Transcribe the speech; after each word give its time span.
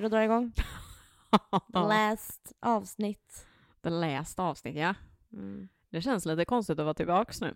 redo 0.00 0.06
att 0.06 0.12
dra 0.12 0.24
igång? 0.24 0.52
The 1.72 1.78
last 1.78 2.52
avsnitt. 2.60 3.46
The 3.82 3.90
last 3.90 4.38
avsnitt, 4.38 4.76
ja. 4.76 4.94
Mm. 5.32 5.68
Det 5.90 6.02
känns 6.02 6.26
lite 6.26 6.44
konstigt 6.44 6.78
att 6.78 6.84
vara 6.84 6.94
tillbaks 6.94 7.40
nu. 7.40 7.54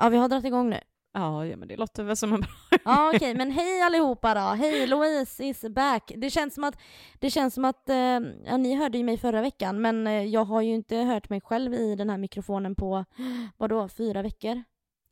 Ja, 0.00 0.08
vi 0.08 0.16
har 0.16 0.28
dragit 0.28 0.44
igång 0.44 0.70
nu. 0.70 0.80
Ja, 1.12 1.46
ja 1.46 1.56
men 1.56 1.68
det 1.68 1.76
låter 1.76 2.04
väl 2.04 2.16
som 2.16 2.32
en 2.32 2.40
bra... 2.40 2.50
Ja, 2.84 3.12
okej, 3.14 3.34
men 3.34 3.50
hej 3.50 3.82
allihopa 3.82 4.34
då. 4.34 4.40
Hej, 4.40 4.86
Louise 4.86 5.44
is 5.44 5.64
back. 5.70 6.12
Det 6.16 6.30
känns 6.30 6.54
som 6.54 6.64
att, 6.64 6.78
det 7.18 7.30
känns 7.30 7.54
som 7.54 7.64
att, 7.64 7.88
eh, 7.88 8.20
ja 8.44 8.56
ni 8.56 8.74
hörde 8.74 8.98
ju 8.98 9.04
mig 9.04 9.18
förra 9.18 9.40
veckan, 9.40 9.80
men 9.80 10.06
eh, 10.06 10.24
jag 10.24 10.44
har 10.44 10.60
ju 10.60 10.74
inte 10.74 10.96
hört 10.96 11.30
mig 11.30 11.40
själv 11.40 11.74
i 11.74 11.96
den 11.96 12.10
här 12.10 12.18
mikrofonen 12.18 12.74
på, 12.74 13.04
vadå, 13.56 13.88
fyra 13.88 14.22
veckor? 14.22 14.62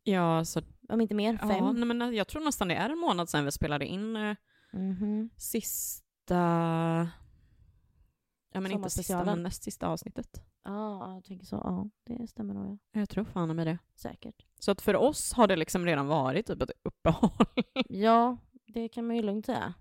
Ja, 0.02 0.44
så... 0.44 0.62
Om 0.88 1.00
inte 1.00 1.14
mer, 1.14 1.36
fem? 1.38 1.50
Ja, 1.50 1.72
nej, 1.72 1.84
men 1.84 2.14
jag 2.14 2.28
tror 2.28 2.44
nästan 2.44 2.68
det 2.68 2.74
är 2.74 2.90
en 2.90 2.98
månad 2.98 3.28
sedan 3.28 3.44
vi 3.44 3.52
spelade 3.52 3.86
in 3.86 4.16
eh, 4.16 4.34
Mhm. 4.72 5.30
Sista... 6.22 7.08
Ja, 8.54 8.60
men 8.60 8.72
inte 8.72 8.90
sista, 8.90 9.24
men 9.24 9.42
näst 9.42 9.62
sista 9.62 9.88
avsnittet. 9.88 10.42
Ja, 10.64 11.14
jag 11.14 11.24
tänker 11.24 11.46
så. 11.46 11.56
Ja, 11.56 11.90
det 12.04 12.26
stämmer 12.26 12.54
nog, 12.54 12.78
ja. 12.92 13.00
Jag 13.00 13.08
tror 13.08 13.24
fan 13.24 13.56
med 13.56 13.66
det. 13.66 13.78
Säkert. 13.94 14.46
Så 14.58 14.70
att 14.70 14.80
för 14.80 14.96
oss 14.96 15.32
har 15.32 15.46
det 15.46 15.56
liksom 15.56 15.86
redan 15.86 16.06
varit 16.06 16.46
typ 16.46 16.62
ett 16.62 16.70
uppehåll. 16.82 17.46
Ja, 17.88 18.36
det 18.66 18.88
kan 18.88 19.06
man 19.06 19.16
ju 19.16 19.22
lugnt 19.22 19.46
säga. 19.46 19.74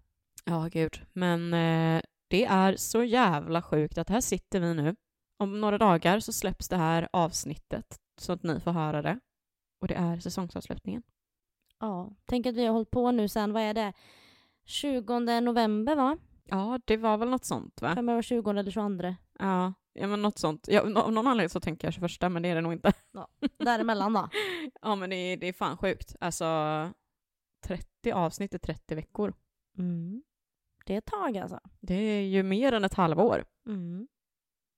Ja, 0.45 0.69
gud. 0.71 1.05
Men 1.13 1.53
eh, 1.53 2.01
det 2.27 2.45
är 2.45 2.75
så 2.75 3.03
jävla 3.03 3.61
sjukt 3.61 3.97
att 3.97 4.09
här 4.09 4.21
sitter 4.21 4.59
vi 4.59 4.73
nu. 4.73 4.95
Om 5.37 5.61
några 5.61 5.77
dagar 5.77 6.19
så 6.19 6.33
släpps 6.33 6.69
det 6.69 6.77
här 6.77 7.07
avsnittet 7.13 7.99
så 8.21 8.33
att 8.33 8.43
ni 8.43 8.59
får 8.59 8.71
höra 8.71 9.01
det. 9.01 9.19
Och 9.81 9.87
det 9.87 9.95
är 9.95 10.19
säsongsavslutningen. 10.19 11.03
Ja, 11.79 12.11
tänk 12.25 12.45
att 12.45 12.55
vi 12.55 12.65
har 12.65 12.73
hållit 12.73 12.91
på 12.91 13.11
nu 13.11 13.27
sen, 13.27 13.53
vad 13.53 13.63
är 13.63 13.73
det? 13.73 13.93
20 14.65 15.19
november 15.19 15.95
va? 15.95 16.17
Ja, 16.45 16.79
det 16.85 16.97
var 16.97 17.17
väl 17.17 17.29
något 17.29 17.45
sånt 17.45 17.81
va? 17.81 17.95
Kan 17.95 18.05
det 18.05 18.13
vara 18.13 18.23
20 18.23 18.49
eller 18.49 18.71
22? 18.71 19.15
Ja, 19.39 19.73
ja 19.93 20.07
men 20.07 20.21
något 20.21 20.37
sånt. 20.39 20.67
Ja, 20.67 20.81
av 20.81 21.11
någon 21.11 21.27
anledning 21.27 21.49
så 21.49 21.59
tänker 21.59 21.87
jag 21.87 21.93
21 22.11 22.31
men 22.31 22.41
det 22.41 22.49
är 22.49 22.55
det 22.55 22.61
nog 22.61 22.73
inte. 22.73 22.93
Däremellan 23.57 24.13
då? 24.13 24.29
Ja 24.81 24.95
men 24.95 25.09
det 25.09 25.15
är, 25.15 25.37
det 25.37 25.47
är 25.47 25.53
fan 25.53 25.77
sjukt. 25.77 26.15
Alltså 26.19 26.45
30 27.63 28.11
avsnitt 28.11 28.53
i 28.53 28.59
30 28.59 28.95
veckor. 28.95 29.33
Mm. 29.77 30.23
Det 30.85 30.93
är 30.93 30.97
ett 30.97 31.05
tag 31.05 31.37
alltså. 31.37 31.59
Det 31.79 31.95
är 31.95 32.21
ju 32.21 32.43
mer 32.43 32.71
än 32.71 32.83
ett 32.83 32.93
halvår. 32.93 33.45
Mm. 33.67 34.07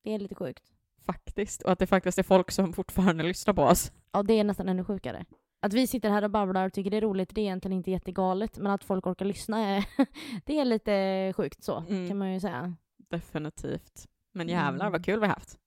Det 0.04 0.14
är 0.14 0.20
lite 0.20 0.36
sjukt. 0.36 0.74
Faktiskt. 1.06 1.62
Och 1.62 1.72
att 1.72 1.80
det 1.80 1.88
faktiskt 1.88 2.20
är 2.20 2.24
folk 2.24 2.52
som 2.52 2.74
fortfarande 2.74 3.24
lyssnar 3.24 3.54
på 3.54 3.62
oss. 3.62 3.92
Ja, 4.12 4.24
det 4.24 4.34
är 4.34 4.44
nästan 4.44 4.70
ännu 4.70 4.84
sjukare. 4.86 5.26
Att 5.64 5.74
vi 5.74 5.88
sitter 5.88 6.10
här 6.10 6.24
och 6.24 6.32
babblar 6.32 6.66
och 6.66 6.74
tycker 6.74 6.92
det 6.92 6.98
är 6.98 7.02
roligt, 7.02 7.36
det 7.36 7.42
är 7.42 7.46
egentligen 7.46 7.78
inte 7.78 7.92
jättegalet. 7.92 8.58
Men 8.58 8.72
att 8.72 8.84
folk 8.84 9.08
orkar 9.08 9.26
lyssna 9.26 9.60
är, 9.60 9.86
det 10.46 10.60
är 10.60 10.66
lite 10.66 11.34
sjukt 11.38 11.64
så, 11.64 11.78
Mm. 11.90 12.08
kan 12.08 12.18
man 12.18 12.34
ju 12.34 12.40
säga. 12.40 12.76
Definitivt. 12.98 14.08
Men 14.32 14.50
jävlar 14.50 14.86
Mm. 14.86 14.92
vad 14.92 15.06
kul 15.06 15.20
vi 15.20 15.26
har 15.28 15.34
haft. 15.34 15.60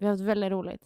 Vi 0.00 0.06
har 0.06 0.12
haft 0.12 0.22
väldigt 0.24 0.50
roligt. 0.50 0.82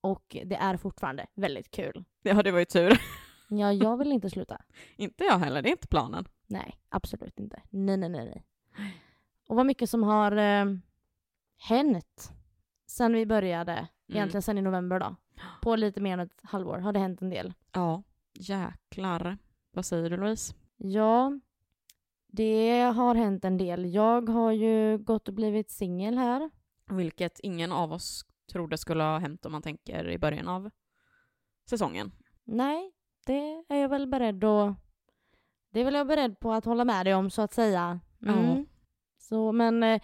Och 0.00 0.36
det 0.44 0.54
är 0.56 0.76
fortfarande 0.76 1.26
väldigt 1.34 1.70
kul. 1.70 2.04
Ja, 2.22 2.42
det 2.42 2.50
var 2.52 2.58
ju 2.58 2.64
tur. 2.64 3.00
Ja, 3.48 3.72
jag 3.72 3.96
vill 3.96 4.12
inte 4.12 4.30
sluta. 4.30 4.62
inte 4.96 5.24
jag 5.24 5.38
heller, 5.38 5.62
det 5.62 5.68
är 5.68 5.70
inte 5.70 5.88
planen. 5.88 6.24
Nej, 6.46 6.74
absolut 6.88 7.40
inte. 7.40 7.62
Nej, 7.70 7.96
nej, 7.96 8.08
nej, 8.08 8.24
nej. 8.24 8.44
Och 9.48 9.56
vad 9.56 9.66
mycket 9.66 9.90
som 9.90 10.02
har 10.02 10.32
eh, 10.36 10.64
hänt 11.68 12.32
sen 12.86 13.12
vi 13.12 13.26
började, 13.26 13.72
Mm. 13.72 13.88
egentligen 14.16 14.42
sen 14.42 14.58
i 14.58 14.62
november 14.62 15.00
då. 15.00 15.16
På 15.62 15.76
lite 15.76 16.00
mer 16.00 16.12
än 16.12 16.20
ett 16.20 16.40
halvår 16.42 16.78
har 16.78 16.92
det 16.92 16.98
hänt 16.98 17.22
en 17.22 17.30
del. 17.30 17.54
Ja, 17.72 18.02
jäklar. 18.34 19.38
Vad 19.72 19.84
säger 19.84 20.10
du 20.10 20.16
Louise? 20.16 20.54
Ja, 20.76 21.40
det 22.26 22.80
har 22.80 23.14
hänt 23.14 23.44
en 23.44 23.58
del. 23.58 23.94
Jag 23.94 24.28
har 24.28 24.52
ju 24.52 24.98
gått 24.98 25.28
och 25.28 25.34
blivit 25.34 25.70
singel 25.70 26.18
här. 26.18 26.50
Vilket 26.90 27.40
ingen 27.40 27.72
av 27.72 27.92
oss 27.92 28.24
trodde 28.52 28.78
skulle 28.78 29.02
ha 29.02 29.18
hänt 29.18 29.46
om 29.46 29.52
man 29.52 29.62
tänker 29.62 30.08
i 30.08 30.18
början 30.18 30.48
av 30.48 30.70
säsongen. 31.70 32.12
Nej, 32.44 32.92
det 33.26 33.64
är 33.68 33.76
jag 33.76 33.88
väl 33.88 34.06
beredd 34.06 34.44
att... 34.44 34.76
Det 35.70 35.80
är 35.80 35.84
väl 35.84 35.94
jag 35.94 36.06
beredd 36.06 36.40
på 36.40 36.52
att 36.52 36.64
hålla 36.64 36.84
med 36.84 37.06
dig 37.06 37.14
om 37.14 37.30
så 37.30 37.42
att 37.42 37.52
säga. 37.52 38.00
Mm. 38.22 38.46
Ja. 38.46 38.64
Så, 39.18 39.52
men 39.52 39.82
eh, 39.82 40.00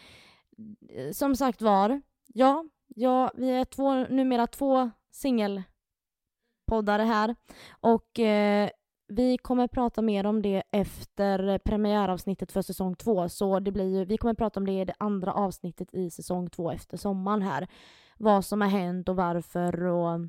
som 1.13 1.37
sagt 1.37 1.63
var, 1.63 2.03
ja, 2.27 2.65
ja, 2.87 3.33
vi 3.35 3.51
är 3.51 3.65
två, 3.65 3.95
numera 3.95 4.47
två 4.47 4.91
singelpoddare 5.11 7.03
här 7.03 7.37
och 7.81 8.19
eh, 8.19 8.71
vi 9.13 9.39
kommer 9.39 9.69
prata 9.69 10.03
mer 10.03 10.27
om 10.27 10.43
det 10.43 10.63
efter 10.71 11.59
premiäravsnittet 11.59 12.53
för 12.53 12.63
säsong 12.63 12.95
två. 12.95 13.29
Så 13.29 13.61
det 13.61 13.73
blir 13.73 13.99
ju, 13.99 14.05
vi 14.05 14.17
kommer 14.17 14.35
prata 14.35 14.61
om 14.61 14.67
det 14.67 14.73
i 14.73 14.85
det 14.85 14.95
andra 14.99 15.33
avsnittet 15.33 15.95
i 15.95 16.11
säsong 16.11 16.51
två 16.51 16.71
efter 16.71 16.97
sommaren 16.97 17.43
här. 17.43 17.69
Vad 18.17 18.45
som 18.45 18.61
har 18.61 18.69
hänt 18.69 19.09
och 19.09 19.17
varför 19.17 19.87
och 19.87 20.21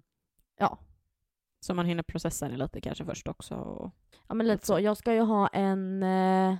ja, 0.57 0.77
Så 1.59 1.73
man 1.73 1.85
hinner 1.85 2.03
processa 2.03 2.49
det 2.49 2.57
lite 2.57 2.81
kanske 2.81 3.05
först 3.05 3.27
också. 3.27 3.55
Och... 3.55 3.91
Ja 4.27 4.35
men 4.35 4.47
lite 4.47 4.65
så. 4.65 4.79
Jag 4.79 4.97
ska 4.97 5.13
ju 5.13 5.21
ha 5.21 5.47
en 5.47 6.03
uh, 6.03 6.55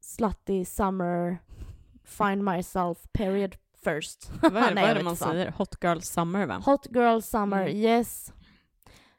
slutty 0.00 0.64
summer 0.64 1.38
find 2.04 2.44
myself 2.44 2.98
period 3.12 3.56
first. 3.84 4.30
Vad 4.42 4.56
är, 4.56 4.60
Nej, 4.74 4.82
vad 4.84 4.90
är 4.90 4.94
det 4.94 5.02
man 5.04 5.16
fan. 5.16 5.30
säger? 5.32 5.50
Hot 5.50 5.74
girl 5.84 5.98
summer 6.00 6.46
va? 6.46 6.62
Hot 6.64 6.86
girl 6.90 7.20
summer, 7.20 7.62
Mm. 7.62 7.76
yes. 7.76 8.32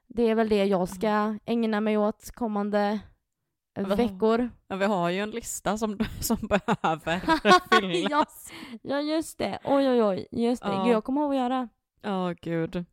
Det 0.08 0.24
är 0.24 0.36
väl 0.36 0.50
det 0.50 0.66
jag 0.66 0.90
ska 0.90 1.38
ägna 1.46 1.81
mig 1.81 1.97
åt 1.97 2.31
kommande 2.31 3.00
Vad- 3.80 3.97
veckor. 3.97 4.50
Ja, 4.68 4.75
vi 4.75 4.86
har 4.86 5.09
ju 5.09 5.20
en 5.20 5.31
lista 5.31 5.78
som, 5.78 5.97
som 6.20 6.38
behöver 6.38 7.20
fyllas. 7.81 8.52
ja, 8.72 8.96
ja 8.96 9.02
just 9.02 9.38
det. 9.38 9.59
Oj 9.64 9.90
oj 9.90 10.03
oj, 10.03 10.28
just 10.31 10.64
det. 10.64 10.70
Ja. 10.70 10.84
Gud, 10.84 10.94
jag 10.94 11.03
kommer 11.03 11.22
ihåg 11.22 11.31
att 11.31 11.38
göra. 11.38 11.70
Ja, 12.02 12.34
gud. 12.41 12.86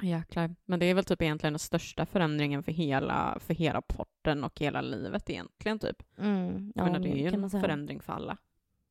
Jäklar. 0.00 0.54
Men 0.64 0.80
det 0.80 0.86
är 0.86 0.94
väl 0.94 1.04
typ 1.04 1.22
egentligen 1.22 1.52
den 1.52 1.58
största 1.58 2.06
förändringen 2.06 2.62
för 2.62 2.72
hela, 2.72 3.38
för 3.40 3.54
hela 3.54 3.82
porten 3.82 4.44
och 4.44 4.60
hela 4.60 4.80
livet 4.80 5.30
egentligen 5.30 5.78
typ. 5.78 6.02
Mm, 6.18 6.72
ja, 6.74 6.84
Men 6.84 7.02
det 7.02 7.08
är 7.08 7.16
ju 7.16 7.26
en 7.26 7.50
förändring 7.50 8.00
för 8.00 8.12
alla. 8.12 8.36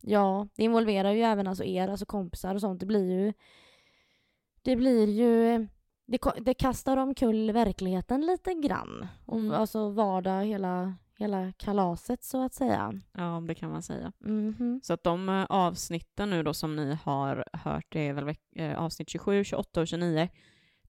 Ja, 0.04 0.48
det 0.56 0.64
involverar 0.64 1.12
ju 1.12 1.22
även 1.22 1.48
alltså 1.48 1.64
er, 1.64 1.88
alltså 1.88 2.06
kompisar 2.06 2.56
och 2.56 2.62
sånt. 2.62 2.80
Det 2.80 2.86
blir 2.86 3.12
ju... 3.12 3.34
Det 4.62 4.76
blir 4.76 5.10
ju... 5.10 5.68
Det, 6.06 6.20
det 6.42 6.54
kastar 6.54 6.98
omkull 6.98 7.52
verkligheten 7.52 8.22
lite 8.26 8.54
grann. 8.54 9.08
Och, 9.26 9.38
Mm. 9.40 9.52
Alltså 9.52 9.90
vardag, 9.90 10.46
hela, 10.46 10.96
hela 11.18 11.52
kalaset 11.58 12.24
så 12.24 12.44
att 12.44 12.54
säga. 12.54 13.02
Ja, 13.14 13.44
det 13.48 13.56
kan 13.56 13.72
man 13.72 13.82
säga. 13.84 14.12
Mhm. 14.20 14.80
Så 14.84 14.94
att 14.94 15.04
de 15.04 15.30
eh, 15.30 15.46
avsnitten 15.50 16.30
nu 16.30 16.44
då 16.44 16.54
som 16.54 16.76
ni 16.76 16.98
har 17.04 17.46
hört, 17.54 17.86
det 17.90 18.08
är 18.08 18.14
väl 18.14 18.36
eh, 18.56 18.80
avsnitt 18.80 19.10
27, 19.10 19.44
28 19.44 19.82
och 19.82 19.88
29. 19.88 20.30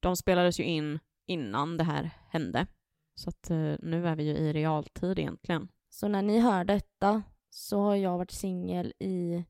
De 0.00 0.16
spelades 0.16 0.60
ju 0.60 0.64
in 0.64 0.98
innan 1.26 1.76
det 1.76 1.84
här 1.84 2.10
hände. 2.28 2.66
Så 3.14 3.28
att 3.28 3.50
eh, 3.50 3.74
nu 3.78 4.08
är 4.08 4.16
vi 4.16 4.22
ju 4.22 4.32
i 4.36 4.52
realtid 4.52 5.18
egentligen. 5.18 5.68
Så 5.90 6.08
när 6.08 6.22
ni 6.22 6.40
hör 6.40 6.64
detta 6.64 7.22
så 7.54 7.80
har 7.80 7.96
jag 7.96 8.18
varit 8.18 8.30
singel 8.30 8.92
i... 8.98 9.44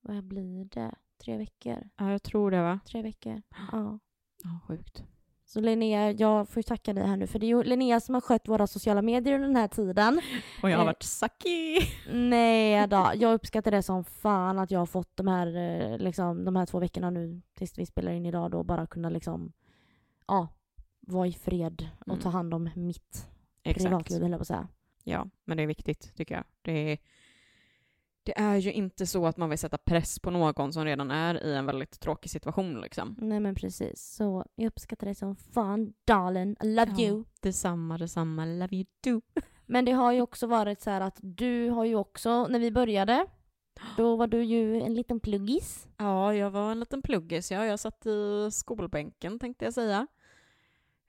Vad 0.00 0.24
blir 0.24 0.64
det? 0.64 0.94
Tre 1.24 1.36
veckor? 1.36 1.88
Ja, 1.96 2.10
jag 2.10 2.22
tror 2.22 2.50
det 2.50 2.62
va? 2.62 2.80
Tre 2.86 3.02
veckor? 3.02 3.42
Ja. 3.72 3.98
Ja, 4.44 4.60
sjukt. 4.68 5.04
Så 5.44 5.60
Linnea, 5.60 6.10
jag 6.12 6.48
får 6.48 6.58
ju 6.58 6.62
tacka 6.62 6.92
dig 6.92 7.06
här 7.06 7.16
nu 7.16 7.26
för 7.26 7.38
det 7.38 7.46
är 7.46 7.48
ju 7.48 7.62
Linnea 7.62 8.00
som 8.00 8.14
har 8.14 8.20
skött 8.20 8.48
våra 8.48 8.66
sociala 8.66 9.02
medier 9.02 9.34
under 9.34 9.46
den 9.48 9.56
här 9.56 9.68
tiden. 9.68 10.20
Och 10.62 10.70
jag 10.70 10.76
har 10.76 10.82
Eh, 10.84 10.86
varit 10.86 11.02
sucky. 11.02 11.78
Nej 12.12 12.86
då, 12.88 13.10
jag 13.14 13.34
uppskattar 13.34 13.70
det 13.70 13.82
som 13.82 14.04
fan 14.04 14.58
att 14.58 14.70
jag 14.70 14.78
har 14.78 14.86
fått 14.86 15.16
de 15.16 15.28
här, 15.28 15.46
eh, 15.56 15.98
liksom, 15.98 16.44
de 16.44 16.56
här 16.56 16.66
två 16.66 16.78
veckorna 16.78 17.10
nu 17.10 17.42
tills 17.54 17.78
vi 17.78 17.86
spelar 17.86 18.12
in 18.12 18.26
idag 18.26 18.50
då 18.50 18.62
bara 18.62 18.86
kunna 18.86 19.08
liksom, 19.08 19.52
ja, 20.26 20.48
vara 21.00 21.26
i 21.26 21.32
fred 21.32 21.88
och 22.00 22.08
Mm. 22.08 22.20
ta 22.22 22.28
hand 22.28 22.54
om 22.54 22.70
mitt 22.76 23.28
Exakt. 23.62 23.84
privatliv 23.86 24.22
höll 24.22 24.30
jag 24.30 24.38
på 24.38 24.42
att 24.42 24.46
säga. 24.48 24.68
Ja, 25.04 25.26
men 25.44 25.56
det 25.56 25.62
är 25.62 25.66
viktigt 25.66 26.16
tycker 26.16 26.34
jag. 26.34 26.44
Det 26.62 26.92
är, 26.92 26.98
det 28.22 28.38
är 28.38 28.56
ju 28.56 28.72
inte 28.72 29.06
så 29.06 29.26
att 29.26 29.36
man 29.36 29.48
vill 29.50 29.58
sätta 29.58 29.78
press 29.78 30.18
på 30.18 30.30
någon 30.30 30.72
som 30.72 30.84
redan 30.84 31.10
är 31.10 31.44
i 31.44 31.54
en 31.54 31.66
väldigt 31.66 32.00
tråkig 32.00 32.30
situation 32.30 32.80
liksom. 32.80 33.16
Nej 33.18 33.40
men 33.40 33.54
precis, 33.54 34.14
så 34.16 34.44
jag 34.54 34.66
uppskattar 34.66 35.06
det 35.06 35.14
som 35.14 35.36
fan 35.36 35.92
darling, 36.04 36.56
I 36.62 36.66
love 36.66 36.92
Ja. 36.96 37.04
you. 37.04 37.24
Detsamma, 37.40 37.98
detsamma, 37.98 38.44
love 38.44 38.76
you 38.76 38.84
do. 39.04 39.20
Men 39.66 39.84
det 39.84 39.92
har 39.92 40.12
ju 40.12 40.20
också 40.20 40.46
varit 40.46 40.80
så 40.80 40.90
här 40.90 41.00
att 41.00 41.18
du 41.22 41.68
har 41.68 41.84
ju 41.84 41.94
också, 41.94 42.46
när 42.46 42.58
vi 42.58 42.70
började, 42.70 43.26
då 43.96 44.16
var 44.16 44.26
du 44.26 44.44
ju 44.44 44.80
en 44.82 44.94
liten 44.94 45.20
pluggis. 45.20 45.86
Ja, 45.98 46.34
jag 46.34 46.50
var 46.50 46.72
en 46.72 46.80
liten 46.80 47.02
pluggis. 47.02 47.50
Ja, 47.50 47.64
jag 47.66 47.80
satt 47.80 48.06
i 48.06 48.48
skolbänken 48.52 49.38
tänkte 49.38 49.64
jag 49.64 49.74
säga. 49.74 50.06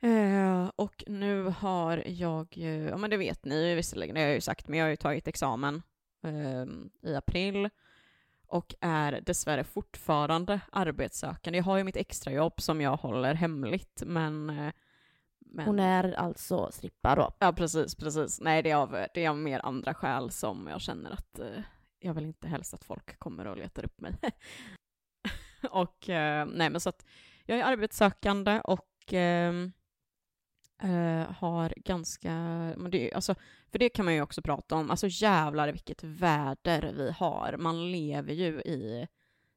Eh, 0.03 0.71
och 0.75 1.03
nu 1.07 1.43
har 1.43 2.03
jag 2.07 2.57
ju, 2.57 2.83
ja 2.89 2.97
men 2.97 3.09
det 3.09 3.17
vet 3.17 3.45
ni 3.45 3.69
ju 3.69 3.75
visserligen, 3.75 4.15
det 4.15 4.21
har 4.21 4.27
jag 4.27 4.35
ju 4.35 4.41
sagt, 4.41 4.67
men 4.67 4.79
jag 4.79 4.85
har 4.85 4.89
ju 4.89 4.95
tagit 4.95 5.27
examen 5.27 5.81
eh, 6.23 6.65
i 7.11 7.15
april 7.15 7.69
och 8.47 8.75
är 8.81 9.21
dessvärre 9.21 9.63
fortfarande 9.63 10.59
arbetssökande. 10.71 11.57
Jag 11.57 11.63
har 11.63 11.77
ju 11.77 11.83
mitt 11.83 11.95
extrajobb 11.95 12.61
som 12.61 12.81
jag 12.81 12.97
håller 12.97 13.33
hemligt, 13.33 14.03
men... 14.05 14.49
eh, 14.49 14.73
men 15.39 15.65
Hon 15.65 15.79
är 15.79 16.13
alltså 16.13 16.71
strippa 16.71 17.15
då. 17.15 17.33
Ja, 17.39 17.53
precis, 17.53 17.95
precis. 17.95 18.41
Nej, 18.41 18.63
det 18.63 18.71
är, 18.71 18.75
av, 18.75 18.91
det 19.13 19.25
är 19.25 19.29
av 19.29 19.37
mer 19.37 19.65
andra 19.65 19.93
skäl 19.93 20.31
som 20.31 20.67
jag 20.67 20.81
känner 20.81 21.11
att 21.11 21.39
eh, 21.39 21.63
jag 21.99 22.13
vill 22.13 22.25
inte 22.25 22.47
helst 22.47 22.73
att 22.73 22.83
folk 22.83 23.19
kommer 23.19 23.47
och 23.47 23.57
letar 23.57 23.85
upp 23.85 24.01
mig. 24.01 24.15
och 25.69 26.09
eh, 26.09 26.45
nej 26.45 26.69
men 26.69 26.81
så 26.81 26.89
att 26.89 27.05
jag 27.45 27.59
är 27.59 27.63
arbetssökande 27.63 28.61
och 28.63 29.13
eh, 29.13 29.53
eh, 30.83 31.31
har 31.31 31.73
ganska, 31.77 32.31
men 32.77 32.91
det, 32.91 33.13
alltså, 33.13 33.35
för 33.71 33.79
det 33.79 33.89
kan 33.89 34.05
man 34.05 34.13
ju 34.13 34.21
också 34.21 34.41
prata 34.41 34.75
om, 34.75 34.91
alltså 34.91 35.07
jävlar 35.09 35.71
vilket 35.71 36.03
väder 36.03 36.93
vi 36.97 37.11
har. 37.11 37.55
Man 37.57 37.91
lever 37.91 38.33
ju 38.33 38.61
i 38.61 39.07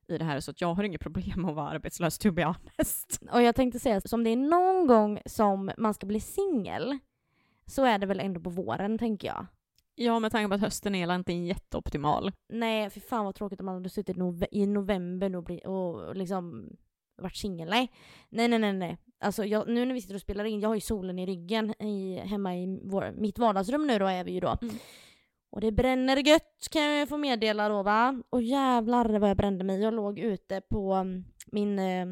i 0.09 0.19
det 0.19 0.25
här, 0.25 0.41
så 0.41 0.51
att 0.51 0.61
jag 0.61 0.75
har 0.75 0.85
inget 0.85 1.01
problem 1.01 1.45
att 1.45 1.55
vara 1.55 1.69
arbetslös, 1.69 2.19
to 2.19 2.33
be 2.33 2.45
honest. 2.45 3.23
Och 3.33 3.43
jag 3.43 3.55
tänkte 3.55 3.81
säga, 3.81 4.01
som 4.01 4.25
det 4.25 4.31
är 4.31 4.37
någon 4.37 4.87
gång 4.87 5.21
som 5.27 5.71
man 5.79 5.95
ska 5.95 6.07
bli 6.07 6.21
singel, 6.21 6.99
så 7.67 7.85
är 7.85 7.99
det 7.99 8.07
väl 8.07 8.21
ändå 8.21 8.41
på 8.41 8.51
våren, 8.51 8.99
tänker 8.99 9.29
jag. 9.29 9.47
Ja, 9.95 10.19
med 10.19 10.33
tanke 10.33 10.49
på 10.49 10.55
att 10.55 10.61
hösten 10.61 10.95
är 10.95 11.15
inte 11.15 11.33
jätteoptimal. 11.33 12.33
Nej, 12.49 12.91
för 12.91 13.01
fan 13.01 13.25
vad 13.25 13.35
tråkigt 13.35 13.61
om 13.61 13.67
man 13.67 13.75
hade 13.75 13.89
suttit 13.89 14.17
nove 14.17 14.47
i 14.51 14.67
november 14.67 15.37
och, 15.37 15.45
bli, 15.45 15.61
och 15.65 16.17
liksom 16.17 16.71
varit 17.17 17.37
singel. 17.37 17.69
Nej. 17.69 17.93
nej, 18.29 18.49
nej, 18.49 18.59
nej, 18.59 18.73
nej. 18.73 18.99
Alltså 19.27 19.45
jag, 19.45 19.69
nu 19.69 19.85
när 19.85 19.95
vi 19.95 20.01
sitter 20.01 20.15
och 20.15 20.21
spelar 20.21 20.45
in, 20.45 20.61
jag 20.61 20.69
har 20.69 20.75
ju 20.75 20.81
solen 20.81 21.19
i 21.19 21.27
ryggen 21.27 21.83
i, 21.83 22.19
hemma 22.19 22.57
i 22.57 22.81
vår, 22.83 23.13
mitt 23.17 23.39
vardagsrum 23.39 23.87
nu 23.87 23.99
då 23.99 24.07
är 24.07 24.25
vi 24.25 24.33
ju 24.33 24.41
då. 24.41 24.59
Mm. 24.63 24.75
Och 25.51 25.61
det 25.61 25.73
bränner 25.73 26.17
gött 26.17 26.69
kan 26.71 26.83
jag 26.83 27.09
få 27.09 27.17
meddela 27.17 27.69
då 27.69 27.83
va. 27.83 28.23
Och 28.31 28.43
jävlar 28.43 29.19
vad 29.19 29.31
jag 29.31 29.37
brände 29.37 29.65
mig. 29.65 29.81
Jag 29.81 29.95
låg 29.95 30.19
ute 30.19 30.61
på 30.61 30.93
mm, 30.93 31.25
min 31.47 31.79
eh, 31.79 32.07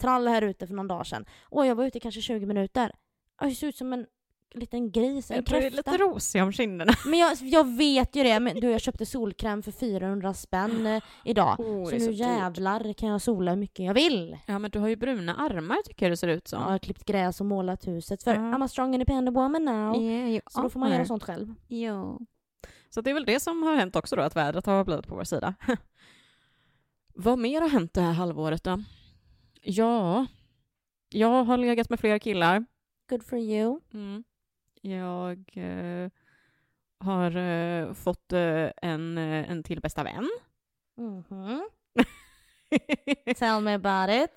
trall 0.00 0.28
här 0.28 0.42
ute 0.42 0.66
för 0.66 0.74
någon 0.74 0.88
dag 0.88 1.06
sedan. 1.06 1.24
Och 1.42 1.66
jag 1.66 1.74
var 1.74 1.84
ute 1.84 2.00
kanske 2.00 2.20
20 2.20 2.46
minuter. 2.46 2.92
Jag 3.40 3.52
ser 3.52 3.66
ut 3.66 3.76
som 3.76 3.92
en 3.92 4.06
liten 4.54 4.90
gris, 4.90 5.30
en 5.30 5.44
Du 5.44 5.56
är 5.56 5.70
lite 5.70 5.96
rosig 5.96 6.42
om 6.42 6.52
kinderna. 6.52 6.92
Men 7.06 7.18
jag, 7.18 7.36
jag 7.40 7.76
vet 7.76 8.16
ju 8.16 8.22
det. 8.22 8.40
Men 8.40 8.60
du, 8.60 8.70
jag 8.70 8.80
köpte 8.80 9.06
solkräm 9.06 9.62
för 9.62 9.72
400 9.72 10.34
spänn 10.34 10.86
eh, 10.86 11.02
idag. 11.24 11.60
Oh, 11.60 11.84
så 11.84 11.94
nu 11.94 12.00
så 12.00 12.10
jävlar 12.10 12.84
dyrt. 12.84 12.98
kan 12.98 13.08
jag 13.08 13.22
sola 13.22 13.50
hur 13.50 13.58
mycket 13.58 13.84
jag 13.84 13.94
vill. 13.94 14.38
Ja 14.46 14.58
men 14.58 14.70
du 14.70 14.78
har 14.78 14.88
ju 14.88 14.96
bruna 14.96 15.34
armar 15.34 15.76
tycker 15.84 16.06
jag 16.06 16.12
det 16.12 16.16
ser 16.16 16.28
ut 16.28 16.48
som. 16.48 16.60
Ja, 16.60 16.66
jag 16.66 16.72
har 16.72 16.78
klippt 16.78 17.04
gräs 17.04 17.40
och 17.40 17.46
målat 17.46 17.86
huset 17.86 18.22
för 18.22 18.34
mm. 18.34 18.54
I'm 18.54 18.64
a 18.64 18.68
strong 18.68 18.94
independent 18.94 19.36
woman 19.36 19.64
now. 19.64 20.02
Yeah, 20.02 20.42
så 20.50 20.62
då 20.62 20.70
får 20.70 20.80
man 20.80 20.90
göra 20.90 21.04
sånt 21.04 21.24
själv. 21.24 21.54
Jo. 21.68 22.18
Så 22.90 23.00
det 23.00 23.10
är 23.10 23.14
väl 23.14 23.24
det 23.24 23.40
som 23.40 23.62
har 23.62 23.76
hänt 23.76 23.96
också 23.96 24.16
då, 24.16 24.22
att 24.22 24.36
vädret 24.36 24.66
har 24.66 24.84
blivit 24.84 25.06
på 25.06 25.14
vår 25.14 25.24
sida. 25.24 25.54
Vad 27.14 27.38
mer 27.38 27.60
har 27.60 27.68
hänt 27.68 27.94
det 27.94 28.00
här 28.00 28.12
halvåret 28.12 28.64
då? 28.64 28.82
Ja, 29.62 30.26
jag 31.08 31.44
har 31.44 31.56
legat 31.56 31.90
med 31.90 32.00
flera 32.00 32.18
killar. 32.18 32.64
Good 33.08 33.24
for 33.24 33.38
you. 33.38 33.80
Mm. 33.92 34.24
Jag 34.80 35.44
eh, 35.54 36.10
har 37.00 37.36
eh, 37.36 37.92
fått 37.92 38.32
eh, 38.32 38.68
en, 38.82 39.18
eh, 39.18 39.50
en 39.50 39.62
till 39.62 39.80
bästa 39.80 40.02
vän. 40.02 40.30
Mm 40.98 41.22
-hmm. 41.22 41.60
Tell 43.34 43.60
me 43.60 43.74
about 43.74 44.10
it. 44.24 44.30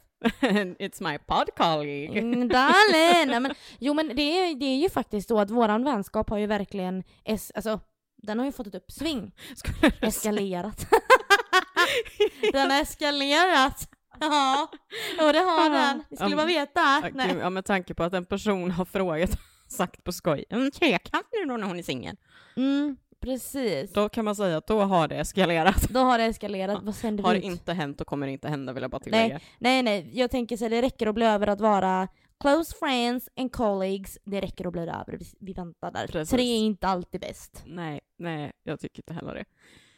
It's 0.80 1.12
my 1.12 1.18
pod 1.18 1.50
colleague. 1.56 2.20
Mm, 2.20 2.48
darling! 2.48 3.42
men, 3.42 3.56
jo 3.80 3.94
men 3.94 4.16
det 4.16 4.22
är, 4.22 4.56
det 4.56 4.66
är 4.66 4.78
ju 4.78 4.90
faktiskt 4.90 5.28
så 5.28 5.40
att 5.40 5.52
våran 5.52 5.84
vänskap 5.84 6.30
har 6.30 6.38
ju 6.38 6.48
verkligen, 6.48 7.04
es, 7.24 7.52
alltså 7.56 7.80
den 8.18 8.40
har 8.40 8.46
ju 8.46 8.52
fått 8.52 8.68
ett 8.68 8.76
uppsving. 8.76 9.32
Eskalerat. 10.02 10.88
den 12.54 12.72
har 12.72 12.82
eskalerat. 12.82 13.90
Ja, 14.20 14.68
och 15.20 15.34
det 15.34 15.40
har 15.40 15.70
den. 15.70 16.04
Det 16.10 16.16
skulle 16.16 16.32
ja, 16.32 16.36
man 16.36 16.48
veta. 16.48 17.00
Nej. 17.14 17.38
Ja, 17.40 17.50
med 17.50 17.66
tanke 17.66 17.94
på 17.94 18.04
att 18.04 18.14
en 18.14 18.26
person 18.26 18.72
har 18.72 18.86
frågat, 18.86 19.40
sagt 19.74 20.04
på 20.04 20.12
skoj, 20.12 20.46
en 20.50 20.72
trekant 20.72 21.28
nu 21.32 21.46
då 21.50 21.58
när 21.58 21.68
hon 21.68 21.80
är 21.80 21.84
singel. 21.84 22.16
Mm, 22.56 22.98
precis. 23.20 23.94
Då 23.94 24.10
kan 24.10 24.26
man 24.26 24.36
säga 24.36 24.58
att 24.58 24.68
då 24.68 24.82
har 24.82 25.08
det 25.08 25.16
eskalerat. 25.16 25.90
Då 25.90 26.00
har 26.00 26.18
det 26.18 26.24
eskalerat. 26.24 26.84
Vad 26.84 26.96
sänder 26.96 27.24
Har 27.24 27.36
ut? 27.36 27.44
inte 27.44 27.74
hänt 27.74 28.02
och 28.02 28.08
kommer 28.08 28.28
inte 28.28 28.50
hända 28.50 28.74
vill 28.74 28.82
jag 28.82 28.92
bara 28.92 29.00
tillägga. 29.00 29.40
Nej, 29.60 29.84
nej, 29.84 30.04
nej. 30.04 30.10
Jag 30.14 30.32
tänker 30.32 30.58
så 30.58 30.68
det 30.70 30.82
räcker 30.82 31.08
att 31.08 31.16
bli 31.16 31.26
över 31.26 31.48
att 31.48 31.62
vara 31.62 32.08
Close 32.40 32.76
friends 32.80 33.30
and 33.36 33.52
colleagues, 33.52 34.18
det 34.24 34.42
räcker 34.42 34.68
att 34.68 34.74
bli 34.74 34.82
över. 34.82 35.20
Vi 35.40 35.54
väntar 35.54 35.92
där. 35.92 36.08
Precis. 36.08 36.30
Tre 36.30 36.44
är 36.44 36.58
inte 36.58 36.88
alltid 36.88 37.22
bäst. 37.22 37.64
Nej, 37.66 38.00
nej, 38.18 38.52
jag 38.64 38.80
tycker 38.80 39.00
inte 39.00 39.14
heller 39.14 39.34
det. 39.36 39.46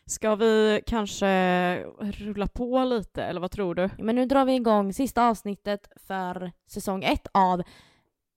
Ska 0.07 0.35
vi 0.35 0.81
kanske 0.85 1.83
rulla 1.99 2.47
på 2.47 2.83
lite, 2.83 3.23
eller 3.23 3.41
vad 3.41 3.51
tror 3.51 3.75
du? 3.75 3.89
Men 3.97 4.15
nu 4.15 4.25
drar 4.25 4.45
vi 4.45 4.53
igång 4.55 4.93
sista 4.93 5.27
avsnittet 5.29 5.87
för 6.07 6.51
säsong 6.67 7.03
ett 7.03 7.27
av 7.33 7.63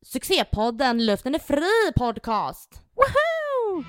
succépodden 0.03 1.07
Luften 1.07 1.35
är 1.35 1.39
fri 1.39 1.93
podcast! 1.97 2.83
Woho! 2.95 3.85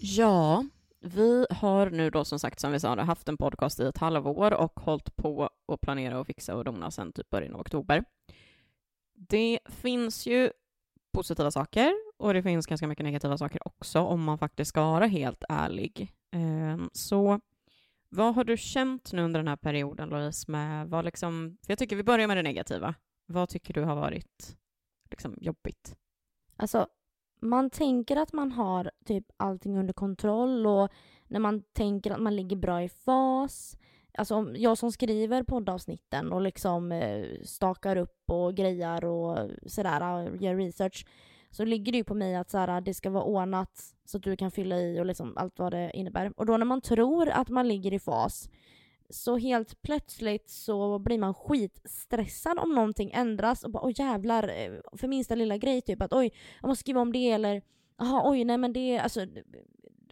Ja, 0.00 0.64
vi 1.00 1.46
har 1.50 1.90
nu 1.90 2.10
då 2.10 2.24
som 2.24 2.38
sagt, 2.38 2.60
som 2.60 2.72
vi 2.72 2.80
sa, 2.80 3.00
haft 3.00 3.28
en 3.28 3.36
podcast 3.36 3.80
i 3.80 3.82
ett 3.82 3.98
halvår 3.98 4.52
och 4.52 4.80
hållit 4.80 5.16
på 5.16 5.50
att 5.72 5.80
planera 5.80 6.20
och 6.20 6.26
fixa 6.26 6.56
och 6.56 6.64
dona 6.64 6.90
sedan 6.90 7.12
typ 7.12 7.30
början 7.30 7.54
av 7.54 7.60
oktober. 7.60 8.04
Det 9.14 9.58
finns 9.68 10.26
ju 10.26 10.50
positiva 11.12 11.50
saker 11.50 11.94
och 12.16 12.34
det 12.34 12.42
finns 12.42 12.66
ganska 12.66 12.86
mycket 12.86 13.04
negativa 13.04 13.38
saker 13.38 13.66
också 13.66 14.00
om 14.00 14.24
man 14.24 14.38
faktiskt 14.38 14.68
ska 14.68 14.82
vara 14.82 15.06
helt 15.06 15.44
ärlig. 15.48 16.12
Ehm, 16.32 16.90
så 16.92 17.40
vad 18.08 18.34
har 18.34 18.44
du 18.44 18.56
känt 18.56 19.12
nu 19.12 19.22
under 19.22 19.40
den 19.40 19.48
här 19.48 19.56
perioden, 19.56 20.08
Louise, 20.08 20.50
med 20.50 20.88
vad 20.88 21.04
liksom, 21.04 21.58
för 21.66 21.72
jag 21.72 21.78
tycker 21.78 21.96
vi 21.96 22.02
börjar 22.02 22.28
med 22.28 22.36
det 22.36 22.42
negativa. 22.42 22.94
Vad 23.32 23.48
tycker 23.48 23.74
du 23.74 23.82
har 23.82 23.96
varit 23.96 24.56
liksom 25.10 25.34
jobbigt? 25.40 25.96
Alltså, 26.56 26.86
man 27.40 27.70
tänker 27.70 28.16
att 28.16 28.32
man 28.32 28.52
har 28.52 28.90
typ 29.04 29.26
allting 29.36 29.78
under 29.78 29.94
kontroll 29.94 30.66
och 30.66 30.88
när 31.26 31.40
man 31.40 31.62
tänker 31.72 32.10
att 32.10 32.20
man 32.20 32.36
ligger 32.36 32.56
bra 32.56 32.82
i 32.82 32.88
fas. 32.88 33.78
Alltså 34.14 34.52
jag 34.54 34.78
som 34.78 34.92
skriver 34.92 35.42
poddavsnitten 35.42 36.32
och 36.32 36.40
liksom 36.40 36.92
eh, 36.92 37.26
stakar 37.44 37.96
upp 37.96 38.22
och 38.26 38.54
grejar 38.54 39.04
och 39.04 39.50
sådär, 39.66 40.26
eh, 40.26 40.42
gör 40.42 40.56
research, 40.56 41.06
så 41.50 41.64
ligger 41.64 41.92
det 41.92 41.98
ju 41.98 42.04
på 42.04 42.14
mig 42.14 42.36
att 42.36 42.50
såhär, 42.50 42.80
det 42.80 42.94
ska 42.94 43.10
vara 43.10 43.24
ordnat 43.24 43.94
så 44.04 44.16
att 44.16 44.22
du 44.22 44.36
kan 44.36 44.50
fylla 44.50 44.76
i 44.76 45.00
och 45.00 45.06
liksom 45.06 45.36
allt 45.36 45.58
vad 45.58 45.72
det 45.72 45.90
innebär. 45.94 46.32
Och 46.36 46.46
då 46.46 46.56
när 46.56 46.66
man 46.66 46.80
tror 46.80 47.28
att 47.28 47.48
man 47.48 47.68
ligger 47.68 47.92
i 47.92 47.98
fas 47.98 48.50
så 49.10 49.36
helt 49.36 49.82
plötsligt 49.82 50.50
så 50.50 50.98
blir 50.98 51.18
man 51.18 51.34
skitstressad 51.34 52.58
om 52.58 52.74
någonting 52.74 53.10
ändras 53.14 53.64
och 53.64 53.70
bara 53.70 53.86
oj 53.86 53.94
jävlar, 53.96 54.48
eh, 54.48 54.72
för 54.92 55.08
minsta 55.08 55.34
lilla 55.34 55.56
grej 55.56 55.80
typ 55.80 56.02
att 56.02 56.12
oj, 56.12 56.32
jag 56.60 56.68
måste 56.68 56.80
skriva 56.80 57.00
om 57.00 57.12
det 57.12 57.30
eller 57.30 57.62
jaha 57.98 58.30
oj 58.30 58.44
nej 58.44 58.58
men 58.58 58.72
det, 58.72 58.98
alltså 58.98 59.26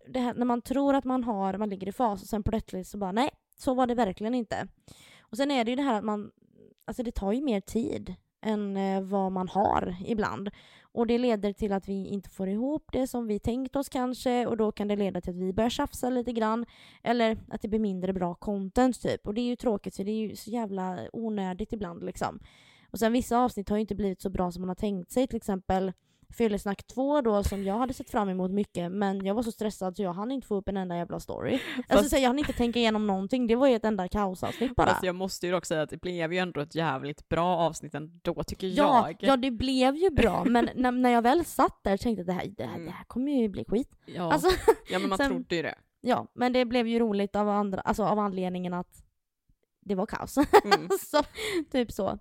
det 0.08 0.20
här, 0.20 0.34
när 0.34 0.44
man 0.44 0.62
tror 0.62 0.94
att 0.94 1.04
man 1.04 1.24
har, 1.24 1.58
man 1.58 1.68
ligger 1.68 1.88
i 1.88 1.92
fas 1.92 2.22
och 2.22 2.28
sen 2.28 2.42
plötsligt 2.42 2.86
så 2.86 2.98
bara 2.98 3.12
nej, 3.12 3.30
så 3.58 3.74
var 3.74 3.86
det 3.86 3.94
verkligen 3.94 4.34
inte. 4.34 4.68
Och 5.20 5.36
sen 5.36 5.50
är 5.50 5.64
det 5.64 5.70
ju 5.70 5.76
det 5.76 5.82
här 5.82 5.94
att 5.94 6.04
man, 6.04 6.30
alltså 6.84 7.02
det 7.02 7.12
tar 7.12 7.32
ju 7.32 7.40
mer 7.40 7.60
tid 7.60 8.14
än 8.40 8.76
eh, 8.76 9.02
vad 9.02 9.32
man 9.32 9.48
har 9.48 9.96
ibland. 10.06 10.50
Och 10.92 11.06
det 11.06 11.18
leder 11.18 11.52
till 11.52 11.72
att 11.72 11.88
vi 11.88 12.06
inte 12.06 12.30
får 12.30 12.48
ihop 12.48 12.84
det 12.92 13.06
som 13.06 13.26
vi 13.26 13.38
tänkt 13.38 13.76
oss 13.76 13.88
kanske 13.88 14.46
och 14.46 14.56
då 14.56 14.72
kan 14.72 14.88
det 14.88 14.96
leda 14.96 15.20
till 15.20 15.30
att 15.30 15.36
vi 15.36 15.52
börjar 15.52 15.70
tjafsa 15.70 16.10
lite 16.10 16.32
grann 16.32 16.66
eller 17.02 17.38
att 17.48 17.62
det 17.62 17.68
blir 17.68 17.80
mindre 17.80 18.12
bra 18.12 18.34
content 18.34 19.02
typ. 19.02 19.26
Och 19.26 19.34
det 19.34 19.40
är 19.40 19.46
ju 19.46 19.56
tråkigt 19.56 19.96
för 19.96 20.04
det 20.04 20.10
är 20.10 20.28
ju 20.28 20.36
så 20.36 20.50
jävla 20.50 20.98
onödigt 21.12 21.72
ibland 21.72 22.04
liksom. 22.04 22.40
Och 22.90 22.98
sen 22.98 23.12
vissa 23.12 23.38
avsnitt 23.38 23.68
har 23.68 23.76
ju 23.76 23.80
inte 23.80 23.94
blivit 23.94 24.20
så 24.20 24.30
bra 24.30 24.52
som 24.52 24.62
man 24.62 24.68
har 24.68 24.74
tänkt 24.74 25.10
sig 25.10 25.26
till 25.26 25.36
exempel 25.36 25.92
Fyllesnack 26.32 26.86
2 26.86 27.20
då 27.20 27.44
som 27.44 27.64
jag 27.64 27.78
hade 27.78 27.94
sett 27.94 28.10
fram 28.10 28.28
emot 28.28 28.50
mycket 28.50 28.92
men 28.92 29.26
jag 29.26 29.34
var 29.34 29.42
så 29.42 29.52
stressad 29.52 29.96
så 29.96 30.02
jag 30.02 30.12
hann 30.12 30.30
inte 30.30 30.46
få 30.46 30.54
upp 30.54 30.68
en 30.68 30.76
enda 30.76 30.96
jävla 30.96 31.20
story. 31.20 31.58
Fast... 31.58 31.90
Alltså 31.92 32.16
jag 32.16 32.26
hann 32.26 32.38
inte 32.38 32.52
tänka 32.52 32.78
igenom 32.78 33.06
någonting, 33.06 33.46
det 33.46 33.56
var 33.56 33.68
ju 33.68 33.74
ett 33.74 33.84
enda 33.84 34.08
kaosavsnitt 34.08 34.76
bara. 34.76 34.86
Fast 34.86 35.02
jag 35.02 35.14
måste 35.14 35.46
ju 35.46 35.52
dock 35.52 35.66
säga 35.66 35.82
att 35.82 35.90
det 35.90 36.00
blev 36.00 36.32
ju 36.32 36.38
ändå 36.38 36.60
ett 36.60 36.74
jävligt 36.74 37.28
bra 37.28 37.56
avsnitt 37.56 37.94
ändå 37.94 38.42
tycker 38.44 38.66
ja, 38.66 39.08
jag. 39.08 39.16
Ja, 39.20 39.36
det 39.36 39.50
blev 39.50 39.96
ju 39.96 40.10
bra 40.10 40.44
men 40.44 40.70
när, 40.74 40.92
när 40.92 41.10
jag 41.10 41.22
väl 41.22 41.44
satt 41.44 41.80
där 41.82 41.96
tänkte 41.96 42.20
jag 42.20 42.20
att 42.20 42.26
det 42.26 42.32
här, 42.32 42.54
det 42.56 42.64
här, 42.64 42.74
mm. 42.74 42.86
det 42.86 42.92
här 42.92 43.04
kommer 43.04 43.32
ju 43.32 43.48
bli 43.48 43.64
skit. 43.64 43.90
Ja, 44.06 44.32
alltså, 44.32 44.48
ja 44.90 44.98
men 44.98 45.08
man 45.08 45.18
sen, 45.18 45.30
trodde 45.30 45.56
ju 45.56 45.62
det. 45.62 45.74
Ja, 46.00 46.26
men 46.34 46.52
det 46.52 46.64
blev 46.64 46.86
ju 46.86 46.98
roligt 46.98 47.36
av, 47.36 47.48
andra, 47.48 47.80
alltså 47.80 48.02
av 48.02 48.18
anledningen 48.18 48.74
att 48.74 49.04
det 49.80 49.94
var 49.94 50.06
kaos. 50.06 50.36
Mm. 50.36 50.88
så, 51.00 51.22
typ 51.70 51.92
så. 51.92 52.18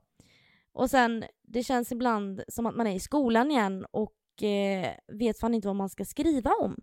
Och 0.78 0.90
sen, 0.90 1.24
det 1.44 1.64
känns 1.64 1.92
ibland 1.92 2.44
som 2.48 2.66
att 2.66 2.76
man 2.76 2.88
är 2.88 2.96
i 2.96 3.00
skolan 3.00 3.52
igen 3.52 3.86
och 3.92 4.44
eh, 4.44 4.94
vet 5.08 5.40
fan 5.40 5.54
inte 5.54 5.68
vad 5.68 5.76
man 5.76 5.90
ska 5.90 6.06
skriva 6.06 6.52
om. 6.52 6.76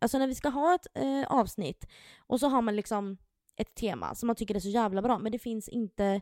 Alltså 0.00 0.18
när 0.18 0.26
vi 0.26 0.34
ska 0.34 0.48
ha 0.48 0.74
ett 0.74 0.86
eh, 0.94 1.32
avsnitt 1.32 1.86
och 2.18 2.40
så 2.40 2.48
har 2.48 2.62
man 2.62 2.76
liksom 2.76 3.16
ett 3.56 3.74
tema 3.74 4.14
som 4.14 4.26
man 4.26 4.36
tycker 4.36 4.54
är 4.54 4.60
så 4.60 4.68
jävla 4.68 5.02
bra, 5.02 5.18
men 5.18 5.32
det 5.32 5.38
finns 5.38 5.68
inte... 5.68 6.20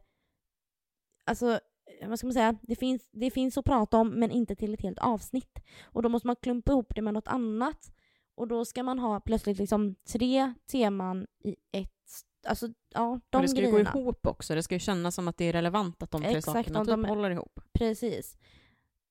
Alltså, 1.26 1.60
eh, 2.00 2.08
vad 2.08 2.18
ska 2.18 2.26
man 2.26 2.34
säga? 2.34 2.56
Det 2.62 2.76
finns, 2.76 3.08
det 3.12 3.30
finns 3.30 3.58
att 3.58 3.64
prata 3.64 3.96
om, 3.98 4.08
men 4.08 4.30
inte 4.30 4.56
till 4.56 4.74
ett 4.74 4.82
helt 4.82 4.98
avsnitt. 4.98 5.58
Och 5.82 6.02
då 6.02 6.08
måste 6.08 6.26
man 6.26 6.36
klumpa 6.36 6.72
ihop 6.72 6.92
det 6.94 7.02
med 7.02 7.14
något 7.14 7.28
annat. 7.28 7.92
Och 8.34 8.48
då 8.48 8.64
ska 8.64 8.82
man 8.82 8.98
ha 8.98 9.20
plötsligt 9.20 9.58
liksom 9.58 9.94
tre 10.12 10.54
teman 10.72 11.26
i 11.44 11.56
ett 11.72 12.24
Alltså, 12.46 12.68
ja, 12.94 13.20
de 13.30 13.36
och 13.36 13.42
det 13.42 13.48
ska 13.48 13.60
grejerna. 13.60 13.78
ju 13.78 13.84
gå 13.92 14.00
ihop 14.00 14.26
också. 14.26 14.54
Det 14.54 14.62
ska 14.62 14.74
ju 14.74 14.78
kännas 14.78 15.14
som 15.14 15.28
att 15.28 15.36
det 15.36 15.44
är 15.44 15.52
relevant 15.52 16.02
att 16.02 16.10
de 16.10 16.22
tre 16.22 16.36
Exakt, 16.36 16.44
sakerna 16.44 16.80
typ 16.80 16.90
de, 16.90 17.04
håller 17.04 17.30
ihop. 17.30 17.60
Precis. 17.72 18.38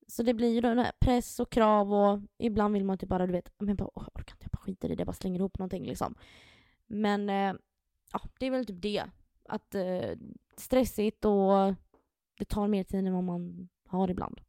Så 0.07 0.23
det 0.23 0.33
blir 0.33 0.53
ju 0.53 0.61
den 0.61 0.79
här 0.79 0.91
press 0.99 1.39
och 1.39 1.51
krav 1.51 1.93
och 1.93 2.19
ibland 2.37 2.73
vill 2.73 2.85
man 2.85 2.97
typ 2.97 3.09
bara, 3.09 3.27
du 3.27 3.33
vet, 3.33 3.53
men 3.57 3.75
bara, 3.75 3.89
åh, 3.93 4.03
jag 4.13 4.21
orkar 4.21 4.33
inte, 4.33 4.45
jag 4.45 4.51
bara 4.51 4.61
skiter 4.65 4.91
i 4.91 4.95
det, 4.95 5.01
jag 5.01 5.07
bara 5.07 5.13
slänger 5.13 5.39
ihop 5.39 5.59
någonting 5.59 5.85
liksom. 5.85 6.15
Men 6.87 7.29
eh, 7.29 7.53
ja, 8.13 8.21
det 8.39 8.45
är 8.45 8.51
väl 8.51 8.65
typ 8.65 8.81
det. 8.81 9.03
Att 9.49 9.75
eh, 9.75 10.09
stressigt 10.57 11.25
och 11.25 11.73
det 12.37 12.45
tar 12.45 12.67
mer 12.67 12.83
tid 12.83 13.07
än 13.07 13.13
vad 13.13 13.23
man 13.23 13.69
har 13.87 14.09
ibland. 14.09 14.41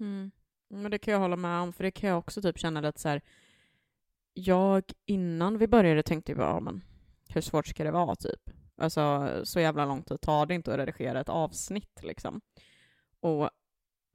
Mm. 0.00 0.30
Men 0.68 0.90
det 0.90 0.98
kan 0.98 1.12
jag 1.12 1.20
hålla 1.20 1.36
med 1.36 1.60
om, 1.60 1.72
för 1.72 1.84
det 1.84 1.90
kan 1.90 2.10
jag 2.10 2.18
också 2.18 2.42
typ 2.42 2.58
känna 2.58 2.80
lite 2.80 3.00
så 3.00 3.08
här. 3.08 3.20
Jag 4.34 4.84
innan 5.06 5.58
vi 5.58 5.66
började 5.66 6.02
tänkte 6.02 6.32
jag 6.32 6.38
bara, 6.38 6.50
ja, 6.50 6.60
men 6.60 6.84
hur 7.34 7.40
svårt 7.42 7.66
ska 7.66 7.84
det 7.84 7.90
vara 7.90 8.14
typ? 8.16 8.50
Alltså 8.76 9.30
så 9.44 9.60
jävla 9.60 9.84
lång 9.84 10.02
tid 10.02 10.20
tar 10.20 10.46
det 10.46 10.54
inte 10.54 10.72
att 10.72 10.78
redigera 10.78 11.20
ett 11.20 11.28
avsnitt 11.28 12.00
liksom. 12.02 12.40
Och 13.20 13.50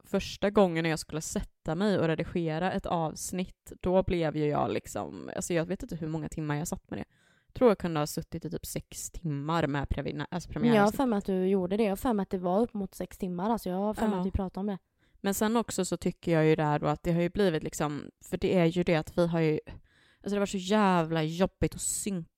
första 0.04 0.50
gången 0.50 0.84
jag 0.84 0.98
skulle 0.98 1.20
sätta 1.20 1.74
mig 1.74 1.98
och 1.98 2.06
redigera 2.06 2.72
ett 2.72 2.86
avsnitt, 2.86 3.72
då 3.80 4.02
blev 4.02 4.36
ju 4.36 4.46
jag 4.46 4.72
liksom, 4.72 5.30
alltså 5.36 5.54
jag 5.54 5.64
vet 5.64 5.82
inte 5.82 5.96
hur 5.96 6.08
många 6.08 6.28
timmar 6.28 6.54
jag 6.56 6.68
satt 6.68 6.90
med 6.90 6.98
det. 6.98 7.04
Jag 7.46 7.54
tror 7.54 7.70
jag 7.70 7.78
kunde 7.78 8.00
ha 8.00 8.06
suttit 8.06 8.44
i 8.44 8.50
typ 8.50 8.66
sex 8.66 9.10
timmar 9.10 9.66
med 9.66 9.88
premiär, 9.88 10.26
alltså 10.30 10.50
Jag 10.52 10.82
har 10.82 10.92
för 10.92 11.06
mig 11.06 11.16
att 11.18 11.24
du 11.24 11.46
gjorde 11.46 11.76
det. 11.76 11.82
Jag 11.82 11.90
har 11.90 11.96
för 11.96 12.12
mig 12.12 12.22
att 12.22 12.30
det 12.30 12.38
var 12.38 12.60
upp 12.60 12.74
mot 12.74 12.94
sex 12.94 13.18
timmar. 13.18 13.50
Alltså 13.50 13.68
jag 13.68 13.76
har 13.76 13.94
för 13.94 14.06
mig 14.06 14.14
Ja. 14.14 14.20
att 14.20 14.26
vi 14.26 14.30
pratade 14.30 14.60
om 14.60 14.66
det. 14.66 14.78
Men 15.20 15.34
sen 15.34 15.56
också 15.56 15.84
så 15.84 15.96
tycker 15.96 16.32
jag 16.32 16.46
ju 16.46 16.56
där 16.56 16.78
då 16.78 16.86
att 16.86 17.02
det 17.02 17.12
har 17.12 17.22
ju 17.22 17.28
blivit 17.28 17.62
liksom, 17.62 18.10
för 18.24 18.36
det 18.36 18.56
är 18.56 18.64
ju 18.66 18.82
det 18.82 18.96
att 18.96 19.18
vi 19.18 19.26
har 19.26 19.40
ju, 19.40 19.60
alltså 19.66 20.34
det 20.34 20.38
varit 20.38 20.50
så 20.50 20.56
jävla 20.56 21.22
jobbigt 21.22 21.74
att 21.74 21.80
synka 21.80 22.30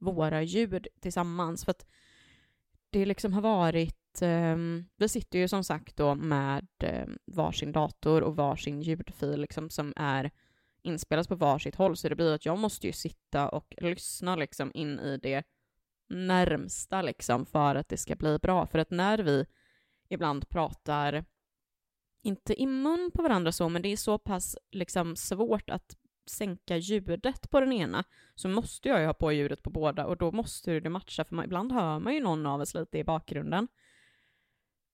våra 0.00 0.42
ljud 0.42 0.86
tillsammans 1.00 1.64
för 1.64 1.70
att 1.70 1.86
det 2.90 3.06
liksom 3.06 3.32
har 3.32 3.42
varit, 3.42 4.22
ehm, 4.22 4.84
vi 4.96 5.08
sitter 5.08 5.38
ju 5.38 5.48
som 5.48 5.64
sagt 5.64 5.96
då 5.96 6.14
med 6.14 6.68
um, 6.84 7.18
varsin 7.26 7.72
dator 7.72 8.22
och 8.22 8.36
varsin 8.36 8.82
ljudfil 8.82 9.40
liksom 9.40 9.70
som 9.70 9.92
är 9.96 10.30
inspelas 10.82 11.28
på 11.28 11.34
varsitt 11.34 11.74
håll 11.74 11.96
så 11.96 12.08
det 12.08 12.14
blir 12.14 12.34
att 12.34 12.46
jag 12.46 12.58
måste 12.58 12.86
ju 12.86 12.92
sitta 12.92 13.48
och 13.48 13.74
lyssna 13.78 14.36
liksom 14.36 14.70
in 14.74 15.00
i 15.00 15.18
det 15.22 15.44
närmsta 16.08 17.02
liksom 17.02 17.46
för 17.46 17.74
att 17.74 17.88
det 17.88 17.96
ska 17.96 18.16
bli 18.16 18.38
bra. 18.38 18.66
För 18.66 18.78
att 18.78 18.90
när 18.90 19.18
vi 19.18 19.46
ibland 20.08 20.48
pratar 20.48 21.24
inte 22.22 22.62
i 22.62 22.66
mun 22.66 23.10
på 23.14 23.22
varandra 23.22 23.52
så, 23.52 23.68
men 23.68 23.82
det 23.82 23.88
är 23.88 23.96
så 23.96 24.18
pass 24.18 24.56
liksom 24.70 25.16
svårt 25.16 25.70
att 25.70 25.96
sänka 26.26 26.76
ljudet 26.76 27.50
på 27.50 27.60
den 27.60 27.72
ena, 27.72 28.04
så 28.34 28.48
måste 28.48 28.88
jag 28.88 29.00
ju 29.00 29.06
ha 29.06 29.14
på 29.14 29.32
ljudet 29.32 29.62
på 29.62 29.70
båda 29.70 30.06
och 30.06 30.16
då 30.16 30.32
måste 30.32 30.80
det 30.80 30.90
matcha, 30.90 31.24
för 31.24 31.34
man, 31.34 31.44
ibland 31.44 31.72
hör 31.72 31.98
man 31.98 32.14
ju 32.14 32.20
någon 32.20 32.46
av 32.46 32.60
oss 32.60 32.74
lite 32.74 32.98
i 32.98 33.04
bakgrunden. 33.04 33.68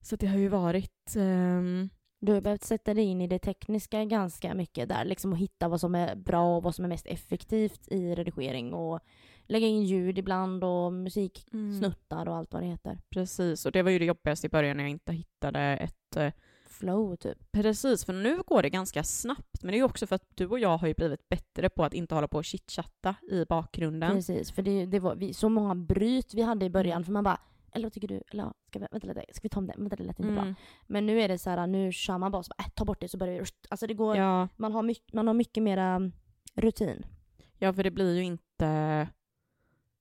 Så 0.00 0.16
det 0.16 0.26
har 0.26 0.38
ju 0.38 0.49
varit... 0.49 1.16
ehm, 1.16 1.88
Du 2.18 2.33
har 2.33 2.40
behövt 2.40 2.64
sätta 2.64 2.95
dig 2.95 3.04
in 3.04 3.21
i 3.21 3.26
det 3.26 3.38
tekniska 3.38 4.04
ganska 4.04 4.54
mycket 4.54 4.88
där, 4.88 5.04
liksom 5.04 5.33
och 5.33 5.38
hitta 5.38 5.68
vad 5.68 5.80
som 5.80 5.95
är 5.95 6.14
bra 6.16 6.56
och 6.56 6.62
vad 6.62 6.75
som 6.75 6.85
är 6.85 6.88
mest 6.88 7.06
effektivt 7.06 7.88
i 7.88 8.14
redigering 8.14 8.73
och 8.75 9.00
lägga 9.49 9.66
in 9.66 9.85
ljud 9.85 10.18
ibland 10.18 10.64
och 10.64 10.92
musiksnuttar 10.92 12.28
och 12.28 12.37
allt 12.37 12.52
vad 12.52 12.62
det 12.62 12.66
heter. 12.66 12.99
Precis, 13.11 13.66
och 13.66 13.73
det 13.73 13.83
var 13.83 13.90
ju 13.90 13.99
det 13.99 14.04
jobbigaste 14.04 14.47
i 14.47 14.50
början 14.50 14.76
när 14.76 14.85
jag 14.85 14.90
inte 14.90 15.12
hittade 15.12 15.61
ett... 15.61 16.16
Flow 16.78 17.16
typ. 17.16 17.52
Precis, 17.52 18.04
för 18.04 18.12
nu 18.12 18.42
går 18.47 18.62
det 18.62 18.71
ganska 18.71 19.04
snabbt, 19.04 19.62
men 19.62 19.73
det 19.73 19.76
är 19.76 19.78
ju 19.78 19.85
också 19.85 20.06
för 20.06 20.16
att 20.16 20.26
du 20.35 20.47
och 20.47 20.59
jag 20.59 20.78
har 20.78 20.88
ju 20.88 20.95
blivit 20.95 21.28
bättre 21.28 21.68
på 21.68 21.85
att 21.85 21.95
inte 21.95 22.14
hålla 22.14 22.28
på 22.28 22.38
och 22.38 22.45
chitchatta 22.45 23.14
i 23.30 23.45
bakgrunden. 23.45 24.12
Precis, 24.12 24.52
för 24.52 24.62
det, 24.62 24.87
det 24.87 25.00
var 25.00 25.14
vi, 25.14 25.35
så 25.35 25.49
många 25.49 25.75
bryt 25.75 26.35
vi 26.35 26.42
hade 26.42 26.66
i 26.66 26.71
början 26.71 27.04
för 27.04 27.12
man 27.12 27.25
bara 27.25 27.40
eller 27.76 27.87
vad 27.87 27.92
tycker 27.92 28.09
du? 28.09 28.23
Eller 28.28 28.52
ska 28.68 28.78
vi, 28.78 28.87
vänta 28.90 29.06
lite, 29.06 29.25
ska 29.33 29.42
vi 29.42 29.49
ta 29.49 29.59
om 29.59 29.66
det? 29.66 29.75
Vänta 29.76 29.97
det 29.97 30.04
lät 30.04 30.21
inte 30.21 30.33
bra. 30.33 30.42
Mm. 30.42 30.54
Men 30.87 31.06
nu 31.06 31.21
är 31.21 31.28
det 31.28 31.38
så 31.38 31.50
här, 31.50 31.66
nu 31.66 31.92
kör 31.92 32.18
man 32.18 32.33
bara 32.33 32.42
så 32.42 32.49
bara, 32.59 32.64
äh, 32.64 32.71
ta 32.75 32.85
bort 32.85 33.00
det 33.00 33.09
så 33.09 33.18
börjar 33.18 33.40
vi. 33.40 33.47
Alltså 33.68 33.87
det 33.87 33.95
går, 33.95 34.16
Ja, 34.16 34.49
man, 34.56 34.73
har 34.73 34.83
mycket, 34.83 35.12
man 35.12 35.26
har 35.26 35.35
mycket 35.35 35.62
mera 35.62 35.85
mm, 35.85 36.12
rutin. 36.54 37.06
ja, 37.59 37.73
för 37.73 37.83
det 37.85 37.90
blir 37.90 38.14
ju 38.16 38.25
inte... 38.25 39.09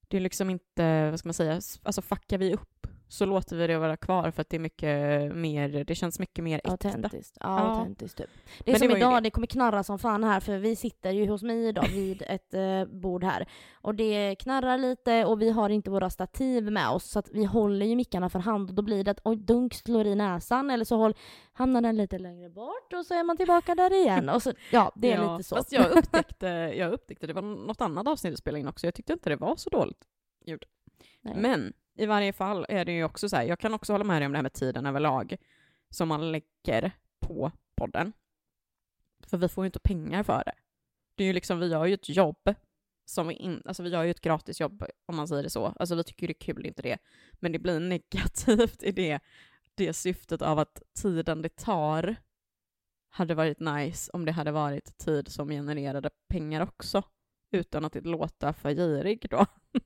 Det 0.08 0.18
är 0.18 0.22
liksom 0.22 0.50
inte, 0.50 1.10
vad 1.10 1.20
ska 1.20 1.28
man 1.28 1.34
säga, 1.34 1.54
alltså 1.54 2.02
fuckar 2.02 2.38
vi 2.38 2.54
upp 2.54 2.75
så 3.16 3.26
låter 3.26 3.56
vi 3.56 3.68
det 3.68 3.78
vara 3.78 3.98
kvar 3.98 4.32
för 4.32 4.42
att 4.42 4.50
det 4.50 4.58
är 4.58 4.60
mycket 4.60 5.36
mer, 5.36 5.84
det 5.84 5.96
känns 5.96 6.20
mycket 6.20 6.44
mer 6.44 6.58
äkta. 6.58 6.72
Autentiskt. 6.72 7.38
Ja, 7.40 7.60
Ja. 7.60 7.70
autentiskt 7.80 8.18
typ. 8.18 8.30
Det 8.64 8.72
är 8.72 8.74
Men 8.74 8.74
det 8.74 8.80
som 8.80 8.90
ju 8.90 8.98
idag, 8.98 9.14
det. 9.14 9.20
det. 9.22 9.30
kommer 9.32 9.48
knarra 9.48 9.84
som 9.84 10.00
fan 10.00 10.24
här 10.24 10.40
för 10.40 10.58
vi 10.58 10.76
sitter 10.76 11.12
ju 11.12 11.28
hos 11.30 11.44
mig 11.44 11.68
idag 11.68 11.88
vid 11.88 12.24
ett 12.28 12.54
eh, 12.54 12.86
bord 12.86 13.24
här. 13.24 13.46
Och 13.82 13.96
det 13.96 14.36
knarrar 14.40 14.78
lite 14.78 15.26
och 15.26 15.42
vi 15.42 15.50
har 15.50 15.70
inte 15.70 15.90
våra 15.90 16.10
stativ 16.10 16.72
med 16.72 16.90
oss 16.90 17.04
så 17.12 17.20
att 17.20 17.30
vi 17.32 17.44
håller 17.46 17.86
ju 17.86 17.96
mickarna 17.96 18.30
för 18.30 18.40
hand 18.40 18.70
och 18.70 18.76
då 18.76 18.82
blir 18.82 19.04
det 19.04 19.12
att 19.12 19.20
oj, 19.24 19.36
dunk 19.36 19.74
slår 19.74 20.06
i 20.08 20.16
näsan 20.16 20.70
eller 20.70 20.86
så 20.86 20.98
håll, 20.98 21.14
hamnar 21.54 21.82
den 21.82 21.98
lite 21.98 22.20
längre 22.20 22.50
bort 22.50 22.94
och 22.94 23.06
så 23.06 23.14
är 23.14 23.24
man 23.24 23.38
tillbaka 23.38 23.76
där 23.76 23.94
igen. 23.94 24.30
Och 24.30 24.42
så, 24.44 24.52
ja, 24.72 24.92
det 24.96 25.12
är 25.12 25.18
Ja, 25.22 25.38
lite 25.38 25.50
så. 25.50 25.56
Fast 25.56 25.72
jag 25.72 25.92
upptäckte, 25.98 26.48
jag 26.78 26.94
upptäckte, 26.94 27.28
det 27.28 27.34
var 27.34 27.42
något 27.42 27.82
annat 27.82 28.08
avsnitt 28.08 28.34
vi 28.34 28.38
spelade 28.38 28.60
in 28.60 28.68
också, 28.68 28.88
jag 28.88 28.94
tyckte 28.94 29.14
inte 29.14 29.30
det 29.30 29.36
var 29.36 29.56
så 29.56 29.70
dåligt. 29.70 30.06
Nej. 31.22 31.36
Men 31.38 31.74
i 31.98 32.06
varje 32.06 32.34
fall 32.34 32.66
är 32.70 32.86
det 32.86 32.92
ju 32.92 33.04
också 33.04 33.30
så 33.30 33.36
här, 33.36 33.44
jag 33.44 33.60
kan 33.60 33.74
också 33.74 33.94
hålla 33.94 34.04
med 34.04 34.22
dig 34.22 34.26
om 34.26 34.32
det 34.32 34.38
här 34.38 34.44
med 34.44 34.54
tiden 34.54 34.86
överlag 34.86 35.36
som 35.90 36.08
man 36.08 36.32
lägger 36.32 36.92
på 37.20 37.52
podden. 37.76 38.14
För 39.28 39.38
vi 39.38 39.48
får 39.48 39.64
ju 39.64 39.66
inte 39.66 39.80
pengar 39.80 40.24
för 40.24 40.44
det. 40.46 40.56
Det 41.16 41.24
är 41.24 41.28
ju 41.28 41.34
liksom, 41.34 41.60
vi 41.60 41.68
gör 41.68 41.86
ju 41.86 41.94
ett 41.94 42.10
jobb 42.10 42.56
som 43.06 43.28
vi 43.28 43.34
in, 43.34 43.62
alltså 43.66 43.84
vi 43.84 43.90
gör 43.90 44.04
ju 44.04 44.12
ett 44.12 44.22
gratisjobb 44.22 44.86
om 45.06 45.16
man 45.16 45.28
säger 45.28 45.44
det 45.44 45.50
så. 45.50 45.66
Alltså 45.66 45.96
vi 45.96 46.04
tycker 46.04 46.28
det 46.28 46.32
är 46.32 46.54
kul, 46.54 46.66
inte 46.66 46.82
det. 46.82 46.98
Men 47.34 47.52
det 47.52 47.60
blir 47.60 47.80
negativt 47.80 48.84
i 48.84 48.92
det, 48.92 49.20
det 49.76 49.94
syftet 49.94 50.42
av 50.42 50.60
att 50.60 50.82
tiden 51.02 51.42
det 51.42 51.56
tar 51.56 52.16
hade 53.10 53.36
varit 53.36 53.60
nice 53.60 54.12
om 54.14 54.26
det 54.26 54.32
hade 54.32 54.52
varit 54.52 54.98
tid 54.98 55.28
som 55.28 55.50
genererade 55.50 56.10
pengar 56.28 56.62
också. 56.62 57.04
Utan 57.52 57.86
att 57.86 57.94
det 57.94 58.02
låta 58.02 58.54
för 58.54 58.72
girig 58.72 59.28
då. 59.30 59.46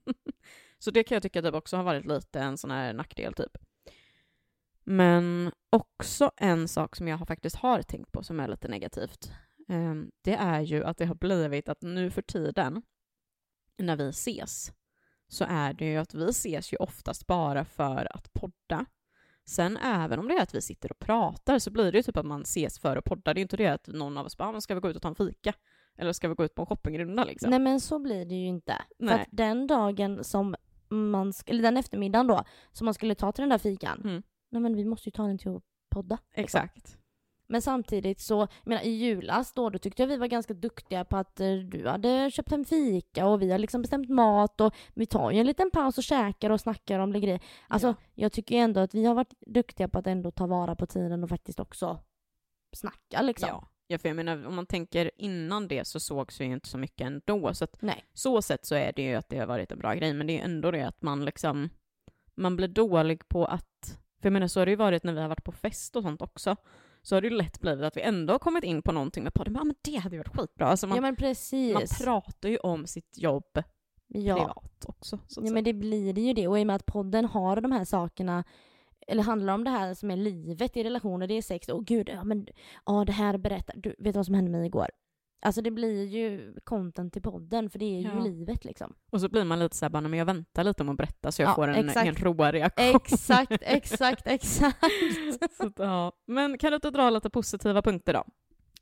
Så 0.79 0.91
det 0.91 1.03
kan 1.03 1.15
jag 1.15 1.23
tycka 1.23 1.41
typ 1.41 1.53
också 1.55 1.77
har 1.77 1.83
varit 1.83 2.05
lite 2.05 2.39
en 2.39 2.57
sån 2.57 2.71
här 2.71 2.93
nackdel 2.93 3.33
typ. 3.33 3.57
Men 4.83 5.51
också 5.69 6.31
en 6.37 6.67
sak 6.67 6.95
som 6.95 7.07
jag 7.07 7.27
faktiskt 7.27 7.55
har 7.55 7.81
tänkt 7.81 8.11
på 8.11 8.23
som 8.23 8.39
är 8.39 8.47
lite 8.47 8.67
negativt. 8.67 9.31
ehm, 9.69 10.11
Det 10.21 10.33
är 10.33 10.61
ju 10.61 10.83
att 10.83 10.97
det 10.97 11.05
har 11.05 11.15
blivit 11.15 11.69
att 11.69 11.81
nu 11.81 12.11
för 12.11 12.21
tiden 12.21 12.81
när 13.77 13.95
vi 13.95 14.09
ses 14.09 14.71
så 15.27 15.45
är 15.49 15.73
det 15.73 15.85
ju 15.85 15.97
att 15.97 16.13
vi 16.13 16.29
ses 16.29 16.73
ju 16.73 16.77
oftast 16.77 17.27
bara 17.27 17.65
för 17.65 18.15
att 18.15 18.33
podda. 18.33 18.85
Sen 19.45 19.77
även 19.77 20.19
om 20.19 20.27
det 20.27 20.33
är 20.33 20.41
att 20.43 20.55
vi 20.55 20.61
sitter 20.61 20.91
och 20.91 20.99
pratar 20.99 21.59
så 21.59 21.71
blir 21.71 21.91
det 21.91 21.97
ju 21.97 22.03
typ 22.03 22.17
att 22.17 22.25
man 22.25 22.41
ses 22.41 22.79
för 22.79 22.97
att 22.97 23.05
podda. 23.05 23.33
Det 23.33 23.39
är 23.39 23.41
inte 23.41 23.57
det 23.57 23.67
att 23.67 23.87
någon 23.87 24.17
av 24.17 24.25
oss 24.25 24.37
bara, 24.37 24.57
"Ah, 24.57 24.61
ska 24.61 24.75
vi 24.75 24.81
gå 24.81 24.89
ut 24.89 24.95
och 24.95 25.01
ta 25.01 25.07
en 25.07 25.15
fika? 25.15 25.53
Eller 25.97 26.13
ska 26.13 26.27
vi 26.29 26.35
gå 26.35 26.45
ut 26.45 26.55
på 26.55 26.61
en 26.61 26.65
shoppingrunda 26.65 27.23
liksom? 27.23 27.49
Nej 27.49 27.59
men 27.59 27.79
så 27.79 27.99
blir 27.99 28.25
det 28.25 28.35
ju 28.35 28.47
inte. 28.47 28.81
För 28.97 29.05
Nej. 29.05 29.21
att 29.21 29.27
den 29.31 29.67
dagen 29.67 30.23
som 30.23 30.55
man, 30.89 31.33
eller 31.45 31.61
den 31.63 31.77
eftermiddagen 31.77 32.27
då, 32.27 32.43
som 32.71 32.85
man 32.85 32.93
skulle 32.93 33.15
ta 33.15 33.31
till 33.31 33.41
den 33.41 33.49
där 33.49 33.57
fikan, 33.57 34.01
Mm. 34.03 34.23
nej 34.49 34.61
men 34.61 34.75
vi 34.75 34.85
måste 34.85 35.09
ju 35.09 35.11
ta 35.11 35.23
den 35.27 35.37
till 35.37 35.55
att 35.55 35.63
podda. 35.89 36.17
liksom. 36.35 36.43
Exakt. 36.61 36.95
Men 37.51 37.61
samtidigt 37.61 38.19
så, 38.19 38.35
jag 38.39 38.49
menar 38.69 38.81
i 38.81 38.89
julas 38.89 39.53
då, 39.53 39.69
då 39.69 39.79
tyckte 39.79 40.01
jag 40.01 40.07
vi 40.07 40.17
var 40.17 40.27
ganska 40.27 40.53
duktiga 40.53 41.05
på 41.05 41.17
att 41.17 41.39
eh, 41.39 41.53
du 41.53 41.87
hade 41.87 42.31
köpt 42.31 42.51
hem 42.51 42.65
fika 42.65 43.27
och 43.27 43.41
vi 43.41 43.51
har 43.51 43.57
liksom 43.59 43.81
bestämt 43.81 44.09
mat 44.09 44.61
och 44.61 44.73
vi 44.93 45.05
tar 45.05 45.31
ju 45.31 45.39
en 45.39 45.45
liten 45.45 45.71
paus 45.71 45.97
och 45.97 46.03
käkar 46.03 46.49
och 46.49 46.61
snackar 46.61 46.99
om 46.99 47.13
det 47.13 47.19
grejer. 47.19 47.39
Alltså 47.67 47.87
Ja. 47.87 47.95
jag 48.15 48.31
tycker 48.31 48.55
ändå 48.57 48.79
att 48.79 48.93
vi 48.93 49.05
har 49.05 49.15
varit 49.15 49.33
duktiga 49.39 49.87
på 49.87 49.99
att 49.99 50.07
ändå 50.07 50.31
ta 50.31 50.47
vara 50.47 50.75
på 50.75 50.85
tiden 50.85 51.23
och 51.23 51.29
faktiskt 51.29 51.59
också 51.59 51.99
snacka 52.75 53.21
liksom. 53.21 53.49
Ja. 53.49 53.67
Ja, 53.91 53.97
för 53.97 54.09
jag 54.09 54.15
menar 54.15 54.45
om 54.45 54.55
man 54.55 54.65
tänker 54.65 55.11
innan 55.17 55.67
det 55.67 55.87
så 55.87 55.99
sågs 55.99 56.41
vi 56.41 56.45
ju 56.45 56.53
inte 56.53 56.69
så 56.69 56.77
mycket 56.77 57.07
ändå. 57.07 57.53
Så 57.53 57.63
att 57.63 57.81
Nej. 57.81 58.05
så 58.13 58.41
sett 58.41 58.65
så 58.65 58.75
är 58.75 58.93
det 58.95 59.01
ju 59.01 59.15
att 59.15 59.29
det 59.29 59.37
har 59.37 59.45
varit 59.45 59.71
en 59.71 59.79
bra 59.79 59.93
grej, 59.93 60.13
men 60.13 60.27
det 60.27 60.39
är 60.39 60.43
ändå 60.43 60.71
det 60.71 60.83
att 60.83 61.01
man 61.01 61.25
liksom, 61.25 61.69
man 62.35 62.55
blir 62.55 62.67
dålig 62.67 63.29
på 63.29 63.45
att, 63.45 63.99
för 64.21 64.27
jag 64.27 64.33
menar 64.33 64.47
så 64.47 64.59
har 64.59 64.65
det 64.65 64.69
ju 64.69 64.75
varit 64.75 65.03
när 65.03 65.13
vi 65.13 65.21
har 65.21 65.27
varit 65.27 65.43
på 65.43 65.51
fest 65.51 65.95
och 65.95 66.03
sånt 66.03 66.21
också, 66.21 66.55
så 67.01 67.15
har 67.15 67.21
det 67.21 67.27
ju 67.27 67.37
lätt 67.37 67.59
blivit 67.59 67.85
att 67.85 67.97
vi 67.97 68.01
ändå 68.01 68.33
har 68.33 68.39
kommit 68.39 68.63
in 68.63 68.81
på 68.81 68.91
någonting 68.91 69.23
med 69.23 69.33
podden, 69.33 69.55
ja, 69.55 69.63
men 69.63 69.75
det 69.81 69.95
hade 69.95 70.15
ju 70.15 70.19
varit 70.19 70.37
skitbra. 70.37 70.67
Alltså 70.67 70.87
man, 70.87 70.95
ja 70.95 71.01
men 71.01 71.15
precis. 71.15 71.73
man 71.73 71.83
pratar 72.01 72.49
ju 72.49 72.57
om 72.57 72.87
sitt 72.87 73.17
jobb 73.17 73.63
ja. 74.07 74.35
privat 74.35 74.85
också. 74.87 75.19
Ja 75.29 75.51
men 75.51 75.63
det 75.63 75.73
blir 75.73 76.13
det 76.13 76.21
ju 76.21 76.33
det 76.33 76.47
och 76.47 76.59
i 76.59 76.63
och 76.63 76.67
med 76.67 76.75
att 76.75 76.85
podden 76.85 77.25
har 77.25 77.61
de 77.61 77.71
här 77.71 77.85
sakerna 77.85 78.43
eller 79.09 79.23
handlar 79.23 79.53
om 79.53 79.63
det 79.63 79.69
här 79.69 79.93
som 79.93 80.11
är 80.11 80.15
livet 80.15 80.77
i 80.77 80.83
relationer, 80.83 81.27
det 81.27 81.33
är 81.33 81.41
sex, 81.41 81.69
och 81.69 81.85
gud, 81.85 82.09
ja 82.09 82.23
men 82.23 82.47
ja 82.85 83.05
det 83.05 83.11
här 83.11 83.37
berättar, 83.37 83.75
du 83.77 83.95
vet 83.99 84.15
vad 84.15 84.25
som 84.25 84.35
hände 84.35 84.51
mig 84.51 84.65
igår? 84.65 84.87
Alltså 85.41 85.61
det 85.61 85.71
blir 85.71 86.05
ju 86.05 86.55
content 86.63 87.13
till 87.13 87.21
podden 87.21 87.69
för 87.69 87.79
det 87.79 87.85
är 87.85 87.99
ju 87.99 88.07
Ja. 88.07 88.19
livet 88.23 88.65
liksom. 88.65 88.95
Och 89.11 89.21
så 89.21 89.29
blir 89.29 89.43
man 89.43 89.59
lite 89.59 89.75
såhär, 89.75 89.89
bara, 89.89 90.01
"Nej, 90.01 90.09
men 90.09 90.19
jag 90.19 90.25
väntar 90.25 90.63
lite 90.63 90.83
om 90.83 90.89
att 90.89 90.97
berätta 90.97 91.31
så 91.31 91.41
jag 91.41 91.49
Ja, 91.49 91.55
får 91.55 91.67
en, 91.67 91.87
exakt. 91.89 92.07
en 92.07 92.15
råa 92.15 92.51
reaktion. 92.51 92.95
Exakt, 92.95 93.51
exakt, 93.61 94.27
exakt. 94.27 94.77
så 95.57 95.71
ja. 95.77 96.11
Men 96.27 96.57
kan 96.57 96.71
du 96.71 96.75
inte 96.75 96.91
dra 96.91 97.09
lite 97.09 97.29
positiva 97.29 97.81
punkter 97.81 98.13
då? 98.13 98.23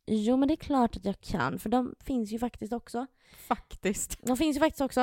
Jo 0.06 0.38
men 0.38 0.48
det 0.48 0.54
är 0.54 0.56
klart 0.56 0.96
att 0.96 1.06
jag 1.06 1.22
kan 1.22 1.60
för 1.60 1.70
de 1.70 1.96
finns 2.00 2.32
ju 2.32 2.40
faktiskt 2.40 2.74
också. 2.74 3.08
Faktiskt. 3.48 4.26
De 4.28 4.38
finns 4.38 4.56
ju 4.56 4.60
faktiskt 4.60 4.82
också. 4.82 5.02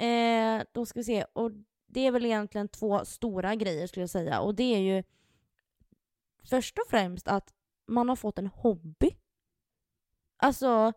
Eh, 0.00 0.62
då 0.72 0.86
ska 0.86 0.98
vi 1.00 1.04
se. 1.04 1.24
Och 1.32 1.50
det 1.92 2.06
är 2.06 2.10
väl 2.10 2.24
egentligen 2.24 2.68
två 2.68 3.04
stora 3.04 3.54
grejer 3.54 3.86
skulle 3.86 4.02
jag 4.02 4.10
säga. 4.10 4.40
Och 4.40 4.54
det 4.54 4.74
är 4.74 4.78
ju 4.78 5.02
först 6.44 6.78
och 6.78 6.90
främst 6.90 7.28
att 7.28 7.54
man 7.86 8.08
har 8.08 8.16
fått 8.16 8.38
en 8.38 8.46
hobby. 8.46 9.10
Alltså, 10.36 10.92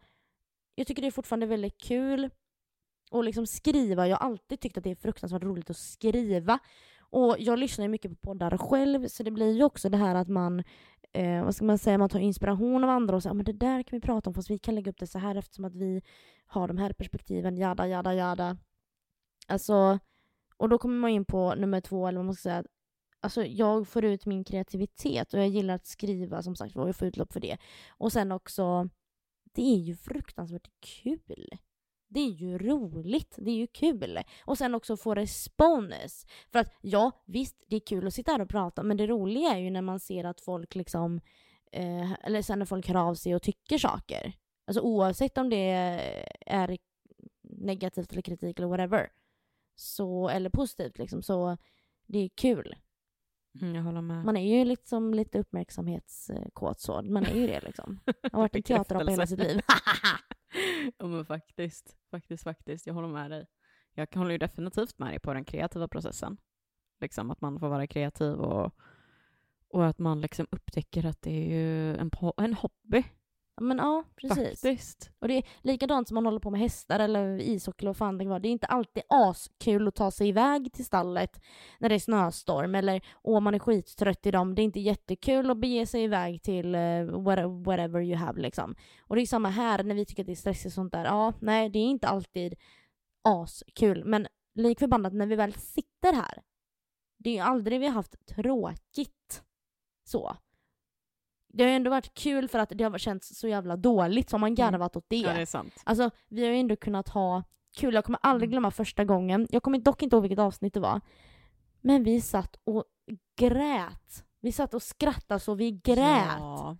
jag 0.75 0.88
tycker 0.88 1.02
det 1.02 1.08
är 1.08 1.12
fortfarande 1.12 1.46
väldigt 1.46 1.78
kul 1.78 2.30
att 3.12 3.25
liksom 3.25 3.48
skriva. 3.48 4.08
Jag 4.08 4.18
har 4.18 4.25
alltid 4.25 4.60
tyckt 4.60 4.78
att 4.78 4.84
det 4.84 4.92
är 4.92 4.96
fruktansvärt 4.96 5.44
roligt 5.44 5.70
att 5.70 5.78
skriva. 5.78 6.60
Och 7.00 7.36
jag 7.40 7.60
lyssnar 7.60 7.86
ju 7.86 7.90
mycket 7.90 8.12
på 8.12 8.18
poddar 8.18 8.58
själv, 8.58 9.08
så 9.08 9.24
det 9.24 9.32
blir 9.32 9.54
ju 9.54 9.64
också 9.64 9.90
det 9.90 9.98
här 9.98 10.16
att 10.16 10.28
man, 10.28 10.64
eh, 11.12 11.44
vad 11.44 11.56
ska 11.56 11.66
man 11.66 11.78
säga, 11.78 11.98
man 11.98 12.10
tar 12.10 12.20
inspiration 12.20 12.84
av 12.84 12.90
andra 12.90 13.16
och 13.16 13.24
säger 13.24 13.32
ah, 13.32 13.34
men 13.34 13.46
det 13.46 13.54
där 13.54 13.84
kan 13.84 13.98
vi 13.98 14.02
prata 14.02 14.30
om 14.30 14.34
fast 14.34 14.50
vi 14.50 14.60
kan 14.60 14.75
lägga 14.75 14.92
upp 14.92 15.00
det 15.00 15.08
så 15.08 15.20
här 15.20 15.36
eftersom 15.36 15.66
att 15.66 15.75
vi 15.75 16.02
har 16.46 16.68
de 16.68 16.78
här 16.78 16.94
perspektiven, 16.94 17.58
jada, 17.58 17.88
jada, 17.88 18.14
jada. 18.14 18.58
Alltså, 19.48 20.00
och 20.58 20.70
då 20.70 20.78
kommer 20.78 20.96
man 20.96 21.10
in 21.10 21.26
på 21.26 21.56
nummer 21.56 21.82
två, 21.82 22.08
eller 22.08 22.18
vad 22.18 22.26
man 22.26 22.36
ska 22.36 22.42
säga, 22.42 22.64
alltså 23.20 23.46
jag 23.46 23.88
får 23.88 24.06
ut 24.06 24.26
min 24.26 24.44
kreativitet 24.44 25.34
och 25.34 25.40
jag 25.40 25.48
gillar 25.48 25.76
att 25.76 25.88
skriva 25.88 26.42
som 26.42 26.56
sagt 26.56 26.76
och 26.76 26.88
jag 26.88 26.96
får 26.96 27.08
utlopp 27.08 27.34
för 27.34 27.40
det. 27.40 27.58
Och 27.90 28.12
sen 28.12 28.32
också, 28.32 28.90
det 29.44 29.62
är 29.62 29.78
ju 29.78 29.96
fruktansvärt 29.96 30.70
kul. 30.80 31.50
Det 32.08 32.20
är 32.20 32.32
ju 32.32 32.58
roligt, 32.58 33.36
det 33.38 33.52
är 33.52 33.56
ju 33.56 33.68
kul. 33.68 34.20
Och 34.46 34.58
sen 34.58 34.76
också 34.76 34.98
få 34.98 35.16
respons. 35.16 36.26
För 36.52 36.60
att 36.60 36.74
ja, 36.82 37.12
visst, 37.26 37.64
det 37.68 37.76
är 37.76 37.80
kul 37.80 38.08
att 38.08 38.14
sitta 38.14 38.32
här 38.32 38.42
och 38.42 38.50
prata, 38.50 38.84
men 38.84 38.98
det 38.98 39.08
roliga 39.08 39.50
är 39.50 39.60
ju 39.60 39.70
när 39.70 39.82
man 39.82 40.00
ser 40.00 40.24
att 40.24 40.42
folk 40.42 40.76
liksom, 40.76 41.22
eh, 41.72 42.12
eller 42.24 42.42
sen 42.42 42.60
när 42.60 42.66
folk 42.66 42.88
hör 42.88 42.96
av 42.96 43.16
sig 43.16 43.36
och 43.36 43.42
tycker 43.42 43.78
saker. 43.78 44.34
Alltså 44.68 44.82
oavsett 44.82 45.38
om 45.38 45.50
det 45.50 45.70
är 46.46 46.78
negativt 47.44 48.12
eller 48.12 48.22
kritik 48.22 48.60
eller 48.60 48.68
whatever. 48.68 49.10
Så, 49.75 50.29
eller 50.29 50.50
positivt 50.50 50.98
liksom, 50.98 51.22
så 51.22 51.58
det 52.08 52.20
är 52.20 52.29
kul. 52.29 52.75
Mm, 53.62 53.75
jag 53.75 53.84
håller 53.84 54.01
med. 54.01 54.25
Man 54.25 54.38
är 54.38 54.58
ju 54.58 54.65
liksom 54.65 55.13
lite 55.13 55.39
uppmärksamhetskåt 55.39 56.79
så. 56.79 57.01
Man 57.01 57.25
är 57.25 57.36
ju 57.36 57.48
det 57.48 57.62
liksom. 57.62 58.00
Man 58.05 58.32
har 58.32 58.39
varit 58.39 58.55
en 58.55 58.63
teaterapa 58.63 59.12
hela 59.12 59.27
sitt 59.27 59.39
liv. 59.39 59.62
ja 60.98 61.08
men 61.08 61.25
faktiskt, 61.25 61.98
faktiskt, 62.12 62.44
faktiskt. 62.44 62.88
Jag 62.88 62.94
håller 62.94 63.08
med 63.08 63.32
dig. 63.32 63.48
Jag 63.94 64.15
håller 64.15 64.32
ju 64.32 64.38
definitivt 64.38 65.00
med 65.00 65.10
dig 65.10 65.20
på 65.20 65.34
den 65.34 65.46
kreativa 65.46 65.88
processen. 65.88 66.38
Liksom 67.01 67.32
att 67.32 67.41
man 67.41 67.60
får 67.60 67.70
vara 67.70 67.88
kreativ 67.88 68.34
och, 68.34 68.75
och 69.67 69.86
att 69.86 70.00
man 70.00 70.22
liksom 70.22 70.48
upptäcker 70.51 71.05
att 71.05 71.22
det 71.22 71.32
är 71.32 71.50
ju 71.50 71.96
en, 71.96 72.12
en 72.38 72.53
hobby. 72.53 73.03
Men 73.62 73.78
ja, 73.78 74.04
precis. 74.16 74.62
Faktiskt. 74.62 75.12
Och 75.20 75.28
det 75.28 75.34
är 75.38 75.44
likadant 75.62 76.08
som 76.08 76.16
man 76.16 76.26
håller 76.26 76.40
på 76.40 76.52
med 76.52 76.60
hästar 76.60 77.00
eller 77.00 77.42
ishockey 77.42 77.84
eller 77.84 77.90
vad 77.90 77.98
fan 77.98 78.18
det 78.18 78.28
var. 78.28 78.40
Det 78.40 78.48
är 78.48 78.52
inte 78.52 78.68
alltid 78.68 79.04
askul 79.10 79.88
att 79.88 79.96
ta 79.96 80.12
sig 80.12 80.28
iväg 80.28 80.74
till 80.74 80.86
stallet 80.86 81.42
när 81.80 81.90
det 81.90 81.96
är 81.96 82.00
snöstorm 82.00 82.76
eller 82.76 83.02
om 83.14 83.44
man 83.44 83.56
är 83.56 83.60
skittrött 83.60 84.26
i 84.26 84.32
dem. 84.32 84.56
Det 84.56 84.62
är 84.62 84.64
inte 84.64 84.80
jättekul 84.80 85.52
att 85.52 85.58
bege 85.58 85.86
sig 85.86 86.04
iväg 86.04 86.44
till 86.44 86.76
uh, 86.76 87.24
whatever 87.66 88.02
you 88.02 88.16
have 88.16 88.42
liksom. 88.42 88.76
Och 89.02 89.16
det 89.16 89.22
är 89.22 89.26
samma 89.26 89.50
här 89.50 89.84
när 89.84 89.96
vi 89.96 90.06
tycker 90.06 90.24
att 90.24 90.28
det 90.28 90.34
är 90.34 90.36
stressigt 90.36 90.66
och 90.66 90.74
sånt 90.74 90.94
där. 90.94 91.06
Ja, 91.06 91.34
nej, 91.40 91.70
det 91.70 91.80
är 91.80 91.86
inte 91.86 92.08
alltid 92.08 92.56
askul. 93.24 94.06
Men 94.06 94.28
lik 94.56 94.80
förbannat 94.80 95.14
när 95.14 95.26
vi 95.26 95.36
väl 95.36 95.54
sitter 95.54 96.14
här. 96.14 96.42
Det 97.18 97.30
är 97.30 97.34
ju 97.34 97.40
aldrig 97.40 97.80
vi 97.80 97.86
har 97.86 97.94
haft 97.94 98.28
tråkigt. 98.28 99.44
Så 100.04 100.38
det 101.56 101.64
har 101.64 101.70
ju 101.70 101.76
ändå 101.76 101.90
varit 101.90 102.14
kul 102.14 102.48
för 102.48 102.60
att 102.60 102.70
det 102.76 102.84
har 102.84 102.98
känts 102.98 103.40
så 103.40 103.48
jävla 103.48 103.78
dåligt 103.78 104.30
så 104.30 104.34
har 104.34 104.40
man 104.40 104.48
mm. 104.48 104.56
garvat 104.56 104.96
åt 104.96 105.06
det. 105.08 105.18
Ja, 105.18 105.34
det 105.34 105.42
är 105.42 105.46
sant. 105.46 105.74
Alltså 105.84 106.12
vi 106.28 106.46
har 106.46 106.52
ju 106.52 106.60
ändå 106.60 106.76
kunnat 106.76 107.10
ha 107.10 107.44
kul. 107.78 107.94
Jag 107.94 108.06
kommer 108.06 108.20
aldrig 108.22 108.48
mm. 108.48 108.52
glömma 108.52 108.72
första 108.72 109.04
gången. 109.04 109.48
Jag 109.50 109.64
kommer 109.64 109.78
dock 109.78 110.04
inte 110.04 110.16
ihåg 110.16 110.24
vilket 110.24 110.40
avsnitt 110.40 110.74
det 110.74 110.80
var. 110.80 111.02
Men 111.82 112.04
vi 112.04 112.22
satt 112.22 112.56
och 112.64 112.84
grät. 113.40 114.26
Vi 114.42 114.52
satt 114.52 114.74
och 114.74 114.84
skrattade 114.84 115.40
så 115.40 115.54
vi 115.54 115.72
grät. 115.72 116.38
Ja, 116.40 116.77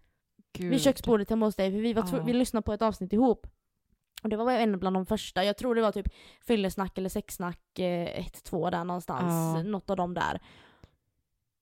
vid 0.60 0.82
köksbordet 0.82 1.30
hemma 1.30 1.46
hos 1.46 1.56
dig 1.56 1.72
för 1.72 1.80
vi, 1.80 1.94
var 1.94 2.08
ja. 2.12 2.24
vi 2.24 2.34
lyssnade 2.34 2.64
på 2.64 2.74
ett 2.74 2.82
avsnitt 2.82 3.14
ihop. 3.14 3.48
Och 4.24 4.30
det 4.30 4.38
var 4.38 4.52
en 4.52 4.80
bland 4.80 4.96
de 4.96 5.06
första. 5.06 5.44
Jag 5.44 5.58
tror 5.58 5.76
det 5.76 5.82
var 5.82 5.92
typ 5.92 6.08
fyllesnack 6.48 6.98
eller 6.98 7.10
sexsnack 7.10 7.60
1-2 7.78 8.66
eh, 8.66 8.72
där 8.72 8.84
någonstans. 8.84 9.58
Ja. 9.58 9.64
Något 9.64 9.90
av 9.90 9.98
dem 9.98 10.14
där. 10.14 10.42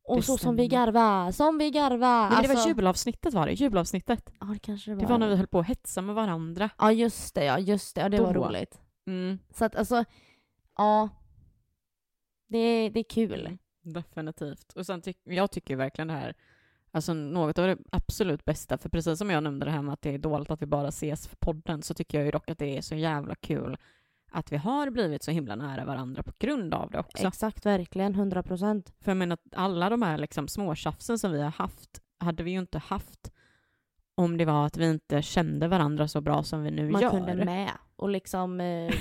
Och 0.06 0.26
så 0.26 0.38
som 0.38 0.56
vi 0.56 0.68
garva, 0.68 1.32
som 1.32 1.58
vi 1.58 1.72
garva. 1.72 1.98
Nej, 1.98 2.28
alltså... 2.28 2.42
det 2.42 2.48
var 2.48 2.56
alltså- 2.56 2.70
jubelavsnittet 2.70 3.34
var 3.34 3.46
det, 3.46 3.54
jubelavsnittet. 3.54 4.34
Ja 4.39 4.46
det 4.46 4.60
kanske 4.60 4.92
det 4.92 4.96
var. 4.96 5.02
Det 5.02 5.10
var 5.10 5.18
när 5.18 5.28
vi 5.30 5.36
höll 5.36 5.48
på 5.48 5.60
att 5.60 5.68
hetsa 5.68 6.02
med 6.02 6.16
varandra. 6.16 6.70
Ja 6.78 6.92
just 6.92 7.36
det, 7.36 7.46
ja 7.46 7.60
just 7.60 7.96
det. 7.96 8.02
Ja, 8.02 8.10
det 8.10 8.18
Då. 8.18 8.24
var 8.24 8.34
roligt. 8.34 8.82
Mm. 9.08 9.39
Så 9.50 9.66
att 9.66 9.76
alltså, 9.76 10.06
ja. 10.78 11.10
Det, 12.48 12.89
det 12.89 13.00
är 13.00 13.04
kul. 13.10 13.46
Mm, 13.46 13.58
definitivt. 13.82 14.74
Och 14.74 14.86
sen 14.86 15.02
tycker 15.02 15.32
jag 15.32 15.52
tycker 15.52 15.76
verkligen 15.76 16.08
det 16.08 16.13
här, 16.13 16.36
alltså 16.92 17.13
något 17.13 17.60
av 17.60 17.68
det 17.68 17.78
absolut 17.92 18.46
bästa, 18.46 18.78
för 18.78 18.89
precis 18.89 19.18
som 19.20 19.30
jag 19.30 19.44
nämnde 19.44 19.66
det 19.66 19.72
här 19.72 19.82
med 19.82 19.94
att 19.94 20.02
det 20.02 20.13
är 20.13 20.18
dåligt 20.18 20.52
att 20.52 20.62
vi 20.62 20.66
bara 20.66 20.88
ses 20.88 21.28
för 21.28 21.36
podden, 21.36 21.82
så 21.82 21.94
tycker 21.94 22.18
jag 22.18 22.26
ju 22.26 22.32
dock 22.32 22.50
att 22.50 22.60
det 22.60 22.78
är 22.78 22.82
så 22.82 22.96
jävla 22.96 23.36
kul 23.36 23.78
att 24.34 24.52
vi 24.52 24.58
har 24.58 24.89
blivit 24.89 25.24
så 25.24 25.32
himla 25.32 25.56
nära 25.56 25.86
varandra 25.86 26.24
på 26.24 26.32
grund 26.39 26.74
av 26.74 26.91
det 26.91 27.00
också. 27.00 27.28
Exakt, 27.28 27.65
verkligen, 27.65 28.13
100 28.13 28.43
procent. 28.43 28.93
För 29.02 29.12
jag 29.12 29.17
menar, 29.17 29.38
alla 29.56 29.89
de 29.89 30.02
här 30.02 30.17
liksom 30.17 30.48
småtjafsen 30.48 31.19
som 31.19 31.32
vi 31.32 31.41
har 31.41 31.52
haft 31.52 32.02
hade 32.19 32.43
vi 32.43 32.52
ju 32.52 32.60
inte 32.60 32.78
haft 32.78 33.32
om 34.15 34.38
det 34.38 34.46
var 34.46 34.65
att 34.65 34.78
vi 34.78 34.89
inte 34.89 35.22
kände 35.22 35.67
varandra 35.67 36.08
så 36.08 36.22
bra 36.22 36.43
som 36.43 36.63
vi 36.63 36.72
nu 36.72 36.89
man 36.89 37.02
gör. 37.02 37.12
Man 37.12 37.26
kunde 37.26 37.46
med 37.46 37.72
och 37.96 38.10
liksom 38.10 38.62
eh, 38.62 38.65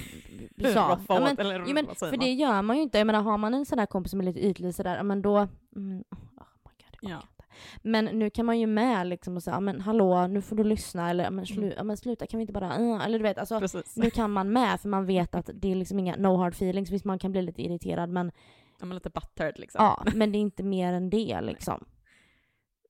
ja, 0.57 1.01
ja, 1.09 1.21
men, 1.21 1.38
eller, 1.38 1.59
ja, 1.59 1.75
men, 1.75 1.87
För 1.87 2.16
det 2.16 2.33
gör 2.33 2.62
man 2.62 2.77
ju 2.77 2.83
inte. 2.83 2.99
Jag 2.99 3.07
menar, 3.07 3.23
har 3.23 3.38
man 3.38 3.55
en 3.55 3.66
sån 3.66 3.79
där 3.79 3.87
kompis 3.87 4.11
som 4.11 4.21
är 4.21 4.25
lite 4.25 4.47
ytlig 4.47 4.75
sådär, 4.75 5.03
men 5.03 5.23
då... 5.23 5.38
Mm, 5.77 6.05
oh 6.11 6.18
my 6.64 6.71
God, 6.79 7.11
ja. 7.11 7.23
Men 7.83 8.05
nu 8.05 8.31
kan 8.31 8.47
man 8.47 8.61
ju 8.61 8.67
med 8.67 9.07
liksom 9.07 9.37
och 9.37 9.43
säga, 9.43 9.61
men 9.61 9.81
hallå, 9.81 10.27
nu 10.27 10.43
får 10.43 10.57
du 10.57 10.65
lyssna, 10.65 11.11
eller 11.11 11.31
men, 11.31 11.47
slu, 11.47 11.73
mm. 11.73 11.87
men 11.87 11.97
sluta, 11.97 12.27
kan 12.27 12.38
vi 12.38 12.43
inte 12.43 12.53
bara, 12.53 12.79
uh, 12.79 13.05
eller 13.05 13.19
du 13.19 13.23
vet, 13.23 13.38
alltså, 13.38 13.83
nu 13.97 14.11
kan 14.11 14.31
man 14.31 14.53
med 14.53 14.81
för 14.81 14.88
man 14.88 15.07
vet 15.07 15.35
att 15.35 15.51
det 15.55 15.73
är 15.73 15.75
liksom 15.75 15.99
inga 15.99 16.17
no 16.17 16.37
hard 16.37 16.53
feelings, 16.53 16.91
visst 16.91 17.05
man 17.05 17.19
kan 17.19 17.33
bli 17.33 17.43
lite 17.43 17.62
irriterad 17.62 18.09
men... 18.09 18.33
Ja, 18.79 18.87
men 18.87 18.95
lite 18.95 19.11
buttered 19.11 19.59
liksom. 19.59 19.85
Ja, 19.85 20.05
men 20.15 20.33
det 20.33 20.38
är 20.38 20.41
inte 20.41 20.62
mer 20.62 20.93
än 20.93 21.11
det 21.11 21.41
liksom. 21.41 21.85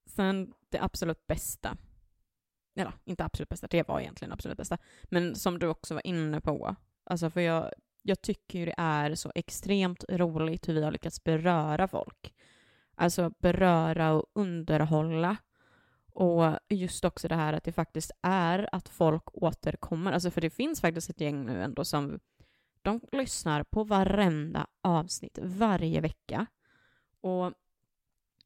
Sen 0.06 0.52
det 0.68 0.78
absolut 0.82 1.26
bästa, 1.26 1.76
eller 2.76 2.92
inte 3.04 3.24
absolut 3.24 3.48
bästa, 3.48 3.66
det 3.70 3.88
var 3.88 4.00
egentligen 4.00 4.32
absolut 4.32 4.58
bästa, 4.58 4.78
men 5.04 5.34
som 5.34 5.58
du 5.58 5.66
också 5.66 5.94
var 5.94 6.06
inne 6.06 6.40
på, 6.40 6.76
alltså 7.04 7.30
för 7.30 7.40
jag, 7.40 7.70
jag 8.02 8.22
tycker 8.22 8.58
ju 8.58 8.64
det 8.64 8.74
är 8.76 9.14
så 9.14 9.32
extremt 9.34 10.04
roligt 10.08 10.68
hur 10.68 10.74
vi 10.74 10.82
har 10.84 10.92
lyckats 10.92 11.24
beröra 11.24 11.88
folk. 11.88 12.34
Alltså 12.94 13.32
beröra 13.38 14.12
och 14.12 14.24
underhålla. 14.32 15.36
Och 16.14 16.44
just 16.68 17.04
också 17.04 17.28
det 17.28 17.34
här 17.34 17.52
att 17.52 17.64
det 17.64 17.72
faktiskt 17.72 18.10
är 18.22 18.68
att 18.72 18.88
folk 18.88 19.22
återkommer. 19.32 20.12
Alltså 20.12 20.30
för 20.30 20.40
det 20.40 20.50
finns 20.50 20.80
faktiskt 20.80 21.10
ett 21.10 21.20
gäng 21.20 21.46
nu 21.46 21.62
ändå 21.62 21.84
som 21.84 22.20
de 22.82 23.00
lyssnar 23.12 23.62
på 23.62 23.84
varenda 23.84 24.66
avsnitt 24.82 25.38
varje 25.42 26.00
vecka. 26.00 26.46
Och 27.20 27.52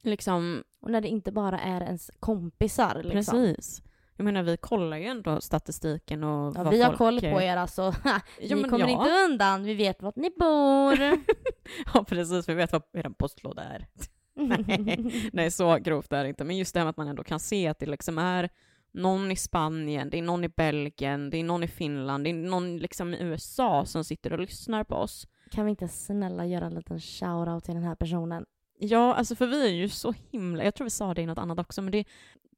liksom... 0.02 0.64
Och 0.80 0.90
när 0.90 1.00
det 1.00 1.08
inte 1.08 1.32
bara 1.32 1.60
är 1.60 1.80
ens 1.80 2.10
kompisar. 2.20 3.02
Liksom. 3.02 3.34
Precis. 3.34 3.82
Jag 4.16 4.24
menar, 4.24 4.42
vi 4.42 4.56
kollar 4.56 4.96
ju 4.96 5.04
ändå 5.04 5.40
statistiken 5.40 6.24
och 6.24 6.56
ja, 6.56 6.62
vad 6.62 6.72
Vi 6.72 6.82
har 6.82 6.96
koll 6.96 7.20
på 7.20 7.42
er 7.42 7.56
alltså. 7.56 7.94
vi 8.40 8.48
kommer 8.48 8.78
ja. 8.78 8.88
inte 8.88 9.10
undan. 9.10 9.62
Vi 9.62 9.74
vet 9.74 10.02
vart 10.02 10.16
ni 10.16 10.30
bor. 10.30 10.98
ja, 11.94 12.04
precis. 12.08 12.48
Vi 12.48 12.54
vet 12.54 12.72
vad 12.72 12.82
er 12.92 13.10
postlåda 13.18 13.62
är. 13.62 13.86
nej, 14.36 15.30
nej, 15.32 15.50
så 15.50 15.76
grovt 15.76 16.12
är 16.12 16.22
det 16.22 16.28
inte. 16.28 16.44
Men 16.44 16.56
just 16.56 16.74
det 16.74 16.80
här 16.80 16.84
med 16.84 16.90
att 16.90 16.96
man 16.96 17.08
ändå 17.08 17.24
kan 17.24 17.40
se 17.40 17.68
att 17.68 17.78
det 17.78 17.86
liksom 17.86 18.18
är 18.18 18.50
någon 18.92 19.30
i 19.30 19.36
Spanien, 19.36 20.10
det 20.10 20.18
är 20.18 20.22
någon 20.22 20.44
i 20.44 20.48
Belgien, 20.48 21.30
det 21.30 21.36
är 21.36 21.44
någon 21.44 21.62
i 21.62 21.68
Finland, 21.68 22.24
det 22.24 22.30
är 22.30 22.34
någon 22.34 22.76
liksom 22.76 23.14
i 23.14 23.22
USA 23.22 23.84
som 23.84 24.04
sitter 24.04 24.32
och 24.32 24.38
lyssnar 24.38 24.84
på 24.84 24.94
oss. 24.94 25.26
Kan 25.50 25.64
vi 25.64 25.70
inte 25.70 25.88
snälla 25.88 26.46
göra 26.46 26.66
en 26.66 26.74
liten 26.74 26.98
shout-out 26.98 27.60
till 27.60 27.74
den 27.74 27.82
här 27.82 27.94
personen? 27.94 28.44
Ja, 28.78 29.14
alltså 29.14 29.34
för 29.34 29.46
vi 29.46 29.66
är 29.66 29.72
ju 29.72 29.88
så 29.88 30.14
himla, 30.30 30.64
jag 30.64 30.74
tror 30.74 30.84
vi 30.84 30.90
sa 30.90 31.14
det 31.14 31.22
i 31.22 31.26
något 31.26 31.38
annat 31.38 31.58
också, 31.58 31.82
men 31.82 31.92
det, 31.92 32.04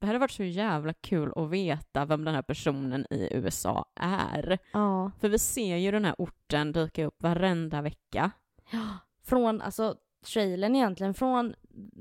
det 0.01 0.07
hade 0.07 0.19
varit 0.19 0.31
så 0.31 0.43
jävla 0.43 0.93
kul 0.93 1.33
att 1.37 1.51
veta 1.51 2.05
vem 2.05 2.25
den 2.25 2.35
här 2.35 2.43
personen 2.43 3.07
i 3.11 3.29
USA 3.35 3.85
är. 4.01 4.59
Ja. 4.73 5.11
För 5.21 5.29
vi 5.29 5.38
ser 5.38 5.77
ju 5.77 5.91
den 5.91 6.05
här 6.05 6.14
orten 6.19 6.73
dyka 6.73 7.05
upp 7.05 7.23
varenda 7.23 7.83
vecka. 7.83 8.31
Ja, 8.71 8.99
från 9.23 9.61
alltså 9.61 9.97
trailern 10.33 10.77
egentligen, 10.77 11.14
från 11.14 11.55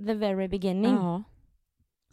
the 0.07 0.13
very 0.13 0.47
beginning. 0.47 0.95
Ja. 0.95 1.23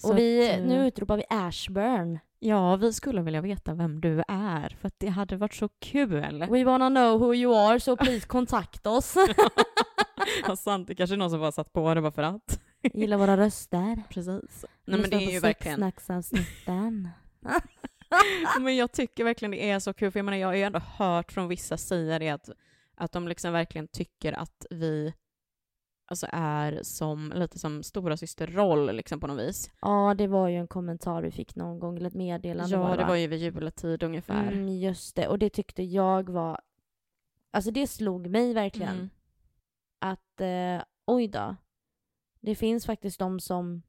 och 0.02 0.18
vi, 0.18 0.52
att, 0.52 0.60
nu 0.60 0.86
utropar 0.86 1.16
vi 1.16 1.24
Ashburn. 1.28 2.18
Ja, 2.38 2.76
vi 2.76 2.92
skulle 2.92 3.22
vilja 3.22 3.40
veta 3.40 3.74
vem 3.74 4.00
du 4.00 4.22
är, 4.28 4.76
för 4.80 4.88
att 4.88 4.94
det 4.98 5.08
hade 5.08 5.36
varit 5.36 5.54
så 5.54 5.68
kul. 5.68 6.46
We 6.50 6.64
wanna 6.64 6.88
know 6.88 7.20
who 7.20 7.34
you 7.34 7.56
are, 7.56 7.80
so 7.80 7.96
please 7.96 8.26
kontakta 8.26 8.90
oss. 8.90 9.14
ja, 10.46 10.56
sant. 10.56 10.88
Det 10.88 10.94
kanske 10.94 11.14
är 11.14 11.18
någon 11.18 11.30
som 11.30 11.40
bara 11.40 11.52
satt 11.52 11.72
på 11.72 11.94
det 11.94 12.00
bara 12.00 12.12
för 12.12 12.22
att. 12.22 12.60
Gillar 12.94 13.16
våra 13.16 13.36
röster. 13.36 14.02
Precis. 14.08 14.64
Nej, 14.84 15.00
men 15.00 15.10
det 15.10 15.16
är 15.16 15.32
ju 15.32 15.40
verkligen... 15.40 15.80
men 18.60 18.76
jag 18.76 18.92
tycker 18.92 19.24
verkligen 19.24 19.50
det 19.50 19.70
är 19.70 19.78
så 19.78 19.94
kul, 19.94 20.10
för 20.10 20.18
jag 20.18 20.24
menar, 20.24 20.38
jag 20.38 20.48
har 20.48 20.54
ju 20.54 20.62
ändå 20.62 20.78
hört 20.78 21.32
från 21.32 21.48
vissa 21.48 21.76
säga 21.76 22.18
det 22.18 22.28
att, 22.28 22.50
att 22.94 23.12
de 23.12 23.28
liksom 23.28 23.52
verkligen 23.52 23.88
tycker 23.88 24.32
att 24.32 24.66
vi 24.70 25.12
alltså 26.06 26.26
är 26.32 26.80
som, 26.82 27.32
lite 27.36 27.58
som 27.58 27.82
stora 27.82 28.16
systerroll 28.16 28.96
liksom 28.96 29.20
på 29.20 29.26
något 29.26 29.38
vis. 29.38 29.70
Ja, 29.80 30.14
det 30.18 30.26
var 30.26 30.48
ju 30.48 30.56
en 30.56 30.68
kommentar 30.68 31.22
vi 31.22 31.30
fick 31.30 31.56
någon 31.56 31.78
gång, 31.78 31.96
eller 31.96 32.06
ett 32.06 32.14
meddelande 32.14 32.72
Ja, 32.72 32.82
var 32.82 32.96
det 32.96 33.02
va? 33.02 33.08
var 33.08 33.16
ju 33.16 33.26
vid 33.26 33.38
juletid 33.38 34.02
ungefär. 34.02 34.52
Mm, 34.52 34.68
just 34.68 35.16
det, 35.16 35.28
och 35.28 35.38
det 35.38 35.50
tyckte 35.50 35.82
jag 35.82 36.30
var... 36.30 36.60
Alltså 37.50 37.70
det 37.70 37.86
slog 37.86 38.26
mig 38.26 38.54
verkligen. 38.54 38.94
Mm. 38.94 39.10
Att 39.98 40.40
eh, 40.40 40.86
oj 41.06 41.28
då. 41.28 41.56
Det 42.40 42.54
finns 42.54 42.86
faktiskt 42.86 43.18
de 43.18 43.40
som... 43.40 43.82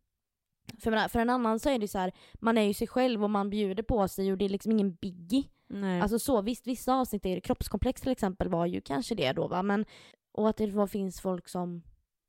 För, 0.79 0.91
menar, 0.91 1.07
för 1.07 1.19
en 1.19 1.29
annan 1.29 1.59
så 1.59 1.69
är 1.69 1.79
det 1.79 1.87
så 1.87 1.97
här, 1.97 2.11
man 2.33 2.57
är 2.57 2.61
ju 2.61 2.73
sig 2.73 2.87
själv 2.87 3.23
och 3.23 3.29
man 3.29 3.49
bjuder 3.49 3.83
på 3.83 4.07
sig 4.07 4.31
och 4.31 4.37
det 4.37 4.45
är 4.45 4.49
liksom 4.49 4.71
ingen 4.71 4.93
biggie. 4.93 5.43
Nej. 5.67 6.01
Alltså 6.01 6.19
så, 6.19 6.41
visst 6.41 6.67
vissa 6.67 6.93
avsnitt 6.93 7.25
är 7.25 7.39
kroppskomplex 7.39 8.01
till 8.01 8.11
exempel 8.11 8.49
var 8.49 8.65
ju 8.65 8.81
kanske 8.81 9.15
det 9.15 9.33
då 9.33 9.47
va, 9.47 9.63
men 9.63 9.85
och 10.31 10.49
att 10.49 10.57
det 10.57 10.71
var, 10.71 10.87
finns 10.87 11.21
folk 11.21 11.47
som 11.47 11.83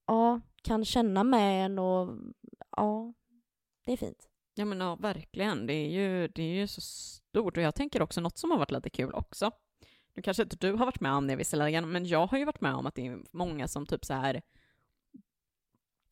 ja, 0.07 0.40
kan 0.62 0.85
känna 0.85 1.25
med 1.25 1.64
en 1.64 1.79
och 1.79 2.19
ja, 2.77 3.14
det 3.85 3.92
är 3.92 3.97
fint. 3.97 4.29
Ja 4.55 4.64
men 4.64 4.81
ja, 4.81 4.97
verkligen. 4.97 5.66
Det 5.66 5.73
är, 5.73 5.88
ju, 5.88 6.29
det 6.29 6.42
är 6.42 6.55
ju 6.55 6.66
så 6.66 6.81
stort. 6.81 7.57
Och 7.57 7.62
jag 7.62 7.75
tänker 7.75 8.03
också 8.03 8.21
något 8.21 8.38
som 8.38 8.51
har 8.51 8.59
varit 8.59 8.71
lite 8.71 8.90
kul 8.90 9.14
också. 9.14 9.51
Nu 10.14 10.23
kanske 10.23 10.42
inte 10.42 10.57
du 10.57 10.73
har 10.73 10.87
varit 10.87 11.01
med 11.01 11.12
om 11.12 11.27
det 11.27 11.37
visserligen, 11.37 11.92
men 11.92 12.07
jag 12.07 12.27
har 12.27 12.38
ju 12.38 12.45
varit 12.45 12.61
med 12.61 12.75
om 12.75 12.87
att 12.87 12.95
det 12.95 13.07
är 13.07 13.19
många 13.31 13.69
som 13.69 13.87
typ 13.87 14.05
så 14.05 14.14
här 14.14 14.42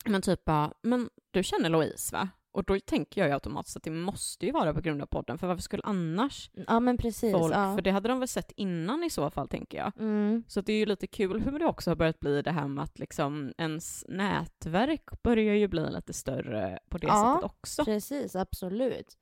men 0.04 0.22
typ 0.22 0.44
bara, 0.44 0.72
men 0.83 1.11
du 1.30 1.42
känner 1.42 1.68
Louise 1.68 2.16
va? 2.16 2.28
Och 2.55 2.64
då 2.64 2.79
tänker 2.81 3.21
jag 3.21 3.29
ju 3.29 3.35
automatiskt 3.35 3.77
att 3.77 3.83
det 3.83 3.90
måste 3.90 4.47
ju 4.47 4.53
vara 4.53 4.75
på 4.75 4.81
grund 4.81 5.03
av 5.03 5.07
podden, 5.07 5.38
för 5.38 5.47
varför 5.47 5.62
skulle 5.62 5.83
annars 5.83 6.51
Ja 6.67 6.81
men 6.81 6.97
precis. 6.99 7.33
folk, 7.33 7.55
ja. 7.55 7.75
för 7.75 7.83
det 7.83 7.90
hade 7.90 8.09
de 8.09 8.19
väl 8.19 8.29
sett 8.29 8.53
innan 8.57 9.05
i 9.05 9.11
så 9.11 9.31
fall 9.31 9.49
tänker 9.49 9.79
jag. 9.79 9.93
Mm. 9.99 10.45
Så 10.49 10.61
det 10.61 10.73
är 10.73 10.77
ju 10.77 10.87
lite 10.87 11.07
kul 11.07 11.40
hur 11.40 11.59
det 11.59 11.67
också 11.67 11.90
har 11.90 11.97
börjat 11.97 12.21
bli 12.21 12.43
det 12.43 12.51
här 12.51 12.69
med 12.69 12.85
att 12.85 12.99
liksom 12.99 13.53
ens 13.59 14.05
nätverk 14.09 15.23
börjar 15.23 15.55
ju 15.55 15.69
bli 15.69 15.90
lite 15.90 16.12
större 16.12 16.79
på 16.88 16.99
det 16.99 17.07
Ja, 17.07 17.35
sättet 17.35 17.51
också. 17.51 17.85
Precis, 17.85 18.37
absolut. 18.37 19.19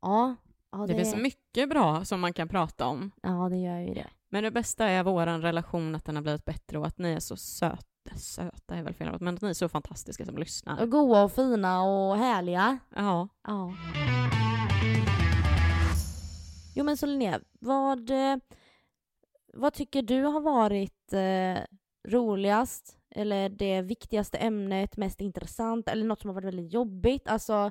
Ja, 0.00 0.34
ja 0.72 0.78
Det 0.78 0.86
det, 0.86 0.94
finns 0.94 1.16
mycket 1.16 1.68
bra 1.68 2.04
som 2.04 2.20
man 2.20 2.32
kan 2.32 2.48
prata 2.48 2.86
om. 2.86 3.10
ja, 3.22 3.48
det 3.50 3.56
gör 3.56 3.78
ju 3.78 3.94
det. 3.94 4.06
Men 4.28 4.44
det 4.44 4.50
bästa 4.50 4.84
är 4.86 5.02
vår 5.02 5.26
relation, 5.40 5.94
att 5.94 6.04
den 6.04 6.16
har 6.16 6.22
blivit 6.22 6.44
bättre 6.44 6.78
och 6.78 6.86
att 6.86 6.98
ni 6.98 7.12
är 7.12 7.20
så 7.20 7.36
söta. 7.36 7.82
Söta 8.16 8.74
är 8.76 8.82
väl 8.82 8.94
fel 8.94 9.14
ord, 9.14 9.20
men 9.22 9.34
att 9.34 9.42
ni 9.42 9.48
är 9.48 9.54
så 9.54 9.68
fantastiska 9.68 10.24
som 10.24 10.38
lyssnar. 10.38 10.82
Och 10.82 10.90
goa 10.90 11.22
och 11.24 11.32
fina 11.32 11.82
och 11.82 12.16
härliga. 12.16 12.78
Ja. 12.94 13.28
Ja. 13.46 13.74
Jo 16.74 16.84
men 16.84 16.96
så 16.96 17.06
Linnea, 17.06 17.40
vad, 17.60 18.10
eh, 18.10 18.36
vad 19.54 19.72
tycker 19.74 20.02
du 20.02 20.22
har 20.22 20.40
varit 20.40 21.12
eh, 21.12 21.58
roligast? 22.08 22.98
Eller 23.10 23.48
det 23.48 23.82
viktigaste 23.82 24.38
ämnet, 24.38 24.96
mest 24.96 25.20
intressant? 25.20 25.88
Eller 25.88 26.04
något 26.04 26.20
som 26.20 26.28
har 26.28 26.34
varit 26.34 26.44
väldigt 26.44 26.72
jobbigt? 26.72 27.28
Alltså, 27.28 27.70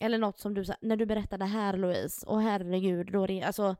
eller 0.00 0.18
något 0.18 0.38
som 0.38 0.54
du, 0.54 0.64
sa- 0.64 0.76
när 0.80 0.96
du 0.96 1.06
berättade 1.06 1.44
här 1.44 1.76
Louise, 1.76 2.26
och 2.26 2.42
herregud, 2.42 3.12
då 3.12 3.26
det, 3.26 3.42
alltså, 3.42 3.76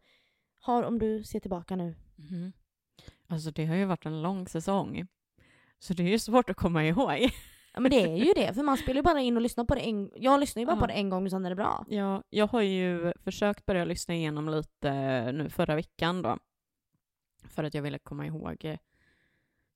har, 0.61 0.83
om 0.83 0.98
du 0.98 1.24
ser 1.24 1.40
tillbaka 1.40 1.77
nu. 1.77 1.94
Mhm. 2.16 2.53
Alltså 3.27 3.51
det 3.51 3.66
har 3.66 3.74
ju 3.77 3.85
varit 3.85 4.07
en 4.07 4.22
lång 4.22 4.48
säsong. 4.48 5.07
Så 5.78 5.94
det 5.94 6.02
är 6.02 6.08
ju 6.08 6.18
svårt 6.18 6.50
att 6.50 6.56
komma 6.56 6.84
ihåg. 6.84 7.30
Ja 7.74 7.80
men 7.80 7.90
det 7.90 8.02
är 8.02 8.16
ju 8.16 8.32
det, 8.32 8.52
för 8.54 8.62
man 8.62 8.76
spelar 8.76 8.94
ju 8.98 9.02
bara 9.02 9.20
in 9.20 9.36
och 9.36 9.42
lyssnar 9.42 9.64
på 9.64 9.74
det 9.74 9.80
en 9.80 10.10
Jag 10.14 10.40
lyssnar 10.40 10.60
ju 10.60 10.66
bara 10.66 10.76
Ja. 10.76 10.80
på 10.80 10.86
det 10.86 10.92
en 10.92 11.08
gång 11.10 11.24
och 11.24 11.30
sen 11.30 11.46
är 11.46 11.50
det 11.50 11.56
bra. 11.56 11.84
Ja, 11.88 12.22
jag 12.30 12.46
har 12.46 12.62
ju 12.62 13.12
försökt 13.24 13.66
börja 13.66 13.84
lyssna 13.84 14.14
igenom 14.14 14.48
lite 14.48 14.92
nu 15.32 15.50
förra 15.50 15.74
veckan 15.74 16.22
då. 16.22 16.38
För 17.48 17.64
att 17.64 17.74
jag 17.74 17.82
ville 17.82 17.98
komma 17.98 18.26
ihåg 18.26 18.64
eh, 18.64 18.78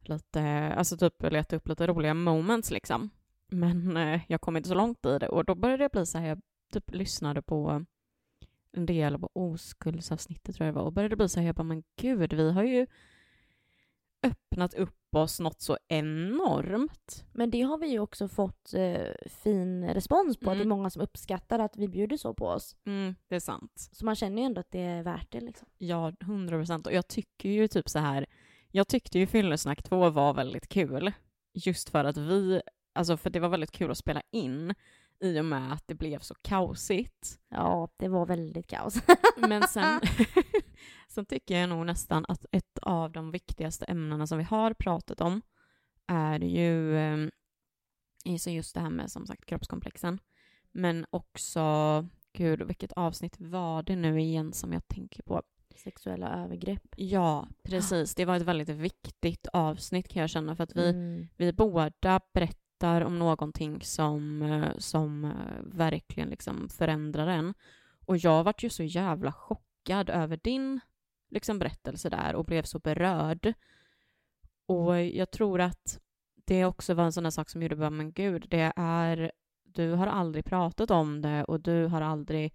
lite, 0.00 0.42
alltså 0.76 0.96
typ 0.96 1.22
leta 1.22 1.56
upp 1.56 1.68
lite 1.68 1.86
roliga 1.86 2.14
moments 2.14 2.70
liksom. 2.70 3.10
Men 3.48 3.96
eh, 3.96 4.20
jag 4.28 4.40
kom 4.40 4.56
inte 4.56 4.68
så 4.68 4.74
långt 4.74 5.06
i 5.06 5.18
det 5.18 5.28
och 5.28 5.44
då 5.44 5.54
började 5.54 5.84
det 5.84 5.88
bli 5.92 6.06
så 6.06 6.18
här, 6.18 6.26
jag 6.28 6.40
typ 6.72 6.90
lyssnade 6.94 7.42
på 7.42 7.84
en 8.72 8.86
del 8.86 9.18
på 9.18 9.30
oskuldsavsnittet 9.34 10.56
tror 10.56 10.66
jag 10.66 10.74
det 10.74 10.78
var 10.78 10.86
och 10.86 10.92
började 10.92 11.16
bli 11.16 11.28
så 11.28 11.40
här, 11.40 11.46
jag 11.46 11.54
bara 11.54 11.62
men 11.62 11.82
gud, 11.96 12.32
vi 12.32 12.50
har 12.52 12.62
ju 12.62 12.86
öppnat 14.22 14.74
upp 14.74 14.96
oss 15.18 15.40
något 15.40 15.60
så 15.60 15.78
enormt. 15.88 17.24
Men 17.32 17.50
det 17.50 17.62
har 17.62 17.78
vi 17.78 17.86
ju 17.86 17.98
också 17.98 18.28
fått 18.28 18.74
eh, 18.74 19.28
fin 19.42 19.88
respons 19.88 20.36
på. 20.36 20.50
Mm. 20.50 20.58
Det 20.58 20.64
är 20.64 20.68
många 20.68 20.90
som 20.90 21.02
uppskattar 21.02 21.58
att 21.58 21.76
vi 21.76 21.88
bjuder 21.88 22.16
så 22.16 22.34
på 22.34 22.46
oss. 22.46 22.76
Mm, 22.86 23.14
det 23.28 23.36
är 23.36 23.40
sant. 23.40 23.88
Så 23.92 24.04
man 24.04 24.14
känner 24.14 24.42
ju 24.42 24.46
ändå 24.46 24.60
att 24.60 24.70
det 24.70 24.80
är 24.80 25.02
värt 25.02 25.32
det 25.32 25.40
liksom. 25.40 25.68
Ja, 25.78 26.12
hundra 26.20 26.58
procent. 26.58 26.86
Och 26.86 26.92
jag 26.92 27.08
tycker 27.08 27.48
ju 27.48 27.68
typ 27.68 27.88
så 27.88 27.98
här, 27.98 28.26
jag 28.70 28.88
tyckte 28.88 29.18
ju 29.18 29.26
Fyllesnack 29.26 29.82
2 29.82 30.10
var 30.10 30.34
väldigt 30.34 30.68
kul. 30.68 31.12
Just 31.54 31.88
för 31.88 32.04
att 32.04 32.16
vi, 32.16 32.60
alltså 32.92 33.16
för 33.16 33.30
det 33.30 33.40
var 33.40 33.48
väldigt 33.48 33.72
kul 33.72 33.90
att 33.90 33.98
spela 33.98 34.22
in 34.30 34.74
i 35.20 35.40
och 35.40 35.44
med 35.44 35.72
att 35.72 35.88
det 35.88 35.94
blev 35.94 36.18
så 36.18 36.34
kaosigt. 36.34 37.38
Ja, 37.48 37.88
det 37.96 38.08
var 38.08 38.26
väldigt 38.26 38.66
kaos. 38.66 38.94
Men 39.36 39.62
sen, 39.62 40.00
sen 41.08 41.26
tycker 41.26 41.60
jag 41.60 41.68
nog 41.68 41.86
nästan 41.86 42.24
att 42.28 42.46
ett 42.52 42.78
av 42.82 43.12
de 43.12 43.30
viktigaste 43.30 43.84
ämnena 43.84 44.26
som 44.26 44.38
vi 44.38 44.44
har 44.44 44.74
pratat 44.74 45.20
om 45.20 45.42
är 46.06 46.40
ju 46.40 46.96
eh, 46.96 47.28
är 48.24 48.38
så 48.38 48.50
just 48.50 48.74
det 48.74 48.80
här 48.80 48.90
med 48.90 49.10
som 49.10 49.26
sagt 49.26 49.44
kroppskomplexen. 49.46 50.18
Men 50.72 51.06
också, 51.10 51.62
gud 52.32 52.62
vilket 52.62 52.92
avsnitt 52.92 53.40
var 53.40 53.82
det 53.82 53.96
nu 53.96 54.20
igen 54.20 54.52
som 54.52 54.72
jag 54.72 54.88
tänker 54.88 55.22
på? 55.22 55.42
Sexuella 55.76 56.44
övergrepp. 56.44 56.94
Ja, 56.96 57.48
precis. 57.62 58.14
Det 58.14 58.24
var 58.24 58.36
ett 58.36 58.42
väldigt 58.42 58.68
viktigt 58.68 59.46
avsnitt 59.52 60.08
kan 60.08 60.20
jag 60.20 60.30
känna 60.30 60.56
för 60.56 60.64
att 60.64 60.76
vi, 60.76 60.88
Mm. 60.90 61.28
vi 61.36 61.52
båda 61.52 62.20
berättar 62.34 63.00
om 63.00 63.18
någonting 63.18 63.80
som, 63.80 64.42
eh, 64.42 64.78
som 64.78 65.24
eh, 65.24 65.62
verkligen 65.62 66.28
liksom 66.28 66.68
förändrar 66.68 67.26
en. 67.26 67.54
Och 68.06 68.16
jag 68.16 68.44
vart 68.44 68.62
ju 68.62 68.68
så 68.70 68.82
jävla 68.82 69.32
chockad 69.32 69.71
över 69.90 70.36
din 70.36 70.80
liksom, 71.30 71.58
berättelse 71.58 72.10
där 72.10 72.34
och 72.34 72.44
blev 72.44 72.62
så 72.62 72.78
berörd. 72.78 73.54
Och 74.66 75.02
jag 75.02 75.30
tror 75.30 75.60
att 75.60 76.00
det 76.44 76.64
också 76.64 76.94
var 76.94 77.04
en 77.04 77.12
sån 77.12 77.24
där 77.24 77.30
sak 77.30 77.50
som 77.50 77.62
gjorde 77.62 77.76
bara, 77.76 77.90
men 77.90 78.12
gud, 78.12 78.46
det 78.50 78.72
är, 78.76 79.32
du 79.62 79.92
har 79.92 80.06
aldrig 80.06 80.44
pratat 80.44 80.90
om 80.90 81.22
det 81.22 81.44
och 81.44 81.60
du 81.60 81.86
har 81.86 82.00
aldrig 82.00 82.54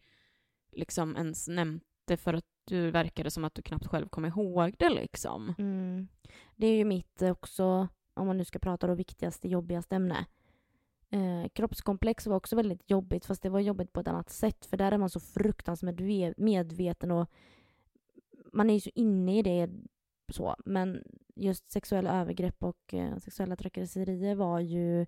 liksom 0.71 1.15
ens 1.15 1.47
nämnt 1.47 1.83
det 2.05 2.17
för 2.17 2.33
att 2.33 2.45
du 2.65 2.91
verkade 2.91 3.31
som 3.31 3.43
att 3.45 3.55
du 3.55 3.61
knappt 3.61 3.87
själv 3.87 4.09
kom 4.09 4.25
ihåg 4.25 4.75
det 4.79 4.89
liksom. 4.89 5.55
Mm. 5.57 6.07
Det 6.55 6.67
är 6.67 6.75
ju 6.75 6.85
mitt 6.85 7.21
också, 7.21 7.87
om 8.13 8.27
man 8.27 8.37
nu 8.37 8.45
ska 8.45 8.59
prata 8.59 8.87
om 8.87 8.95
viktigaste, 8.97 9.47
jobbigaste 9.47 9.95
ämne. 9.95 10.25
Eh, 11.09 11.49
kroppskomplex 11.53 12.27
var 12.27 12.35
också 12.35 12.55
väldigt 12.55 12.89
jobbigt, 12.89 13.25
fast 13.25 13.43
det 13.43 13.49
var 13.49 13.59
jobbigt 13.59 13.93
på 13.93 13.99
ett 13.99 14.07
annat 14.07 14.29
sätt. 14.29 14.65
För 14.65 14.77
där 14.77 14.91
är 14.91 14.97
man 14.97 15.09
så 15.09 15.19
fruktansvärt 15.19 16.37
medveten 16.37 17.11
och 17.11 17.31
man 18.53 18.69
är 18.69 18.73
ju 18.73 18.79
så 18.79 18.89
inne 18.95 19.39
i 19.39 19.41
det 19.41 19.69
så. 20.33 20.55
Men 20.65 21.03
just 21.35 21.71
sexuella 21.71 22.21
övergrepp 22.21 22.63
och 22.63 22.93
eh, 22.93 23.17
sexuella 23.17 23.55
trakasserier 23.55 24.35
var 24.35 24.59
ju... 24.59 25.05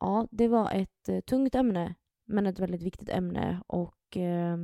Ja, 0.00 0.28
det 0.30 0.48
var 0.48 0.70
ett 0.72 1.08
eh, 1.08 1.20
tungt 1.20 1.54
ämne, 1.54 1.94
men 2.24 2.46
ett 2.46 2.58
väldigt 2.58 2.82
viktigt 2.82 3.08
ämne. 3.08 3.62
Och 3.66 4.16
eh, 4.16 4.58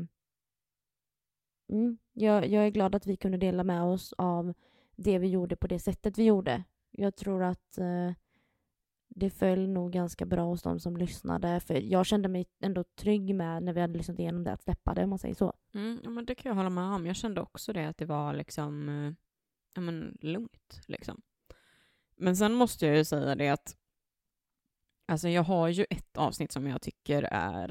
mm, 1.69 1.99
jag, 2.12 2.49
jag 2.49 2.67
är 2.67 2.71
glad 2.71 2.95
att 2.95 3.07
vi 3.07 3.17
kunde 3.17 3.38
dela 3.38 3.65
med 3.65 3.83
oss 3.83 4.12
av 4.19 4.55
det 4.97 5.19
vi 5.19 5.29
gjorde 5.29 5.57
på 5.57 5.67
det 5.67 5.79
sättet 5.79 6.19
vi 6.19 6.25
gjorde. 6.25 6.65
Jag 6.91 7.17
tror 7.17 7.43
att 7.43 7.79
eh, 7.79 8.12
det 9.14 9.31
föll 9.31 9.68
nog 9.68 9.92
ganska 9.92 10.27
bra 10.27 10.44
hos 10.44 10.62
de 10.62 10.81
som 10.81 10.96
lyssnade. 10.96 11.61
För 11.61 11.75
jag 11.75 12.07
kände 12.07 12.29
mig 12.29 12.46
ändå 12.61 12.85
trygg 12.85 13.35
med 13.35 13.62
när 13.62 13.72
vi 13.72 13.81
hade 13.81 13.98
lyssnat 13.98 14.18
igenom 14.18 14.44
det, 14.44 14.53
att 14.53 14.62
släppa 14.62 14.94
det 14.94 15.05
om 15.05 15.11
man 15.11 15.18
säger 15.18 15.35
så. 15.35 15.53
Mm, 15.75 16.01
ja, 16.05 16.11
men 16.11 16.27
det 16.27 16.35
kan 16.35 16.51
jag 16.51 16.57
hålla 16.57 16.70
med 16.70 16.85
om. 16.85 17.07
Jag 17.07 17.16
kände 17.16 17.40
också 17.40 17.72
det, 17.72 17.88
att 17.88 17.98
det 17.98 18.05
var 18.05 18.35
liksom 18.35 18.88
eh, 18.88 19.12
ja, 19.75 19.81
men, 19.81 20.18
lugnt. 20.20 20.81
Liksom. 20.87 21.22
Men 22.16 22.37
sen 22.37 22.55
måste 22.55 22.87
jag 22.87 22.96
ju 22.96 23.05
säga 23.05 23.35
det 23.35 23.48
att 23.48 23.77
alltså, 25.07 25.29
jag 25.29 25.42
har 25.42 25.68
ju 25.68 25.87
ett 25.90 26.16
avsnitt 26.16 26.53
som 26.53 26.66
jag 26.66 26.83
tycker 26.83 27.22
är 27.22 27.68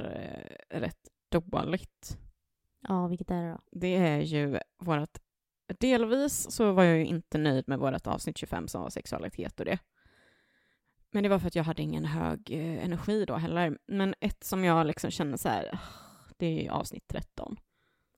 eh, 0.69 0.80
rätt 0.80 1.10
dåligt. 1.30 2.17
Ja, 2.88 3.08
vilket 3.08 3.32
är 3.32 3.43
det 3.43 3.51
då? 3.51 3.60
Det 3.71 3.95
är 3.95 4.19
ju 4.19 4.60
vårt... 4.77 5.17
Delvis 5.80 6.51
så 6.51 6.71
var 6.71 6.84
jag 6.84 6.97
ju 6.97 7.06
inte 7.06 7.38
nöjd 7.38 7.67
med 7.67 7.80
vårt 7.80 8.08
avsnitt 8.08 8.38
25 8.38 8.67
som 8.67 8.82
var 8.82 8.89
sexualitet 8.89 9.60
och 9.60 9.65
det. 9.65 9.80
Men 11.12 11.24
det 11.24 11.30
var 11.30 11.39
för 11.39 11.47
att 11.47 11.56
jag 11.56 11.63
hade 11.63 11.82
ingen 11.82 12.06
hög 12.06 12.52
eh, 12.52 12.86
energi 12.86 13.26
då 13.26 13.36
heller. 13.36 13.78
Men 13.88 14.15
ett 14.19 14.43
som 14.43 14.63
jag 14.63 14.88
liksom 14.88 15.12
känner 15.12 15.38
så 15.38 15.50
här, 15.50 15.69
"Ah, 15.74 15.78
det 16.38 16.45
är 16.45 16.63
ju 16.63 16.69
avsnitt 16.69 17.08
13. 17.08 17.56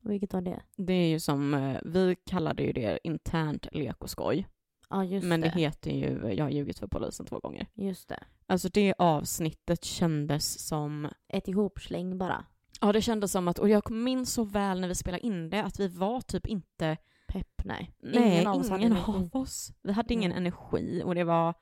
Och 0.04 0.12
vilket 0.12 0.34
var 0.34 0.42
det? 0.42 0.60
Det 0.78 0.94
är 0.94 1.08
ju 1.10 1.20
som, 1.20 1.54
eh, 1.54 1.78
vi 1.86 2.16
kallade 2.26 2.64
ju 2.64 2.74
det 2.74 3.00
internt 3.04 3.68
lek 3.72 4.04
och 4.04 4.10
skoj. 4.10 4.48
Ja, 4.90 5.04
just 5.04 5.28
men 5.28 5.42
det. 5.42 5.50
det. 5.50 5.60
heter 5.60 5.92
ju 5.92 6.34
Jag 6.34 6.46
har 6.46 6.50
ljugit 6.50 6.80
för 6.80 6.88
polisen 6.88 7.26
två 7.26 7.40
gånger. 7.40 7.68
Just 7.74 8.10
det. 8.10 8.24
Alltså 8.48 8.70
det 8.70 8.94
avsnittet 8.98 9.84
kändes 9.84 10.68
som, 10.68 11.10
Ett 11.28 11.48
ihopsläng 11.48 12.18
bara. 12.18 12.46
ja 12.82 12.92
det 12.92 13.02
kändes 13.02 13.32
som 13.32 13.48
att, 13.48 13.60
och 13.60 13.70
jag 13.70 13.92
minns 13.92 14.34
så 14.34 14.44
väl 14.44 14.80
när 14.82 14.88
vi 14.88 14.96
spelade 14.96 15.26
in 15.26 15.50
det, 15.50 15.64
att 15.64 15.80
vi 15.80 15.88
var 15.88 16.22
typ 16.22 16.48
inte, 16.48 16.98
Pepp, 17.28 17.62
nej. 17.66 17.92
nej, 18.00 18.34
ingen 18.34 18.48
av 18.48 18.58
oss 18.60 18.70
hade 18.70 18.82
Ingen 18.82 18.92
energi. 18.98 19.12
av 19.12 19.42
oss. 19.42 19.72
Vi 19.82 19.92
hade 19.94 20.14
ingen 20.14 20.30
Nej. 20.30 20.38
energi 20.38 21.02
och 21.06 21.16
det 21.16 21.24
var, 21.24 21.54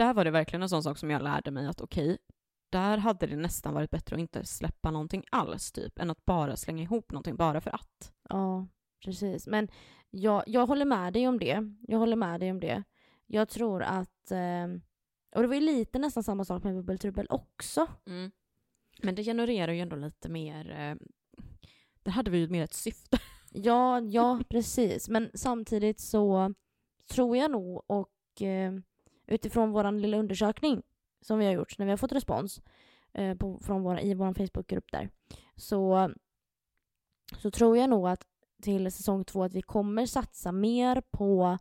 där 0.00 0.14
var 0.14 0.24
det 0.24 0.30
verkligen 0.30 0.62
en 0.62 0.68
sån 0.68 0.82
sak 0.82 0.98
som 0.98 1.10
jag 1.10 1.22
lärde 1.22 1.50
mig 1.50 1.66
att 1.66 1.80
okej, 1.80 2.18
där 2.70 2.98
hade 2.98 3.26
det 3.26 3.36
nästan 3.36 3.74
varit 3.74 3.90
bättre 3.90 4.16
att 4.16 4.20
inte 4.20 4.44
släppa 4.44 4.90
någonting 4.90 5.24
alls 5.30 5.72
typ, 5.72 5.98
än 5.98 6.10
att 6.10 6.24
bara 6.24 6.56
slänga 6.56 6.82
ihop 6.82 7.12
någonting 7.12 7.36
bara 7.36 7.60
för 7.60 7.70
att. 7.70 8.12
Ja, 8.28 8.66
precis. 9.04 9.46
Men 9.46 9.68
jag, 10.10 10.44
jag 10.46 10.66
håller 10.66 10.84
med 10.84 11.12
dig 11.12 11.28
om 11.28 11.38
det. 11.38 11.74
Jag 11.80 11.98
håller 11.98 12.16
med 12.16 12.40
dig 12.40 12.50
om 12.50 12.60
det. 12.60 12.82
Jag 13.26 13.48
tror 13.48 13.82
att... 13.82 14.30
Eh, 14.30 14.66
och 15.34 15.42
det 15.42 15.48
var 15.48 15.54
ju 15.54 15.60
lite 15.60 15.98
nästan 15.98 16.22
samma 16.22 16.44
sak 16.44 16.64
med 16.64 16.74
Bubbeltrubbel 16.74 17.26
också. 17.30 17.86
Mm. 18.06 18.30
Men 19.02 19.14
det 19.14 19.24
genererar 19.24 19.72
ju 19.72 19.80
ändå 19.80 19.96
lite 19.96 20.28
mer... 20.28 20.70
Eh, 20.70 21.06
där 22.02 22.12
hade 22.12 22.30
vi 22.30 22.38
ju 22.38 22.48
mer 22.48 22.64
ett 22.64 22.74
syfte. 22.74 23.18
Ja, 23.52 24.00
ja, 24.00 24.40
precis. 24.48 25.08
Men 25.08 25.30
samtidigt 25.34 26.00
så 26.00 26.54
tror 27.10 27.36
jag 27.36 27.50
nog 27.50 27.82
och 27.86 28.42
eh, 28.42 28.72
utifrån 29.30 29.70
vår 29.70 29.92
lilla 29.92 30.16
undersökning 30.16 30.82
som 31.20 31.38
vi 31.38 31.46
har 31.46 31.52
gjort 31.52 31.78
när 31.78 31.86
vi 31.86 31.92
har 31.92 31.96
fått 31.96 32.12
respons 32.12 32.62
eh, 33.12 33.36
på, 33.36 33.58
från 33.58 33.82
våra, 33.82 34.00
i 34.00 34.14
vår 34.14 34.34
Facebookgrupp 34.34 34.92
där 34.92 35.10
så, 35.56 36.10
så 37.38 37.50
tror 37.50 37.76
jag 37.76 37.90
nog 37.90 38.08
att 38.08 38.26
till 38.62 38.92
säsong 38.92 39.24
två 39.24 39.44
att 39.44 39.54
vi 39.54 39.62
kommer 39.62 40.06
satsa 40.06 40.52
mer 40.52 41.02
på 41.10 41.58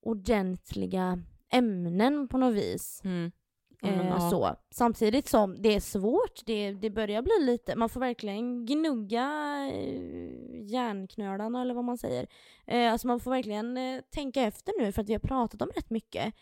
ordentliga 0.00 1.22
ämnen 1.50 2.28
på 2.28 2.38
något 2.38 2.54
vis. 2.54 3.00
Mm. 3.04 3.32
Ja, 3.82 3.88
Eh, 3.88 4.06
ja. 4.06 4.30
så. 4.30 4.56
Samtidigt 4.70 5.28
som 5.28 5.62
det 5.62 5.74
är 5.74 5.80
svårt, 5.80 6.46
det, 6.46 6.72
det 6.72 6.90
börjar 6.90 7.22
bli 7.22 7.52
lite, 7.52 7.76
man 7.76 7.88
får 7.88 8.00
verkligen 8.00 8.66
gnugga 8.66 9.28
eh, 9.72 10.64
hjärnknölarna 10.64 11.62
eller 11.62 11.74
vad 11.74 11.84
man 11.84 11.98
säger. 11.98 12.26
Eh, 12.66 12.92
alltså 12.92 13.06
man 13.06 13.20
får 13.20 13.30
verkligen 13.30 13.78
tänka 14.10 14.42
efter 14.42 14.72
nu 14.80 14.92
för 14.92 15.02
att 15.02 15.08
vi 15.08 15.12
har 15.12 15.20
pratat 15.20 15.62
om 15.62 15.70
rätt 15.76 15.90
mycket. 15.90 16.34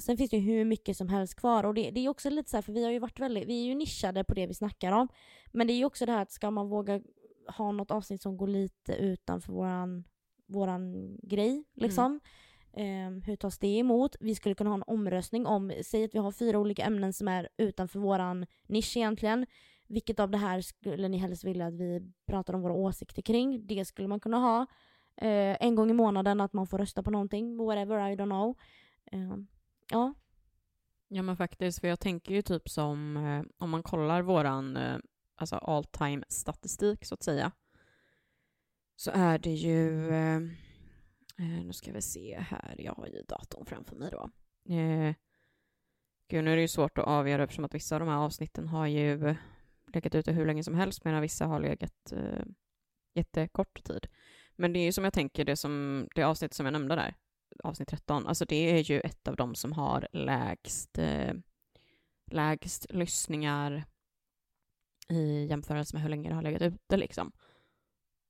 Sen 0.00 0.16
finns 0.16 0.30
det 0.30 0.36
ju 0.36 0.52
hur 0.52 0.64
mycket 0.64 0.96
som 0.96 1.08
helst 1.08 1.34
kvar 1.34 1.64
och 1.64 1.74
det, 1.74 1.90
det 1.90 2.00
är 2.00 2.08
också 2.08 2.30
lite 2.30 2.50
så 2.50 2.56
här, 2.56 2.62
för 2.62 2.72
vi 2.72 2.84
har 2.84 2.90
ju 2.90 2.98
varit 2.98 3.20
väldigt, 3.20 3.48
vi 3.48 3.62
är 3.62 3.66
ju 3.66 3.74
nischade 3.74 4.24
på 4.24 4.34
det 4.34 4.46
vi 4.46 4.54
snackar 4.54 4.92
om. 4.92 5.08
Men 5.52 5.66
det 5.66 5.72
är 5.72 5.76
ju 5.76 5.84
också 5.84 6.06
det 6.06 6.12
här 6.12 6.22
att 6.22 6.32
ska 6.32 6.50
man 6.50 6.68
våga 6.68 7.00
ha 7.56 7.72
något 7.72 7.90
avsnitt 7.90 8.22
som 8.22 8.36
går 8.36 8.46
lite 8.48 8.94
utanför 8.94 9.52
våran, 9.52 10.04
våran 10.46 11.16
grej 11.22 11.64
liksom. 11.74 12.12
Eh, 12.14 12.20
Ehm, 12.76 13.22
hur 13.22 13.36
tas 13.36 13.58
det 13.58 13.78
emot? 13.78 14.16
Vi 14.20 14.34
skulle 14.34 14.54
kunna 14.54 14.70
ha 14.70 14.74
en 14.74 14.84
omröstning 14.86 15.46
om, 15.46 15.72
säg 15.84 16.04
att 16.04 16.14
vi 16.14 16.18
har 16.18 16.32
fyra 16.32 16.58
olika 16.58 16.84
ämnen 16.84 17.12
som 17.12 17.28
är 17.28 17.48
utanför 17.56 17.98
våran 17.98 18.46
nisch 18.66 18.96
egentligen. 18.96 19.46
Vilket 19.86 20.20
av 20.20 20.30
det 20.30 20.38
här 20.38 20.60
skulle 20.60 21.08
ni 21.08 21.18
helst 21.18 21.44
vilja 21.44 21.66
att 21.66 21.74
vi 21.74 22.12
pratar 22.26 22.54
om 22.54 22.62
våra 22.62 22.72
åsikter 22.72 23.22
kring? 23.22 23.66
Det 23.66 23.84
skulle 23.84 24.08
man 24.08 24.20
kunna 24.20 24.38
ha. 24.38 24.66
Eh, 25.16 25.56
en 25.64 25.74
gång 25.74 25.90
i 25.90 25.94
månaden 25.94 26.40
att 26.40 26.52
man 26.52 26.66
får 26.66 26.78
rösta 26.78 27.02
på 27.02 27.10
någonting, 27.10 27.56
whatever, 27.56 28.10
I 28.10 28.16
don't 28.16 28.24
know. 28.24 28.56
Eh, 29.12 29.36
ja, 29.90 30.14
Ja 31.08 31.22
men 31.22 31.36
faktiskt, 31.36 31.80
för 31.80 31.88
jag 31.88 32.00
tänker 32.00 32.34
ju 32.34 32.42
typ 32.42 32.68
som 32.68 33.16
eh, 33.16 33.42
om 33.58 33.70
man 33.70 33.82
kollar 33.82 34.22
våran 34.22 34.76
eh, 34.76 34.98
alltså 35.36 35.56
all 35.56 35.84
time 35.84 36.24
statistik 36.28 37.04
så 37.04 37.14
att 37.14 37.22
säga. 37.22 37.52
Så 38.96 39.10
är 39.14 39.38
det 39.38 39.54
ju, 39.54 40.10
eh, 40.10 40.40
eh, 41.38 41.64
nu 41.64 41.72
ska 41.72 41.92
vi 41.92 42.02
se 42.02 42.38
här, 42.40 42.76
jag 42.78 42.92
har 42.92 43.06
ju 43.06 43.22
datorn 43.22 43.66
framför 43.66 43.96
mig 43.96 44.10
då. 44.10 44.30
Eh, 44.74 45.14
gud, 46.28 46.44
nu 46.44 46.52
är 46.52 46.56
det 46.56 46.62
ju 46.62 46.68
svårt 46.68 46.98
att 46.98 47.06
avgöra 47.06 47.42
eftersom 47.42 47.64
att 47.64 47.74
vissa 47.74 47.96
av 47.96 48.00
de 48.00 48.08
här 48.08 48.18
avsnitten 48.18 48.68
har 48.68 48.86
ju 48.86 49.36
legat 49.94 50.14
ute 50.14 50.32
hur 50.32 50.46
länge 50.46 50.64
som 50.64 50.74
helst 50.74 51.04
medan 51.04 51.22
vissa 51.22 51.46
har 51.46 51.60
legat 51.60 52.12
eh, 52.12 52.44
jättekort 53.14 53.84
tid. 53.84 54.06
Men 54.56 54.72
det 54.72 54.78
är 54.78 54.84
ju 54.84 54.92
som 54.92 55.04
jag 55.04 55.12
tänker, 55.12 55.44
det, 55.44 55.56
som, 55.56 56.06
det 56.14 56.22
avsnitt 56.22 56.54
som 56.54 56.66
jag 56.66 56.72
nämnde 56.72 56.94
där, 56.94 57.14
avsnitt 57.64 57.88
13, 57.88 58.26
alltså 58.26 58.44
det 58.44 58.78
är 58.78 58.78
ju 58.78 59.00
ett 59.00 59.28
av 59.28 59.36
de 59.36 59.54
som 59.54 59.72
har 59.72 60.08
lägst, 60.12 60.98
eh, 60.98 61.34
lägst 62.30 62.86
lyssningar 62.90 63.84
i 65.08 65.46
jämförelse 65.46 65.96
med 65.96 66.02
hur 66.02 66.10
länge 66.10 66.28
det 66.28 66.34
har 66.34 66.42
legat 66.42 66.62
ute 66.62 66.96
liksom. 66.96 67.32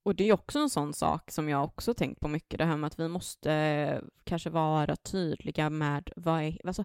Och 0.05 0.15
det 0.15 0.29
är 0.29 0.33
också 0.33 0.59
en 0.59 0.71
sån 0.71 0.93
sak 0.95 1.31
som 1.31 1.49
jag 1.49 1.65
också 1.65 1.95
tänkt 1.95 2.21
på 2.21 2.29
mycket, 2.29 2.59
det 2.59 2.65
här 2.65 2.77
med 2.77 2.87
att 2.87 2.99
vi 2.99 3.09
måste 3.09 3.53
eh, 3.53 4.01
kanske 4.25 4.51
vara 4.51 4.97
tydliga 4.97 5.71
med 5.71 6.11
vad 6.17 6.43
är, 6.43 6.67
alltså, 6.67 6.85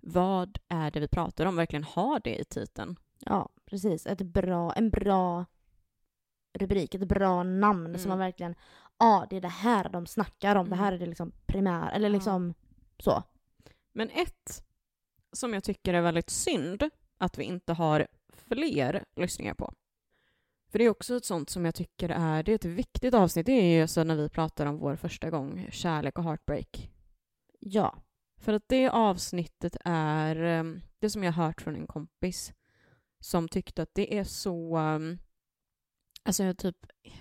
vad 0.00 0.58
är 0.68 0.90
det 0.90 1.00
vi 1.00 1.08
pratar 1.08 1.46
om, 1.46 1.56
verkligen 1.56 1.84
ha 1.84 2.18
det 2.24 2.36
i 2.40 2.44
titeln. 2.44 2.96
ja 3.18 3.48
precis. 3.66 4.06
Ett 4.06 4.22
bra, 4.22 4.72
en 4.72 4.90
bra 4.90 5.44
rubrik, 6.58 6.94
ett 6.94 7.08
bra 7.08 7.42
namn 7.42 7.86
Mm. 7.86 7.98
som 7.98 8.08
man 8.08 8.18
verkligen, 8.18 8.54
ja 8.98 9.26
det 9.30 9.36
är 9.36 9.40
det 9.40 9.48
här 9.48 9.88
de 9.88 10.06
snackar 10.06 10.56
om, 10.56 10.64
det 10.68 10.74
Mm. 10.74 10.84
här 10.84 10.92
är 10.92 10.98
det 10.98 11.06
liksom 11.06 11.32
primär, 11.46 11.92
eller 11.92 12.08
Ja. 12.08 12.12
liksom 12.14 12.54
så. 12.98 13.22
Men 13.92 14.10
ett 14.10 14.64
som 15.32 15.54
jag 15.54 15.64
tycker 15.64 15.94
är 15.94 16.00
väldigt 16.00 16.30
synd 16.30 16.90
att 17.18 17.38
vi 17.38 17.44
inte 17.44 17.72
har 17.72 18.06
fler 18.32 19.04
lyssningar 19.16 19.54
på. 19.54 19.74
För 20.74 20.78
det 20.78 20.84
är 20.84 20.90
också 20.90 21.16
ett 21.16 21.24
sånt 21.24 21.50
som 21.50 21.64
jag 21.64 21.74
tycker 21.74 22.08
är, 22.08 22.42
det 22.42 22.52
är 22.52 22.54
ett 22.54 22.64
viktigt 22.64 23.14
avsnitt, 23.14 23.46
det 23.46 23.52
är 23.52 23.80
ju 23.80 23.86
så 23.86 24.04
när 24.04 24.16
vi 24.16 24.28
pratar 24.28 24.66
om 24.66 24.78
vår 24.78 24.96
första 24.96 25.30
gång, 25.30 25.68
kärlek 25.70 26.18
och 26.18 26.24
heartbreak. 26.24 26.90
Ja. 27.60 28.02
För 28.36 28.52
att 28.52 28.68
det 28.68 28.88
avsnittet 28.88 29.76
är 29.84 30.60
um, 30.60 30.80
det 30.98 31.10
som 31.10 31.24
jag 31.24 31.32
har 31.32 31.46
hört 31.46 31.60
från 31.60 31.74
en 31.74 31.86
kompis 31.86 32.52
som 33.20 33.48
tyckte 33.48 33.82
att 33.82 33.94
det 33.94 34.18
är 34.18 34.24
så, 34.24 34.78
um, 34.78 35.18
alltså 36.22 36.54
typ 36.54 36.76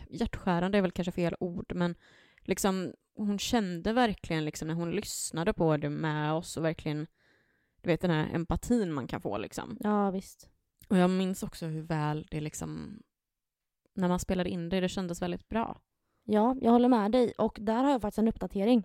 hjärtskärande 0.10 0.78
är 0.78 0.82
väl 0.82 0.92
kanske 0.92 1.12
fel 1.12 1.36
ord, 1.40 1.74
men 1.76 1.96
liksom 2.42 2.94
hon 3.16 3.40
kände 3.40 3.94
verkligen 3.94 4.46
liksom 4.46 4.68
när 4.68 4.76
hon 4.76 4.92
lyssnade 4.92 5.54
på 5.54 5.78
det 5.78 5.90
med 5.90 6.34
oss 6.34 6.58
och 6.58 6.66
verkligen, 6.66 7.08
du 7.82 7.90
vet 7.90 8.02
den 8.02 8.12
här 8.12 8.30
empatin 8.34 8.94
man 8.94 9.08
kan 9.08 9.22
få 9.22 9.38
liksom. 9.38 9.78
Ja 9.80 10.12
visst. 10.12 10.50
Och 10.88 10.98
jag 10.98 11.10
minns 11.10 11.44
också 11.44 11.66
hur 11.66 11.82
väl 11.82 12.28
det 12.32 12.42
liksom, 12.42 13.04
när 13.94 14.08
man 14.08 14.20
spelade 14.20 14.50
in 14.50 14.70
det, 14.70 14.80
det 14.80 14.90
kändes 14.90 15.22
väldigt 15.22 15.50
bra. 15.50 15.82
Ja, 16.24 16.56
jag 16.62 16.72
håller 16.72 16.90
med 16.90 17.12
dig. 17.12 17.34
Och 17.38 17.58
där 17.62 17.84
har 17.84 17.92
jag 17.92 18.02
faktiskt 18.02 18.20
en 18.20 18.28
uppdatering. 18.28 18.84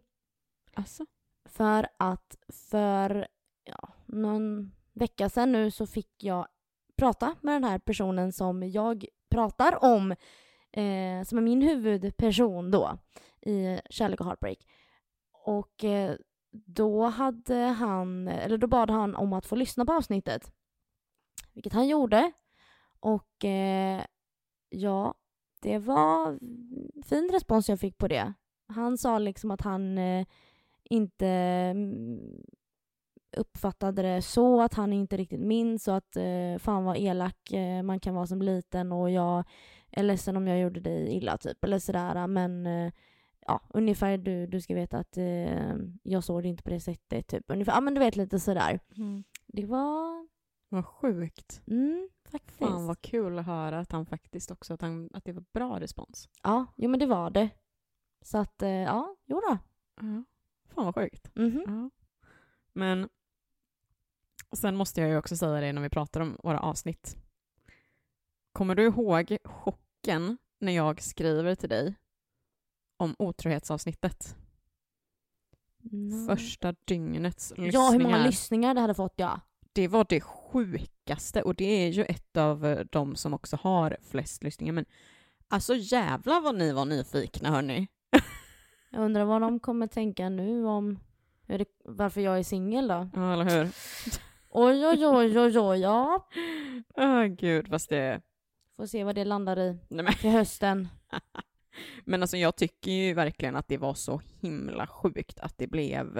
Alltså? 0.74 1.06
För 1.48 1.88
att 1.96 2.36
för 2.48 3.28
ja, 3.64 3.88
någon 4.06 4.72
vecka 4.92 5.28
sedan 5.28 5.52
nu 5.52 5.70
så 5.70 5.86
fick 5.86 6.24
jag 6.24 6.46
prata 6.96 7.36
med 7.40 7.54
den 7.54 7.64
här 7.64 7.78
personen 7.78 8.32
som 8.32 8.70
jag 8.70 9.04
pratar 9.30 9.84
om. 9.84 10.12
Eh, 10.72 11.24
som 11.24 11.38
är 11.38 11.42
min 11.42 11.62
huvudperson 11.62 12.70
då 12.70 12.98
i 13.40 13.80
Kärlek 13.90 14.20
och 14.20 14.26
Heartbreak. 14.26 14.58
Och 15.32 15.84
eh, 15.84 16.16
då 16.50 17.04
hade 17.04 17.54
han, 17.54 18.28
eller 18.28 18.58
då 18.58 18.66
bad 18.66 18.90
han 18.90 19.14
om 19.14 19.32
att 19.32 19.46
få 19.46 19.56
lyssna 19.56 19.84
på 19.84 19.92
avsnittet. 19.92 20.52
Vilket 21.52 21.72
han 21.72 21.88
gjorde. 21.88 22.32
Och 23.00 23.44
eh, 23.44 24.04
ja, 24.70 25.14
det 25.60 25.78
var 25.78 26.38
fin 27.04 27.30
respons 27.32 27.68
jag 27.68 27.80
fick 27.80 27.98
på 27.98 28.08
det. 28.08 28.32
Han 28.68 28.98
sa 28.98 29.18
liksom 29.18 29.50
att 29.50 29.60
han 29.60 29.98
eh, 29.98 30.26
inte 30.84 31.26
mm, 31.26 32.20
uppfattade 33.36 34.02
det 34.02 34.22
så, 34.22 34.60
att 34.60 34.74
han 34.74 34.92
inte 34.92 35.16
riktigt 35.16 35.40
minns 35.40 35.88
och 35.88 35.96
att 35.96 36.16
eh, 36.16 36.58
fan 36.58 36.84
vad 36.84 36.96
elak 36.96 37.52
eh, 37.52 37.82
man 37.82 38.00
kan 38.00 38.14
vara 38.14 38.26
som 38.26 38.42
liten 38.42 38.92
och 38.92 39.10
jag 39.10 39.44
är 39.90 40.02
ledsen 40.02 40.36
om 40.36 40.48
jag 40.48 40.60
gjorde 40.60 40.80
dig 40.80 41.16
illa 41.16 41.36
typ 41.38 41.64
eller 41.64 41.78
sådär 41.78 42.26
men 42.26 42.66
eh, 42.66 42.92
ja 43.46 43.60
ungefär 43.68 44.18
du, 44.18 44.46
du 44.46 44.60
ska 44.60 44.74
veta 44.74 44.98
att 44.98 45.18
jag 46.02 46.24
såg 46.24 46.42
det 46.42 46.48
inte 46.48 46.62
på 46.62 46.70
det 46.70 46.80
sättet 46.80 47.26
typ 47.26 47.44
ungefär, 47.48 47.72
ja 47.72 47.80
men 47.80 47.94
du 47.94 48.00
vet 48.00 48.16
lite 48.16 48.38
sådär. 48.40 48.80
Det 49.46 49.66
var, 49.66 50.28
Vad 50.68 50.86
sjukt. 50.86 51.62
mm 51.66 52.08
faktiskt. 52.30 52.58
Fan 52.58 52.86
vad 52.86 53.00
kul 53.00 53.38
att 53.38 53.46
höra 53.46 53.78
att 53.78 53.92
han 53.92 54.06
faktiskt 54.06 54.50
också, 54.50 54.74
att, 54.74 54.82
han, 54.82 55.10
att 55.12 55.24
det 55.24 55.32
var 55.32 55.44
bra 55.52 55.80
respons. 55.80 56.28
Ja, 56.42 56.66
jo 56.76 56.90
men 56.90 57.00
det 57.00 57.06
var 57.06 57.30
det. 57.30 57.50
Så 58.22 58.38
att 58.38 58.62
eh, 58.62 58.70
ja, 58.70 59.16
jo 59.26 59.40
då. 59.40 59.58
Ja. 59.96 60.24
Fan 60.68 60.84
vad 60.84 60.94
sjukt. 60.94 61.30
Mhm. 61.34 61.64
Ja. 61.66 61.90
Men 62.72 63.08
sen 64.52 64.76
måste 64.76 65.00
jag 65.00 65.10
ju 65.10 65.16
också 65.16 65.36
säga 65.36 65.60
det 65.60 65.72
när 65.72 65.82
vi 65.82 65.88
pratar 65.88 66.20
om 66.20 66.36
våra 66.42 66.60
avsnitt. 66.60 67.16
Kommer 68.52 68.74
du 68.74 68.84
ihåg 68.84 69.36
chocken 69.44 70.38
när 70.58 70.72
jag 70.72 71.02
skriver 71.02 71.54
till 71.54 71.68
dig 71.68 71.94
om 72.96 73.16
otrohetsavsnittet? 73.18 74.36
Mm. 75.92 76.26
Första 76.26 76.74
dygnets 76.84 77.50
lyssningar. 77.50 77.72
Ja, 77.72 77.90
hur 77.90 77.98
många 77.98 78.26
lyssningar 78.26 78.74
det 78.74 78.80
hade 78.80 78.94
fått 78.94 79.14
ja. 79.16 79.40
det 79.72 79.88
var 79.88 80.06
det 80.08 80.20
sjukaste 80.52 81.42
och 81.42 81.54
det 81.54 81.84
är 81.84 81.88
ju 81.88 82.04
ett 82.04 82.36
av 82.36 82.66
eh, 82.66 82.86
de 82.90 83.16
som 83.16 83.34
också 83.34 83.58
har 83.62 83.96
flest 84.10 84.44
lyssningar. 84.44 84.72
Men 84.72 84.84
alltså 85.48 85.74
jävlar 85.74 86.40
vad 86.40 86.54
ni 86.54 86.72
var 86.72 86.84
nyfikna 86.84 87.50
hörni. 87.50 87.88
Jag 88.90 89.04
undrar 89.04 89.24
vad 89.24 89.40
de 89.40 89.60
kommer 89.60 89.86
tänka 89.86 90.28
nu 90.28 90.66
om 90.66 90.98
det, 91.46 91.68
varför 91.84 92.20
jag 92.20 92.38
är 92.38 92.42
singel 92.42 92.88
då. 92.88 93.10
Ja, 93.14 93.32
eller 93.32 93.44
hur? 93.44 93.68
Oj, 94.48 94.86
oj, 94.86 95.06
oj, 95.06 95.38
oj, 95.38 95.58
oj, 95.58 95.80
ja. 95.80 96.28
Åh 96.96 97.24
gud, 97.24 97.68
fast 97.68 97.88
det... 97.88 98.22
Får 98.76 98.86
se 98.86 99.04
vad 99.04 99.14
det 99.14 99.24
landar 99.24 99.58
i 99.58 99.78
Nej, 99.88 100.04
men... 100.04 100.14
till 100.14 100.30
hösten. 100.30 100.88
men 102.04 102.22
alltså 102.22 102.36
jag 102.36 102.56
tycker 102.56 102.90
ju 102.90 103.14
verkligen 103.14 103.56
att 103.56 103.68
det 103.68 103.78
var 103.78 103.94
så 103.94 104.20
himla 104.40 104.86
sjukt 104.86 105.40
att 105.40 105.58
det 105.58 105.66
blev... 105.66 106.18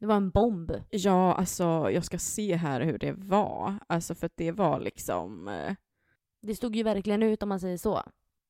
Det 0.00 0.06
var 0.06 0.16
en 0.16 0.30
bomb. 0.30 0.72
Ja, 0.90 1.34
alltså 1.34 1.90
jag 1.90 2.04
ska 2.04 2.18
se 2.18 2.56
här 2.56 2.80
hur 2.80 2.98
det 2.98 3.12
var. 3.12 3.78
Alltså 3.86 4.14
för 4.14 4.26
att 4.26 4.36
det 4.36 4.52
var 4.52 4.80
liksom... 4.80 5.48
Eh... 5.48 5.74
Det 6.42 6.54
stod 6.54 6.76
ju 6.76 6.82
verkligen 6.82 7.22
ut 7.22 7.42
om 7.42 7.48
man 7.48 7.60
säger 7.60 7.76
så. 7.76 8.02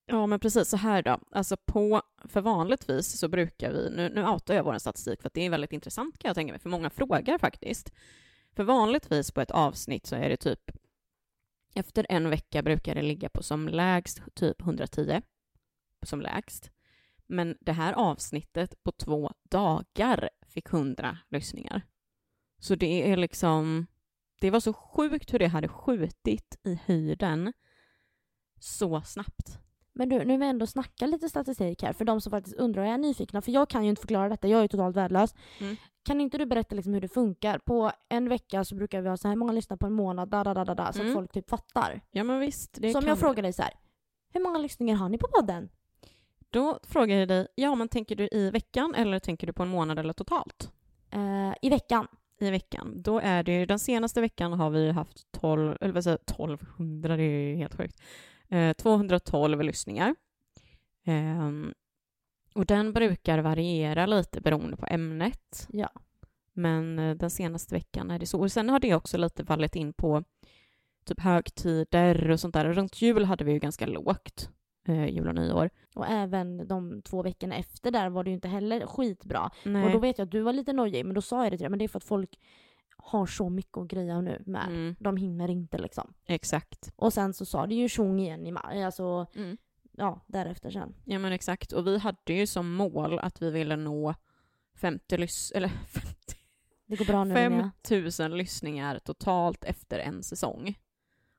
Ja, 0.06 0.26
men 0.26 0.40
precis 0.40 0.68
så 0.68 0.76
här 0.76 1.02
då. 1.02 1.20
Alltså 1.30 1.56
på, 1.56 2.02
för 2.24 2.40
vanligtvis 2.40 3.18
så 3.18 3.28
brukar 3.28 3.72
vi, 3.72 3.90
nu, 3.90 4.08
nu 4.14 4.28
outar 4.28 4.54
jag 4.54 4.64
vår 4.64 4.78
statistik 4.78 5.22
för 5.22 5.28
att 5.28 5.34
det 5.34 5.46
är 5.46 5.50
väldigt 5.50 5.72
intressant 5.72 6.18
kan 6.18 6.28
jag 6.28 6.34
tänka 6.34 6.52
mig, 6.52 6.60
för 6.60 6.68
många 6.68 6.90
frågar 6.90 7.38
faktiskt. 7.38 7.92
För 8.56 8.64
vanligtvis 8.64 9.30
på 9.30 9.40
ett 9.40 9.50
avsnitt 9.50 10.06
så 10.06 10.16
är 10.16 10.28
det 10.28 10.36
typ, 10.36 10.70
efter 11.74 12.06
en 12.08 12.30
vecka 12.30 12.62
brukar 12.62 12.94
det 12.94 13.02
ligga 13.02 13.28
på 13.28 13.42
som 13.42 13.68
lägst 13.68 14.22
typ 14.34 14.60
110, 14.60 15.22
som 16.06 16.20
lägst. 16.20 16.70
Men 17.28 17.56
det 17.60 17.72
här 17.72 17.92
avsnittet 17.92 18.82
på 18.82 18.92
två 18.92 19.30
dagar 19.50 20.30
fick 20.46 20.72
100 20.72 21.18
lyssningar. 21.28 21.82
Så 22.60 22.74
det 22.74 23.10
är 23.12 23.16
liksom, 23.16 23.86
det 24.40 24.50
var 24.50 24.60
så 24.60 24.72
sjukt 24.72 25.34
hur 25.34 25.38
det 25.38 25.46
hade 25.46 25.68
skjutit 25.68 26.56
i 26.64 26.80
höjden 26.86 27.52
så 28.60 29.02
snabbt. 29.02 29.58
Men 29.92 30.08
du, 30.08 30.18
nu 30.18 30.24
vill 30.24 30.40
vi 30.40 30.46
ändå 30.46 30.66
snacka 30.66 31.06
lite 31.06 31.28
statistik 31.28 31.82
här 31.82 31.92
för 31.92 32.04
de 32.04 32.20
som 32.20 32.30
faktiskt 32.30 32.56
undrar 32.56 32.82
och 32.82 32.88
är 32.88 32.98
nyfikna, 32.98 33.42
för 33.42 33.52
jag 33.52 33.68
kan 33.68 33.84
ju 33.84 33.90
inte 33.90 34.00
förklara 34.00 34.28
detta, 34.28 34.48
jag 34.48 34.58
är 34.58 34.62
ju 34.62 34.68
totalt 34.68 34.96
värdelös. 34.96 35.34
Mm. 35.60 35.76
Kan 36.02 36.20
inte 36.20 36.38
du 36.38 36.46
berätta 36.46 36.74
liksom 36.74 36.94
hur 36.94 37.00
det 37.00 37.08
funkar? 37.08 37.58
På 37.58 37.92
en 38.08 38.28
vecka 38.28 38.64
så 38.64 38.74
brukar 38.74 39.00
vi 39.02 39.08
ha 39.08 39.16
så 39.16 39.28
här 39.28 39.36
många 39.36 39.52
lyssnar 39.52 39.76
på 39.76 39.86
en 39.86 39.92
månad, 39.92 40.28
da, 40.28 40.44
da, 40.44 40.54
da, 40.64 40.74
da, 40.74 40.92
så 40.92 41.00
Mm. 41.00 41.10
att 41.10 41.14
folk 41.14 41.32
typ 41.32 41.50
fattar. 41.50 42.00
Ja 42.10 42.24
men 42.24 42.40
visst, 42.40 42.78
det 42.80 42.92
så 42.92 42.98
om 42.98 43.02
kan 43.02 43.08
jag 43.08 43.18
frågar 43.18 43.42
dig 43.42 43.52
så 43.52 43.62
här, 43.62 43.72
hur 44.32 44.40
många 44.40 44.58
lyssningar 44.58 44.96
har 44.96 45.08
ni 45.08 45.18
på 45.18 45.28
podden? 45.28 45.68
Då 46.50 46.78
frågar 46.82 47.16
jag 47.16 47.28
dig, 47.28 47.46
ja 47.54 47.74
men 47.74 47.88
tänker 47.88 48.16
du 48.16 48.28
i 48.32 48.50
veckan 48.50 48.94
eller 48.94 49.18
tänker 49.18 49.46
du 49.46 49.52
på 49.52 49.62
en 49.62 49.68
månad 49.68 49.98
eller 49.98 50.12
totalt? 50.12 50.72
Eh, 51.10 51.54
I 51.62 51.70
veckan. 51.70 52.06
I 52.40 52.50
veckan. 52.50 53.02
Då 53.02 53.18
är 53.18 53.42
det 53.42 53.52
ju, 53.52 53.66
den 53.66 53.78
senaste 53.78 54.20
veckan 54.20 54.52
har 54.52 54.70
vi 54.70 54.90
haft 54.90 55.32
12, 55.32 55.76
eller 55.80 55.94
vad 55.94 56.04
säger 56.04 56.18
jag, 56.26 56.34
1200, 56.34 57.16
det 57.16 57.22
är 57.22 57.48
ju 57.48 57.56
helt 57.56 57.74
sjukt. 57.74 58.00
Eh, 58.48 58.72
212 58.72 59.62
lyssningar. 59.62 60.14
Ehm, 61.04 61.74
och 62.54 62.66
den 62.66 62.92
brukar 62.92 63.38
variera 63.38 64.06
lite 64.06 64.40
beroende 64.40 64.76
på 64.76 64.86
ämnet. 64.86 65.66
Ja. 65.68 65.90
Men 66.52 66.98
eh, 66.98 67.14
den 67.14 67.30
senaste 67.30 67.74
veckan 67.74 68.10
är 68.10 68.18
det 68.18 68.26
så. 68.26 68.40
Och 68.40 68.52
sen 68.52 68.68
har 68.68 68.80
det 68.80 68.94
också 68.94 69.18
lite 69.18 69.44
fallit 69.44 69.76
in 69.76 69.92
på 69.92 70.24
typ 71.04 71.20
högtider 71.20 72.30
och 72.30 72.40
sånt 72.40 72.54
där. 72.54 72.72
Runt 72.72 73.02
jul 73.02 73.24
hade 73.24 73.44
vi 73.44 73.52
ju 73.52 73.58
ganska 73.58 73.86
lågt, 73.86 74.50
eh, 74.88 75.06
jul 75.06 75.28
och 75.28 75.34
nyår. 75.34 75.70
Och 75.94 76.06
även 76.06 76.68
de 76.68 77.02
två 77.02 77.22
veckorna 77.22 77.54
efter 77.54 77.90
där 77.90 78.08
var 78.10 78.24
det 78.24 78.30
ju 78.30 78.34
inte 78.34 78.48
heller 78.48 78.86
skitbra. 78.86 79.50
Nej. 79.64 79.84
Och 79.84 79.90
då 79.92 79.98
vet 79.98 80.18
jag 80.18 80.24
att 80.26 80.32
du 80.32 80.40
var 80.40 80.52
lite 80.52 80.72
nojig, 80.72 81.04
men 81.06 81.14
då 81.14 81.22
sa 81.22 81.42
jag 81.44 81.52
det 81.52 81.56
till 81.56 81.64
dig, 81.64 81.70
men 81.70 81.78
det 81.78 81.84
är 81.84 81.88
för 81.88 81.98
att 81.98 82.04
folk 82.04 82.38
har 82.96 83.26
så 83.26 83.48
mycket 83.48 83.76
att 83.78 83.88
greja 83.88 84.20
nu 84.20 84.42
med. 84.46 84.66
Mm, 84.68 84.96
De 85.00 85.16
hinner 85.16 85.50
inte 85.50 85.78
liksom. 85.78 86.14
exakt. 86.26 86.92
Och 86.96 87.12
sen 87.12 87.34
så 87.34 87.44
sa 87.44 87.66
det 87.66 87.74
ju 87.74 87.88
tjong 87.88 88.20
igen 88.20 88.46
i 88.46 88.52
maj, 88.52 88.82
alltså 88.84 89.26
Mm. 89.36 89.56
ja, 89.92 90.24
därefter 90.26 90.70
sen. 90.70 90.94
Ja 91.04 91.18
men 91.18 91.32
exakt. 91.32 91.72
Och 91.72 91.86
vi 91.86 91.98
hade 91.98 92.32
ju 92.32 92.46
som 92.46 92.74
mål 92.74 93.18
att 93.18 93.42
vi 93.42 93.50
ville 93.50 93.76
nå 93.76 94.14
50 94.76 95.16
lys- 95.16 95.52
eller 95.54 95.68
50, 95.88 96.08
Det 96.86 96.96
går 96.96 97.04
bra 97.04 97.24
nu 97.24 97.34
Linnea. 97.34 97.70
5000 97.88 98.36
lyssningar 98.36 98.98
totalt 98.98 99.64
efter 99.64 99.98
en 99.98 100.22
säsong. 100.22 100.78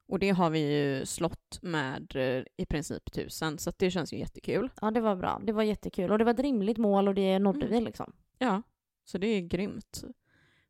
Och 0.09 0.19
det 0.19 0.29
har 0.29 0.49
vi 0.49 0.59
ju 0.59 1.05
slått 1.05 1.59
med 1.61 2.15
eh, 2.15 2.43
i 2.57 2.65
princip 2.65 3.07
1000, 3.07 3.57
så 3.57 3.71
det 3.77 3.91
känns 3.91 4.13
ju 4.13 4.17
jättekul. 4.17 4.69
Ja, 4.81 4.91
det 4.91 5.01
var 5.01 5.15
bra. 5.15 5.41
Det 5.43 5.51
var 5.51 5.63
jättekul. 5.63 6.11
Och 6.11 6.17
det 6.17 6.23
var 6.23 6.33
ett 6.33 6.39
rimligt 6.39 6.77
mål 6.77 7.07
och 7.07 7.15
det 7.15 7.39
nådde 7.39 7.65
Mm. 7.65 7.79
vi 7.79 7.85
liksom. 7.85 8.13
Ja, 8.37 8.61
så 9.03 9.17
det 9.17 9.27
är 9.27 9.41
grymt. 9.41 10.03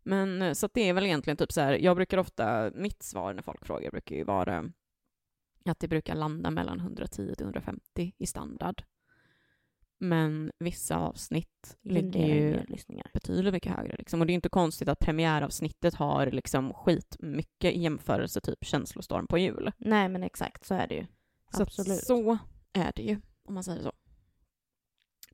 Men 0.04 0.42
eh, 0.42 0.54
så 0.54 0.70
det 0.74 0.82
är 0.90 0.94
väl 0.94 1.06
egentligen 1.06 1.38
typ 1.38 1.52
så 1.52 1.62
här, 1.62 1.74
jag 1.74 1.96
brukar 1.96 2.18
ofta, 2.18 2.72
mitt 2.76 3.04
svar 3.04 3.34
när 3.34 3.42
folk 3.42 3.66
frågar 3.66 3.92
brukar 3.92 4.16
ju 4.16 4.24
vara 4.24 4.72
att 5.66 5.80
det 5.80 5.88
brukar 5.88 6.16
landa 6.16 6.52
mellan 6.52 6.80
110 6.80 7.36
till 7.36 7.46
150 7.46 8.14
i 8.18 8.26
standard. 8.26 8.84
Men 10.02 10.52
vissa 10.60 10.98
avsnitt 10.98 11.78
ligger 11.82 12.26
ju 12.26 12.64
betydligt 13.14 13.54
mycket 13.54 13.76
högre. 13.76 13.96
Liksom. 13.98 14.22
Och 14.22 14.28
det 14.28 14.34
är 14.34 14.36
inte 14.36 14.50
konstigt 14.50 14.90
att 14.90 15.00
premiäravsnittet 15.00 15.94
har 15.94 16.32
liksom 16.32 16.74
skitmycket 16.74 17.74
i 17.74 17.80
jämförelse 17.80 18.42
typ 18.42 18.66
känslostorm 18.66 19.28
på 19.28 19.38
jul. 19.38 19.72
Nej, 19.78 20.10
men 20.10 20.24
exakt 20.24 20.66
så 20.66 20.76
är 20.76 20.88
det 20.88 20.96
ju. 20.96 21.06
Så, 21.52 21.64
Absolut. 21.64 22.04
så 22.04 22.38
är 22.74 22.92
det 22.96 23.02
ju, 23.02 23.22
om 23.44 23.54
man 23.54 23.64
säger 23.64 23.82
så. 23.82 23.92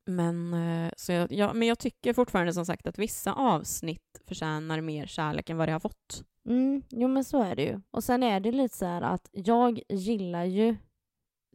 Men, 0.06 0.54
eh, 0.54 0.92
så 0.98 1.12
jag, 1.12 1.32
ja, 1.32 1.54
men 1.54 1.68
jag 1.68 1.80
tycker 1.80 2.14
fortfarande 2.14 2.54
som 2.54 2.66
sagt 2.66 2.88
att 2.88 3.00
vissa 3.00 3.34
avsnitt 3.34 4.22
förtjänar 4.28 4.82
mer 4.82 5.06
kärlek 5.06 5.50
än 5.50 5.58
vad 5.58 5.68
det 5.68 5.72
har 5.72 5.80
fått. 5.80 6.24
Mm, 6.46 6.82
jo 6.90 7.08
men 7.08 7.24
så 7.24 7.44
är 7.44 7.56
det 7.56 7.64
ju. 7.64 7.82
Och 7.92 8.04
sen 8.04 8.24
är 8.24 8.40
det 8.40 8.52
lite 8.52 8.78
så 8.78 8.86
här 8.86 9.02
att 9.02 9.30
jag 9.32 9.82
gillar 9.90 10.44
ju 10.44 10.76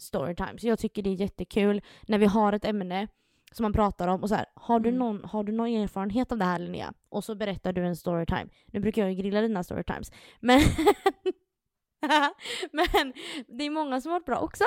storytimes. 0.01 0.65
Jag 0.65 0.79
tycker 0.79 1.03
det 1.03 1.11
är 1.11 1.15
jättekul 1.15 1.83
när 2.07 2.19
vi 2.19 2.27
har 2.27 2.53
ett 2.53 2.65
ämne 2.65 3.09
som 3.53 3.63
man 3.63 3.73
pratar 3.73 4.09
om 4.09 4.23
och 4.23 4.29
så 4.29 4.35
här, 4.35 4.47
har 4.55 4.81
du, 4.81 4.89
Mm. 4.89 4.99
någon, 4.99 5.25
har 5.25 5.45
du 5.45 5.53
någon 5.53 5.69
erfarenhet 5.69 6.33
av 6.33 6.39
det 6.39 6.45
här 6.45 6.59
Linnea? 6.59 6.93
Och 7.09 7.25
så 7.25 7.35
berättar 7.35 7.73
du 7.73 7.87
en 7.87 7.97
storytime. 7.97 8.49
Nu 8.67 8.81
brukar 8.81 9.03
jag 9.03 9.13
ju 9.13 9.17
grilla 9.23 9.41
dina 9.41 9.65
storytimes. 9.65 10.13
Men, 10.41 10.61
men 12.73 13.13
det 13.59 13.65
är 13.65 13.71
många 13.71 14.01
som 14.01 14.13
har 14.13 14.19
varit 14.19 14.27
bra 14.27 14.39
också. 14.39 14.65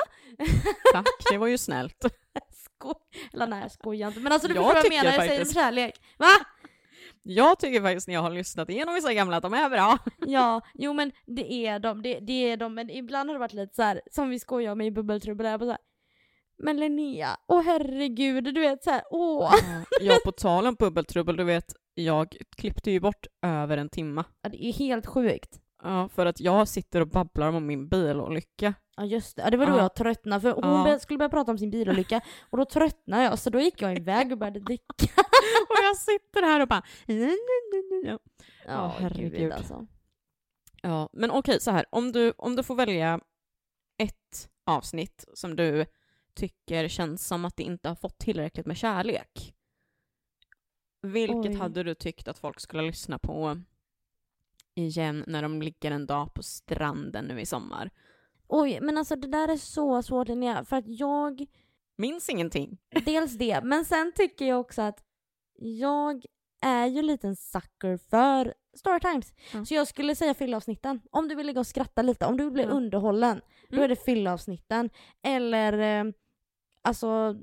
Tack, 0.92 1.06
det 1.30 1.38
var 1.38 1.46
ju 1.46 1.58
snällt. 1.58 2.02
Skoj. 2.52 2.94
Eller 3.32 3.46
nej, 3.46 3.60
jag 3.62 3.72
skojar 3.72 4.08
inte. 4.08 4.20
Men 4.20 4.32
alltså 4.32 4.48
du 4.48 4.54
Jag 4.54 4.64
förstår 4.64 4.74
vad 4.74 4.84
jag 4.84 4.90
menar, 5.04 5.16
jag 5.16 5.22
säger 5.22 5.38
det 5.38 5.44
med 5.44 5.54
kärlek. 5.54 5.94
Va? 6.18 6.26
Jag 7.26 7.58
tycker 7.58 7.80
faktiskt 7.82 8.08
när 8.08 8.14
jag 8.14 8.22
har 8.22 8.30
lyssnat 8.30 8.70
igenom 8.70 8.94
vissa 8.94 9.14
gamla 9.14 9.36
att 9.36 9.42
de 9.42 9.54
är 9.54 9.70
bra. 9.70 9.98
Ja, 10.26 10.60
jo 10.74 10.92
men 10.92 11.12
det 11.26 11.52
är 11.66 11.78
de, 11.78 12.02
det, 12.02 12.20
det 12.20 12.50
är 12.50 12.56
de, 12.56 12.74
men 12.74 12.90
ibland 12.90 13.28
har 13.28 13.34
det 13.34 13.38
varit 13.40 13.52
lite 13.52 13.74
så 13.74 13.82
här 13.82 14.00
som 14.10 14.30
vi 14.30 14.38
skojar 14.38 14.72
om 14.72 14.80
i 14.80 14.90
Bubbeltrubbel, 14.90 15.46
jag 15.46 15.60
bara 15.60 15.66
så 15.66 15.70
här, 15.70 15.78
Men 16.58 16.76
Linnea, 16.76 17.36
åh 17.48 17.62
herregud, 17.62 18.44
du 18.54 18.60
vet 18.60 18.84
så 18.84 18.90
här, 18.90 19.02
åh. 19.10 19.54
Ja, 20.00 20.18
på 20.24 20.32
tal 20.32 20.66
om 20.66 20.74
bubbeltrubbel, 20.74 21.36
du 21.36 21.44
vet, 21.44 21.74
jag 21.94 22.36
klippte 22.56 22.90
ju 22.90 23.00
bort 23.00 23.26
över 23.42 23.76
en 23.78 23.88
timma. 23.88 24.24
Ja, 24.42 24.48
det 24.48 24.64
är 24.64 24.72
helt 24.72 25.06
sjukt. 25.06 25.60
Ja, 25.84 26.08
för 26.08 26.26
att 26.26 26.40
jag 26.40 26.68
sitter 26.68 27.00
och 27.00 27.08
babblar 27.08 27.52
om 27.52 27.66
min 27.66 27.88
bilolycka. 27.88 28.74
Ja 28.96 29.04
just 29.04 29.36
det, 29.36 29.42
ja, 29.42 29.50
det 29.50 29.56
var 29.56 29.66
då 29.66 29.72
Ja. 29.72 29.78
jag 29.78 29.94
tröttnade 29.94 30.40
för 30.40 30.52
hon 30.52 30.90
Ja. 30.90 30.98
skulle 30.98 31.18
börja 31.18 31.28
prata 31.28 31.50
om 31.52 31.58
sin 31.58 31.70
bilolycka 31.70 32.20
och 32.50 32.58
då 32.58 32.64
tröttnade 32.64 33.22
jag 33.22 33.38
så 33.38 33.50
då 33.50 33.60
gick 33.60 33.82
jag 33.82 33.96
iväg 33.98 34.32
och 34.32 34.38
började 34.38 34.60
dricka. 34.60 34.94
Och 35.68 35.76
jag 35.82 35.96
sitter 35.96 36.42
här 36.42 36.60
och 36.60 36.68
bara... 36.68 36.82
Ja. 38.04 38.18
Ja, 38.66 38.94
herregud. 38.98 39.32
gud 39.32 39.52
alltså. 39.52 39.86
Ja, 40.82 41.08
men 41.12 41.30
okej, 41.30 41.60
så 41.60 41.70
här. 41.70 41.84
Om 41.90 42.12
du, 42.12 42.32
om 42.38 42.56
du 42.56 42.62
får 42.62 42.74
välja 42.74 43.20
ett 43.98 44.48
avsnitt 44.66 45.24
som 45.34 45.56
du 45.56 45.86
tycker 46.34 46.88
känns 46.88 47.26
som 47.26 47.44
att 47.44 47.56
det 47.56 47.62
inte 47.62 47.88
har 47.88 47.96
fått 47.96 48.18
tillräckligt 48.18 48.66
med 48.66 48.76
kärlek. 48.76 49.54
Vilket 51.02 51.36
Oj. 51.52 51.54
hade 51.54 51.82
du 51.82 51.94
tyckt 51.94 52.28
att 52.28 52.38
folk 52.38 52.60
skulle 52.60 52.82
lyssna 52.82 53.18
på 53.18 53.60
igen 54.74 55.24
när 55.26 55.42
de 55.42 55.62
ligger 55.62 55.90
en 55.90 56.06
dag 56.06 56.34
på 56.34 56.42
stranden 56.42 57.24
nu 57.24 57.40
i 57.40 57.46
sommar? 57.46 57.90
Oj, 58.48 58.78
men 58.82 58.98
alltså 58.98 59.16
det 59.16 59.28
där 59.28 59.48
är 59.48 59.56
så 59.56 60.02
svårt 60.02 60.28
Linnea, 60.28 60.64
för 60.64 60.76
att 60.76 60.84
jag 60.88 61.46
Minns 61.96 62.28
ingenting. 62.28 62.78
Dels 63.04 63.32
det, 63.38 63.60
men 63.64 63.84
sen 63.84 64.12
tycker 64.16 64.44
jag 64.44 64.60
också 64.60 64.82
att 64.82 65.04
jag 65.56 66.24
är 66.60 66.86
ju 66.86 67.18
en 67.22 67.36
sucker 67.36 67.96
för 67.96 68.54
Storytimes. 68.76 69.32
Ja. 69.52 69.64
Så 69.64 69.74
jag 69.74 69.88
skulle 69.88 70.14
säga 70.16 70.34
fyllavsnitten. 70.34 71.00
Om 71.10 71.28
du 71.28 71.34
vill 71.34 71.46
ligga 71.46 71.60
och 71.60 71.66
skratta 71.66 72.02
lite, 72.02 72.26
om 72.26 72.36
du 72.36 72.44
vill 72.44 72.52
bli 72.52 72.62
Ja. 72.62 72.68
underhållen, 72.68 73.40
då 73.68 73.76
Mm. 73.76 73.84
är 73.84 73.88
det 73.88 73.96
fyllavsnitten. 74.04 74.90
Eller 75.22 75.78
eh, 76.06 76.12
alltså 76.82 77.36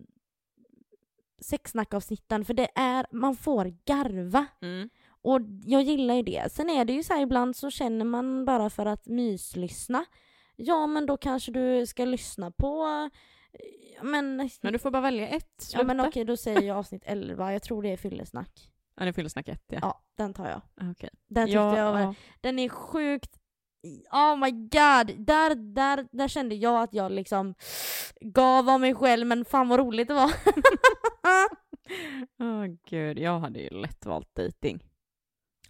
sexsnackavsnitten, 1.41 2.45
för 2.45 2.53
det 2.53 2.69
är, 2.75 3.05
man 3.11 3.36
får 3.36 3.65
garva. 3.86 4.45
Mm. 4.61 4.89
Och 5.22 5.39
jag 5.63 5.82
gillar 5.82 6.15
ju 6.15 6.22
det. 6.22 6.51
Sen 6.51 6.69
är 6.69 6.86
det 6.86 6.93
ju 6.93 7.03
så 7.03 7.13
här 7.13 7.22
ibland 7.22 7.55
så 7.55 7.69
känner 7.69 8.05
man 8.05 8.45
bara 8.45 8.69
för 8.69 8.86
att 8.86 9.05
myslyssna. 9.07 10.05
Ja 10.55 10.88
men 10.88 11.05
då 11.05 11.17
kanske 11.17 11.51
du 11.51 11.86
ska 11.86 12.05
lyssna 12.05 12.51
på 12.51 12.86
eh, 13.53 14.03
men, 14.03 14.49
Men 14.61 14.74
du 14.74 14.80
får 14.80 14.91
bara 14.91 15.01
välja 15.01 15.28
ett. 15.28 15.55
Ja 15.57 15.63
Sluta. 15.65 15.84
men 15.84 15.99
okej, 15.99 16.26
då 16.26 16.38
säger 16.38 16.61
jag 16.61 16.78
avsnitt 16.78 17.03
11. 17.05 17.53
Jag 17.53 17.63
tror 17.63 17.84
det 17.84 17.89
är 17.89 17.97
fyllesnack. 17.97 18.72
Ja, 18.95 19.03
det 19.03 19.09
är 19.09 19.13
fyllesnack 19.13 19.47
ett, 19.47 19.65
ja. 19.67 19.80
Ja, 19.82 20.01
den 20.17 20.34
tar 20.34 20.49
jag. 20.49 20.61
Okej. 20.91 21.09
Den 21.28 21.45
tyckte 21.47 21.57
Ja, 21.57 21.78
jag 21.78 21.91
var, 21.91 21.99
ja. 21.99 22.13
Den 22.41 22.59
är 22.59 22.69
sjukt... 22.69 23.38
Oh 24.11 24.36
my 24.38 24.51
god! 24.51 25.26
Där, 25.26 25.55
där, 25.55 26.07
där 26.11 26.28
kände 26.28 26.55
jag 26.55 26.84
att 26.84 26.93
jag 26.93 27.11
liksom 27.11 27.55
gav 28.22 28.69
av 28.69 28.80
mig 28.80 28.95
själv, 28.95 29.28
men 29.28 29.45
fan 29.45 29.69
vad 29.69 29.80
roligt 29.80 30.07
det 30.07 30.13
var. 30.13 30.32
Åh 32.39 32.65
gud, 32.89 33.19
jag 33.19 33.39
hade 33.39 33.59
ju 33.59 33.69
lätt 33.69 34.05
valt 34.05 34.36
dating. 34.36 34.84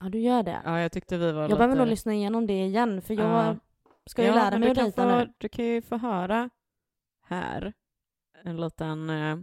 Ja, 0.02 0.10
du 0.10 0.20
gör 0.20 0.43
det. 0.43 0.62
Ja, 0.66 0.80
jag 0.80 0.91
tyckte 0.91 1.18
vi 1.18 1.32
var 1.32 1.41
jag 1.41 1.49
lite... 1.49 1.58
behöver 1.58 1.76
nog 1.76 1.88
lyssna 1.88 2.14
igenom 2.14 2.47
det 2.47 2.66
igen, 2.66 3.02
för 3.02 3.14
jag 3.14 3.45
Ja. 3.45 3.56
ska 4.10 4.22
ju 4.22 4.28
Ja, 4.28 4.36
lära 4.36 4.49
men 4.52 4.60
mig 4.60 4.70
att 4.70 4.76
dejta 4.76 5.04
få, 5.10 5.18
nu. 5.18 5.34
Du 5.38 5.49
kan 5.49 5.66
ju 5.66 5.82
få 5.82 5.97
höra 5.97 6.49
här 7.28 7.74
en 8.43 8.58
liten 8.62 9.10
eh, 9.10 9.38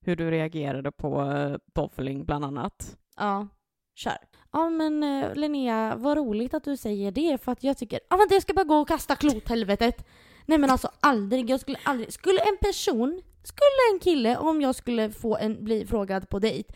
hur 0.00 0.16
du 0.16 0.30
reagerade 0.30 0.92
på 0.92 1.22
eh, 1.22 1.56
bowling 1.74 2.24
bland 2.24 2.44
annat. 2.44 2.96
Ja. 3.16 3.48
Kör. 3.94 4.16
Ja 4.52 4.70
men 4.70 5.02
eh, 5.02 5.34
Linnea, 5.34 5.94
vad 5.96 6.16
roligt 6.16 6.54
att 6.54 6.64
du 6.64 6.76
säger 6.76 7.12
det 7.12 7.38
för 7.42 7.52
att 7.52 7.64
jag 7.64 7.78
tycker, 7.78 8.00
ja 8.10 8.16
vänta 8.16 8.34
jag 8.34 8.42
ska 8.42 8.54
bara 8.54 8.64
gå 8.64 8.76
och 8.76 8.88
kasta 8.88 9.16
klot 9.16 9.48
helvetet. 9.48 10.06
Nej 10.46 10.58
men 10.58 10.70
alltså 10.70 10.90
aldrig, 11.00 11.50
jag 11.50 11.60
skulle 11.60 11.78
aldrig, 11.84 12.12
skulle 12.12 12.38
en 12.40 12.56
person, 12.60 13.22
skulle 13.42 13.92
en 13.94 13.98
kille 14.00 14.36
om 14.36 14.60
jag 14.60 14.74
skulle 14.74 15.10
få 15.10 15.36
en, 15.36 15.64
bli 15.64 15.86
frågad 15.86 16.28
på 16.28 16.38
dejt 16.38 16.74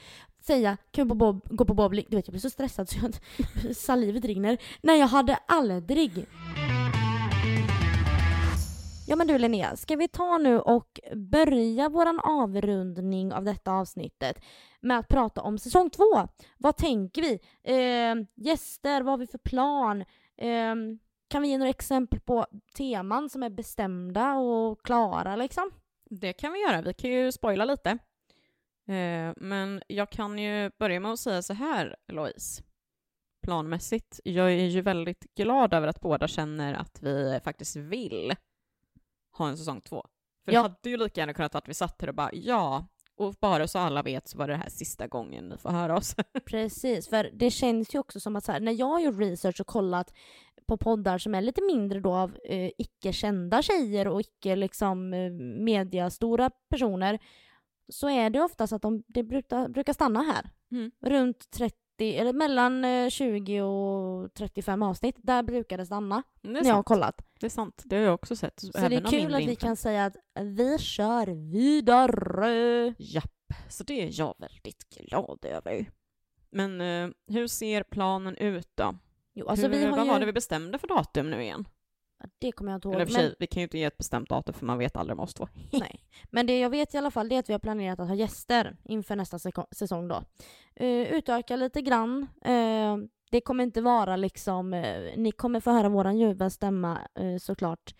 säga 0.48 0.76
kan 0.90 1.04
vi 1.04 1.08
på 1.08 1.14
bob, 1.14 1.40
gå 1.50 1.64
på 1.64 1.74
bowling? 1.74 2.06
Du 2.08 2.16
vet 2.16 2.26
jag 2.26 2.32
blir 2.32 2.40
så 2.40 2.50
stressad 2.50 2.88
så 2.88 2.98
jag, 3.02 3.76
salivet 3.76 4.24
rinner. 4.24 4.58
Nej 4.82 4.98
jag 4.98 5.06
hade 5.06 5.36
aldrig. 5.46 6.26
Ja 9.08 9.16
men 9.16 9.26
du 9.26 9.38
Linnea, 9.38 9.76
ska 9.76 9.96
vi 9.96 10.08
ta 10.08 10.38
nu 10.38 10.58
och 10.60 11.00
börja 11.14 11.88
våran 11.88 12.20
avrundning 12.20 13.32
av 13.32 13.44
detta 13.44 13.72
avsnittet 13.72 14.44
med 14.80 14.98
att 14.98 15.08
prata 15.08 15.42
om 15.42 15.58
säsong 15.58 15.90
två. 15.90 16.28
Vad 16.58 16.76
tänker 16.76 17.22
vi? 17.22 17.40
Eh, 17.62 18.14
gäster, 18.34 19.02
vad 19.02 19.12
har 19.12 19.18
vi 19.18 19.26
för 19.26 19.38
plan? 19.38 20.00
Eh, 20.36 20.74
kan 21.28 21.42
vi 21.42 21.48
ge 21.48 21.58
några 21.58 21.70
exempel 21.70 22.20
på 22.20 22.46
teman 22.76 23.30
som 23.30 23.42
är 23.42 23.50
bestämda 23.50 24.34
och 24.34 24.82
klara 24.82 25.36
liksom? 25.36 25.70
Det 26.10 26.32
kan 26.32 26.52
vi 26.52 26.60
göra. 26.60 26.82
Vi 26.82 26.94
kan 26.94 27.10
ju 27.10 27.32
spoila 27.32 27.64
lite. 27.64 27.98
Eh, 28.88 29.32
men 29.36 29.82
jag 29.88 30.10
kan 30.10 30.38
ju 30.38 30.70
börja 30.78 31.00
med 31.00 31.12
att 31.12 31.20
säga 31.20 31.42
så 31.42 31.52
här, 31.52 31.96
Louise. 32.12 32.62
Planmässigt. 33.42 34.20
Jag 34.24 34.52
är 34.52 34.66
ju 34.66 34.80
väldigt 34.80 35.34
glad 35.34 35.74
över 35.74 35.88
att 35.88 36.00
båda 36.00 36.28
känner 36.28 36.74
att 36.74 37.02
vi 37.02 37.40
faktiskt 37.44 37.76
vill 37.76 38.34
ha 39.38 39.48
en 39.48 39.58
säsong 39.58 39.80
två. 39.80 40.06
För 40.44 40.52
Ja. 40.52 40.62
det 40.62 40.68
hade 40.68 40.90
ju 40.90 40.96
lika 40.96 41.20
gärna 41.20 41.34
kunnat 41.34 41.54
att 41.54 41.68
vi 41.68 41.74
satt 41.74 42.00
här 42.00 42.08
och 42.08 42.14
bara 42.14 42.30
ja, 42.32 42.86
och 43.16 43.34
bara 43.40 43.68
så 43.68 43.78
alla 43.78 44.02
vet 44.02 44.28
så 44.28 44.38
var 44.38 44.48
det 44.48 44.56
här 44.56 44.68
sista 44.68 45.06
gången 45.06 45.48
ni 45.48 45.56
får 45.56 45.70
höra 45.70 45.96
oss. 45.96 46.14
Precis, 46.46 47.08
för 47.08 47.30
det 47.32 47.50
känns 47.50 47.94
ju 47.94 47.98
också 47.98 48.20
som 48.20 48.36
att 48.36 48.44
så 48.44 48.52
här, 48.52 48.60
när 48.60 48.72
jag 48.72 48.86
har 48.86 49.00
gjort 49.00 49.18
research 49.20 49.60
och 49.60 49.66
kollat 49.66 50.12
på 50.66 50.76
poddar 50.76 51.18
som 51.18 51.34
är 51.34 51.40
lite 51.40 51.62
mindre 51.62 52.00
då 52.00 52.14
av 52.14 52.36
eh, 52.44 52.70
icke-kända 52.78 53.62
tjejer 53.62 54.08
och 54.08 54.20
icke 54.20 54.56
liksom 54.56 55.14
eh, 55.14 55.30
mediastora 55.64 56.50
personer 56.70 57.18
så 57.88 58.08
är 58.08 58.30
det 58.30 58.40
oftast 58.40 58.72
att 58.72 58.82
de 58.82 59.02
det 59.06 59.22
brukar, 59.22 59.68
brukar 59.68 59.92
stanna 59.92 60.22
här. 60.22 60.50
Mm. 60.72 60.90
Runt 61.00 61.50
30, 61.50 61.74
eller 62.00 62.32
mellan 62.32 62.84
eh, 62.84 63.08
20 63.08 63.62
och 63.62 64.34
35 64.34 64.82
avsnitt. 64.82 65.16
Där 65.18 65.42
brukar 65.42 65.78
det 65.78 65.86
stanna 65.86 66.22
Det 66.42 66.48
är, 66.48 66.52
när 66.52 66.64
jag 66.64 66.74
har 66.74 66.82
kollat. 66.82 67.22
det 67.40 67.46
är 67.46 67.50
sant, 67.50 67.82
det 67.84 67.96
har 67.96 68.02
jag 68.02 68.14
också 68.14 68.36
sett. 68.36 68.60
Så 68.60 68.88
det 68.88 68.96
är 68.96 69.10
kul 69.10 69.34
att 69.34 69.40
vi 69.40 69.56
kan 69.56 69.76
säga 69.76 70.04
att 70.04 70.16
vi 70.40 70.78
kör 70.78 71.26
vidare. 71.52 72.94
Japp, 72.98 73.52
så 73.68 73.84
det 73.84 74.02
är 74.02 74.20
jag 74.20 74.34
väldigt 74.38 74.88
glad 74.88 75.44
över. 75.44 75.90
Men 76.50 76.80
eh, 76.80 77.10
hur 77.26 77.46
ser 77.46 77.82
planen 77.82 78.36
ut 78.36 78.70
då? 78.74 78.98
Jo, 79.34 79.46
alltså 79.48 79.66
hur, 79.66 79.72
vi 79.72 79.84
har 79.84 79.96
vad 79.96 80.06
ju... 80.06 80.12
var 80.12 80.20
det 80.20 80.26
vi 80.26 80.32
bestämde 80.32 80.78
för 80.78 80.88
datum 80.88 81.30
nu 81.30 81.42
igen? 81.42 81.68
Det 82.38 82.52
kommer 82.52 82.72
jag 82.72 82.76
inte 82.76 82.88
Eller 82.88 82.98
ihåg. 82.98 83.08
för 83.08 83.14
sig, 83.14 83.34
vi 83.38 83.46
kan 83.46 83.60
ju 83.60 83.64
inte 83.64 83.78
ge 83.78 83.84
ett 83.84 83.96
bestämt 83.96 84.28
datum 84.28 84.54
för 84.54 84.66
man 84.66 84.78
vet 84.78 84.96
aldrig 84.96 85.18
om 85.18 85.24
oss 85.24 85.34
två. 85.34 85.48
Nej. 85.72 86.04
Men 86.30 86.46
det 86.46 86.58
jag 86.60 86.70
vet 86.70 86.94
i 86.94 86.98
alla 86.98 87.10
fall 87.10 87.28
det 87.28 87.34
är 87.34 87.38
att 87.38 87.48
vi 87.48 87.52
har 87.52 87.60
planerat 87.60 88.00
att 88.00 88.08
ha 88.08 88.14
gäster 88.14 88.76
inför 88.84 89.16
nästa 89.16 89.38
säsong 89.70 90.08
då. 90.08 90.22
Uh, 90.80 91.12
utöka 91.12 91.56
lite 91.56 91.82
grann. 91.82 92.26
Eh, 92.44 92.96
det 93.30 93.40
kommer 93.40 93.64
inte 93.64 93.80
vara 93.80 94.16
liksom, 94.16 94.74
eh, 94.74 95.12
ni 95.16 95.32
kommer 95.32 95.60
få 95.60 95.70
höra 95.70 95.88
våran 95.88 96.18
ljuva 96.18 96.50
stämma 96.50 96.98
såklart 97.40 97.94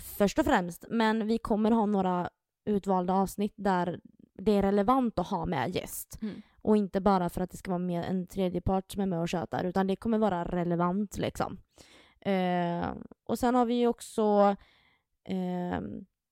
först 0.00 0.38
och 0.38 0.44
främst. 0.44 0.84
Men 0.90 1.26
vi 1.26 1.38
kommer 1.38 1.70
ha 1.70 1.86
några 1.86 2.30
utvalda 2.64 3.14
avsnitt 3.14 3.54
där 3.56 4.00
det 4.38 4.52
är 4.52 4.62
relevant 4.62 5.18
att 5.18 5.28
ha 5.28 5.46
med 5.46 5.74
gäst. 5.74 6.18
Mm. 6.22 6.42
Och 6.62 6.76
inte 6.76 7.00
bara 7.00 7.28
för 7.28 7.40
att 7.40 7.50
det 7.50 7.56
ska 7.56 7.70
vara 7.70 7.78
med 7.78 8.04
en 8.04 8.26
tredje 8.26 8.60
part 8.60 8.92
som 8.92 9.02
är 9.02 9.06
med 9.06 9.20
och 9.20 9.28
tjötar 9.28 9.64
utan 9.64 9.86
det 9.86 9.96
kommer 9.96 10.18
vara 10.18 10.44
relevant 10.44 11.18
liksom. 11.18 11.58
Eh, 12.24 12.94
och 13.24 13.38
sen 13.38 13.54
har 13.54 13.66
vi 13.66 13.74
ju 13.74 13.86
också 13.86 14.56
eh, 15.24 15.80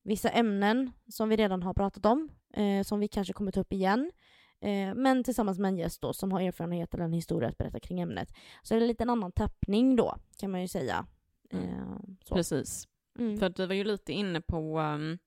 vissa 0.05 0.29
ämnen 0.29 0.91
som 1.09 1.29
vi 1.29 1.37
redan 1.37 1.63
har 1.63 1.75
pratat 1.75 2.07
om, 2.07 2.29
eh, 2.55 2.83
som 2.83 3.01
vi 3.01 3.09
kanske 3.09 3.33
kommer 3.33 3.53
ta 3.53 3.61
upp 3.61 3.73
igen. 3.73 4.13
Eh, 4.61 4.95
men 4.95 5.25
tillsammans 5.25 5.59
med 5.59 5.69
en 5.69 5.79
gäst 5.79 6.03
då 6.03 6.13
som 6.13 6.33
har 6.33 6.41
erfarenhet 6.41 6.95
eller 6.95 7.05
en 7.05 7.13
historia 7.13 7.49
att 7.49 7.59
berätta 7.59 7.81
kring 7.81 8.01
ämnet. 8.01 8.33
Så 8.63 8.75
det 8.75 8.85
är 8.85 8.87
lite 8.87 9.05
en 9.05 9.11
annan 9.11 9.33
tappning 9.33 9.97
då, 9.97 10.17
kan 10.39 10.51
man 10.51 10.61
ju 10.61 10.69
säga. 10.69 11.07
Mm. 11.51 11.69
Eh, 11.69 11.99
så. 12.25 12.35
Precis. 12.35 12.89
Mm. 13.19 13.39
För 13.39 13.53
vi 13.57 13.67
var 13.67 13.75
ju 13.75 13.85
lite 13.85 14.13
inne 14.13 14.41
på 14.41 14.81
um, 14.81 15.19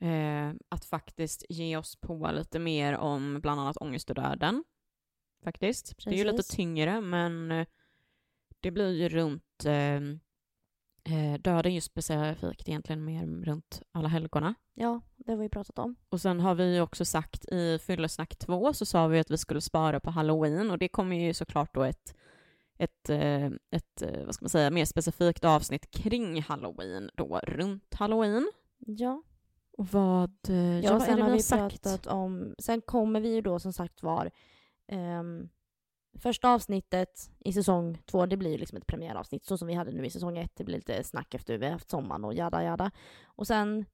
eh, 0.00 0.54
att 0.68 0.84
faktiskt 0.84 1.44
ge 1.48 1.76
oss 1.76 1.96
på 1.96 2.30
lite 2.32 2.58
mer 2.58 2.96
om 2.96 3.40
bland 3.40 3.60
annat 3.60 3.76
ångest 3.76 4.10
och 4.10 4.16
döden. 4.16 4.64
Faktiskt. 5.44 5.94
Det 6.04 6.10
är 6.10 6.14
ju 6.14 6.24
lite 6.24 6.36
Precis. 6.36 6.56
tyngre, 6.56 7.00
men 7.00 7.52
eh, 7.52 7.66
det 8.60 8.70
blir 8.70 8.92
ju 8.92 9.08
runt 9.08 9.64
eh, 9.66 9.96
eh, 11.14 11.40
döden 11.40 11.74
just 11.74 11.86
specifikt 11.90 12.68
egentligen 12.68 13.04
mer 13.04 13.26
runt 13.26 13.82
alla 13.92 14.08
helgona. 14.08 14.54
Ja, 14.74 15.00
det 15.16 15.32
har 15.32 15.38
vi 15.38 15.48
pratat 15.48 15.78
om. 15.78 15.96
Och 16.08 16.20
sen 16.20 16.40
har 16.40 16.54
vi 16.54 16.74
ju 16.74 16.80
också 16.80 17.04
sagt 17.04 17.44
i 17.44 17.78
Fyllesnack 17.78 18.36
2 18.36 18.72
så 18.72 18.86
sa 18.86 19.06
vi 19.06 19.18
att 19.18 19.30
vi 19.30 19.38
skulle 19.38 19.60
spara 19.60 20.00
på 20.00 20.10
halloween 20.10 20.70
och 20.70 20.78
det 20.78 20.88
kommer 20.88 21.16
ju 21.16 21.34
såklart 21.34 21.74
då 21.74 21.82
ett, 21.82 22.14
ett, 22.78 23.10
eh, 23.10 23.46
ett 23.46 24.02
eh, 24.02 24.24
vad 24.24 24.34
ska 24.34 24.44
man 24.44 24.50
säga, 24.50 24.70
mer 24.70 24.84
specifikt 24.84 25.44
avsnitt 25.44 25.90
kring 25.90 26.42
halloween 26.42 27.10
då, 27.14 27.40
runt 27.42 27.94
halloween. 27.94 28.50
Ja, 28.78 29.22
Och 29.78 29.86
vad, 29.86 30.36
eh, 30.48 30.56
ja, 30.56 30.80
ja 30.82 30.92
vad 30.92 31.02
sen 31.02 31.22
har 31.22 31.30
vi 31.30 31.42
sagt? 31.42 31.82
pratat 31.82 32.06
om, 32.06 32.54
sen 32.58 32.80
kommer 32.80 33.20
vi 33.20 33.34
ju 33.34 33.40
då 33.40 33.58
som 33.58 33.72
sagt 33.72 34.02
var 34.02 34.30
ehm, 34.88 35.48
Första 36.18 36.50
avsnittet 36.50 37.30
i 37.38 37.52
säsong 37.52 37.98
två, 38.06 38.26
det 38.26 38.36
blir 38.36 38.50
ju 38.50 38.58
liksom 38.58 38.78
ett 38.78 38.86
premiäravsnitt 38.86 39.44
så 39.44 39.58
som 39.58 39.68
vi 39.68 39.74
hade 39.74 39.92
nu 39.92 40.06
i 40.06 40.10
säsong 40.10 40.38
ett. 40.38 40.52
Det 40.56 40.64
blir 40.64 40.76
lite 40.76 41.04
snack 41.04 41.34
efter 41.34 41.58
vi 41.58 41.66
har 41.66 41.72
haft 41.72 41.90
sommaren 41.90 42.24
och 42.24 42.34
jada 42.34 42.64
jada. 42.64 42.90
Och 43.24 43.46
sen 43.46 43.84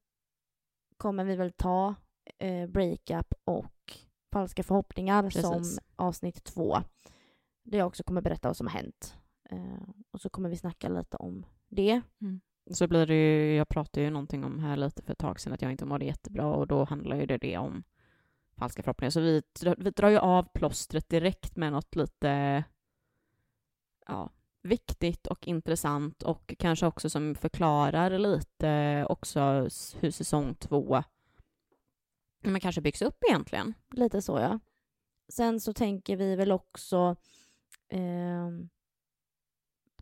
kommer 0.96 1.24
vi 1.24 1.36
väl 1.36 1.52
ta 1.52 1.94
eh, 2.38 2.66
breakup 2.66 3.34
och 3.44 3.98
falska 4.32 4.62
förhoppningar 4.62 5.22
Precis. 5.22 5.42
som 5.42 5.64
avsnitt 5.96 6.44
två. 6.44 6.76
Där 7.64 7.78
jag 7.78 7.86
också 7.86 8.02
kommer 8.02 8.22
berätta 8.22 8.48
vad 8.48 8.56
som 8.56 8.66
har 8.66 8.74
hänt. 8.74 9.16
Eh, 9.50 9.88
och 10.10 10.20
så 10.20 10.28
kommer 10.30 10.48
vi 10.48 10.56
snacka 10.56 10.88
lite 10.88 11.16
om 11.16 11.46
det. 11.68 12.00
Så 12.70 12.88
blir 12.88 13.06
det 13.06 13.14
ju, 13.14 13.54
jag 13.56 13.68
pratade 13.68 14.04
ju 14.04 14.10
någonting 14.10 14.44
om 14.44 14.58
här 14.58 14.76
lite 14.76 15.02
för 15.02 15.12
ett 15.12 15.18
tag 15.18 15.40
sedan 15.40 15.52
att 15.52 15.62
jag 15.62 15.70
inte 15.70 15.84
mådde 15.84 16.04
jättebra 16.04 16.46
och 16.46 16.66
då 16.66 16.84
handlar 16.84 17.16
ju 17.16 17.26
det, 17.26 17.38
det 17.38 17.58
om 17.58 17.84
falska 18.56 18.82
förhoppningar. 18.82 19.10
Så 19.10 19.20
vi, 19.20 19.42
vi 19.78 19.90
drar 19.90 20.08
ju 20.08 20.18
av 20.18 20.42
plåstret 20.42 21.08
direkt 21.08 21.56
med 21.56 21.72
något 21.72 21.96
lite 21.96 22.64
ja, 24.06 24.30
viktigt 24.62 25.26
och 25.26 25.48
intressant 25.48 26.22
och 26.22 26.54
kanske 26.58 26.86
också 26.86 27.10
som 27.10 27.34
förklarar 27.34 28.18
lite 28.18 29.06
också 29.08 29.40
hur 30.00 30.10
säsong 30.10 30.54
två 30.54 31.02
men 32.50 32.60
kanske 32.60 32.80
byggs 32.80 33.02
upp 33.02 33.24
egentligen. 33.28 33.74
Lite 33.90 34.22
så 34.22 34.38
ja. 34.38 34.58
Sen 35.28 35.60
så 35.60 35.72
tänker 35.72 36.16
vi 36.16 36.36
väl 36.36 36.52
också 36.52 37.16
eh, 37.88 38.50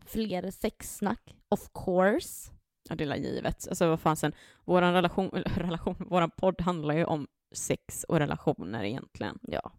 fler 0.05 0.51
sexsnack, 0.51 1.35
of 1.49 1.69
course. 1.73 2.51
Ja, 2.89 2.95
det 2.95 3.03
är 3.03 3.15
givet. 3.15 3.67
Alltså 3.67 3.89
vad 3.89 3.99
fan 3.99 4.15
sen, 4.15 4.33
vår 4.65 4.81
relation, 4.81 5.29
eller 5.33 5.49
relation, 5.63 5.95
Vår 5.99 6.27
podd 6.27 6.61
handlar 6.61 6.95
ju 6.95 7.05
om 7.05 7.27
sex 7.53 8.03
och 8.03 8.19
relationer 8.19 8.83
egentligen. 8.83 9.39
Ja. 9.41 9.71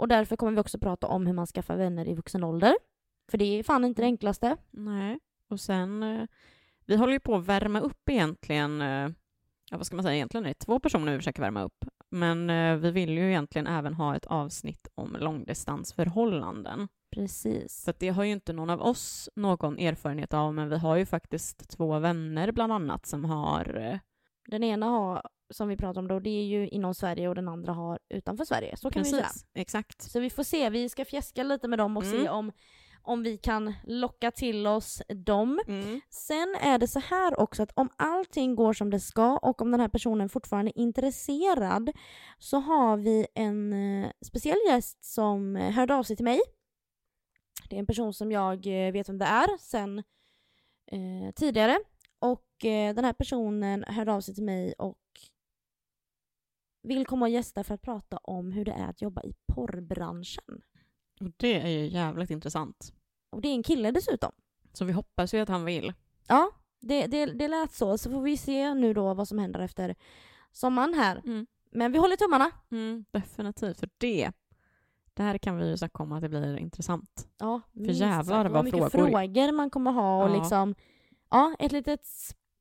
Och 0.00 0.08
därför 0.08 0.36
kommer 0.36 0.52
vi 0.52 0.60
också 0.60 0.78
prata 0.78 1.06
om 1.06 1.26
hur 1.26 1.34
man 1.34 1.46
skaffar 1.46 1.76
vänner 1.76 2.08
i 2.08 2.14
vuxen 2.14 2.44
ålder. 2.44 2.74
För 3.30 3.38
det 3.38 3.44
är 3.44 3.62
fan 3.62 3.84
inte 3.84 4.02
det 4.02 4.06
enklaste. 4.06 4.56
Nej, 4.70 5.18
och 5.48 5.60
sen, 5.60 6.02
eh, 6.02 6.26
vi 6.86 6.96
håller 6.96 7.12
ju 7.12 7.20
på 7.20 7.36
att 7.36 7.46
värma 7.46 7.80
upp 7.80 8.08
egentligen, 8.08 8.82
eh, 8.82 9.08
ja 9.70 9.76
vad 9.76 9.86
ska 9.86 9.96
man 9.96 10.02
säga, 10.02 10.14
egentligen 10.14 10.44
är 10.44 10.48
det 10.48 10.54
två 10.54 10.80
personer 10.80 11.12
vi 11.12 11.18
försöker 11.18 11.42
värma 11.42 11.62
upp, 11.62 11.84
men 12.10 12.50
eh, 12.50 12.76
vi 12.76 12.90
vill 12.90 13.10
ju 13.10 13.28
egentligen 13.28 13.66
även 13.66 13.94
ha 13.94 14.16
ett 14.16 14.26
avsnitt 14.26 14.88
om 14.94 15.16
långdistansförhållanden. 15.20 16.88
Precis. 17.10 17.84
För 17.84 17.94
det 17.98 18.08
har 18.08 18.24
ju 18.24 18.32
inte 18.32 18.52
någon 18.52 18.70
av 18.70 18.82
oss 18.82 19.28
någon 19.36 19.78
erfarenhet 19.78 20.34
av, 20.34 20.54
men 20.54 20.68
vi 20.68 20.78
har 20.78 20.96
ju 20.96 21.06
faktiskt 21.06 21.70
två 21.70 21.98
vänner 21.98 22.52
bland 22.52 22.72
annat 22.72 23.06
som 23.06 23.24
har, 23.24 24.00
Den 24.46 24.64
ena 24.64 24.86
har, 24.86 25.22
som 25.50 25.68
vi 25.68 25.76
pratar 25.76 26.00
om 26.00 26.08
då, 26.08 26.20
det 26.20 26.30
är 26.30 26.44
ju 26.44 26.68
inom 26.68 26.94
Sverige 26.94 27.28
och 27.28 27.34
den 27.34 27.48
andra 27.48 27.72
har 27.72 27.98
utanför 28.08 28.44
Sverige. 28.44 28.76
Så 28.76 28.90
kan 28.90 29.02
vi 29.02 29.10
säga. 29.10 29.22
precis, 29.22 29.46
exakt. 29.54 30.02
Så 30.02 30.20
vi 30.20 30.30
får 30.30 30.42
se, 30.42 30.70
vi 30.70 30.88
ska 30.88 31.04
fjäska 31.04 31.42
lite 31.42 31.68
med 31.68 31.78
dem 31.78 31.96
och 31.96 32.04
Mm. 32.04 32.22
se 32.22 32.28
om, 32.28 32.52
om 33.02 33.22
vi 33.22 33.36
kan 33.38 33.74
locka 33.84 34.30
till 34.30 34.66
oss 34.66 35.02
dem. 35.08 35.60
Mm. 35.66 36.00
Sen 36.10 36.56
är 36.60 36.78
det 36.78 36.88
så 36.88 36.98
här 37.00 37.40
också 37.40 37.62
att 37.62 37.72
om 37.74 37.88
allting 37.96 38.54
går 38.56 38.72
som 38.72 38.90
det 38.90 39.00
ska 39.00 39.36
och 39.36 39.62
om 39.62 39.70
den 39.70 39.80
här 39.80 39.88
personen 39.88 40.28
fortfarande 40.28 40.70
är 40.70 40.82
intresserad 40.82 41.90
så 42.38 42.56
har 42.58 42.96
vi 42.96 43.26
en 43.34 43.72
eh, 44.04 44.10
speciell 44.26 44.58
gäst 44.68 45.04
som 45.04 45.56
eh, 45.56 45.70
hörde 45.72 45.94
av 45.94 46.02
sig 46.02 46.16
till 46.16 46.24
mig. 46.24 46.40
Det 47.70 47.76
är 47.76 47.80
en 47.80 47.86
person 47.86 48.14
som 48.14 48.32
jag 48.32 48.66
eh, 48.86 48.92
vet 48.92 49.08
vem 49.08 49.18
det 49.18 49.24
är 49.24 49.58
sen 49.58 49.98
eh, 50.92 51.32
tidigare 51.36 51.78
och 52.18 52.64
eh, 52.64 52.94
den 52.94 53.04
här 53.04 53.12
personen 53.12 53.84
hörde 53.84 54.12
av 54.12 54.20
sig 54.20 54.34
till 54.34 54.44
mig 54.44 54.72
och 54.78 54.96
vill 56.82 57.06
komma 57.06 57.26
och 57.26 57.30
gästa 57.30 57.64
för 57.64 57.74
att 57.74 57.82
prata 57.82 58.16
om 58.16 58.52
hur 58.52 58.64
det 58.64 58.72
är 58.72 58.88
att 58.88 59.02
jobba 59.02 59.22
i 59.22 59.34
porrbranschen. 59.46 60.62
Och 61.20 61.30
det 61.36 61.60
är 61.60 61.68
ju 61.68 61.86
jävligt 61.86 62.30
intressant. 62.30 62.92
Och 63.30 63.40
det 63.40 63.48
är 63.48 63.54
en 63.54 63.62
kille 63.62 63.90
dessutom. 63.90 64.32
Så 64.72 64.84
vi 64.84 64.92
hoppas 64.92 65.34
ju 65.34 65.38
att 65.38 65.48
han 65.48 65.64
vill. 65.64 65.92
Ja, 66.28 66.50
det, 66.80 67.06
det, 67.06 67.26
det 67.26 67.48
lät 67.48 67.72
så. 67.72 67.98
Så 67.98 68.10
får 68.10 68.22
vi 68.22 68.36
se 68.36 68.74
nu 68.74 68.94
då 68.94 69.14
vad 69.14 69.28
som 69.28 69.38
händer 69.38 69.60
efter 69.60 69.94
sommaren 70.52 70.94
här. 70.94 71.22
Mm. 71.24 71.46
Men 71.70 71.92
vi 71.92 71.98
håller 71.98 72.16
tummarna. 72.16 72.50
Mm, 72.70 73.04
definitivt, 73.10 73.80
för 73.80 73.88
det 73.98 74.32
det 75.14 75.22
här 75.22 75.38
kan 75.38 75.56
vi 75.56 75.68
ju 75.68 75.76
snacka 75.76 76.02
om 76.02 76.12
att 76.12 76.20
det 76.20 76.28
blir 76.28 76.56
intressant. 76.56 77.28
Ja, 77.38 77.60
minst 77.72 78.00
jävlar 78.00 78.44
sagt. 78.44 78.54
vad 78.54 78.64
mycket 78.64 78.92
frågor. 78.92 79.10
frågor 79.10 79.52
man 79.52 79.70
kommer 79.70 79.92
ha 79.92 80.24
och 80.24 80.30
Ja. 80.30 80.34
liksom, 80.36 80.74
ja, 81.30 81.56
ett 81.58 81.72
litet 81.72 82.06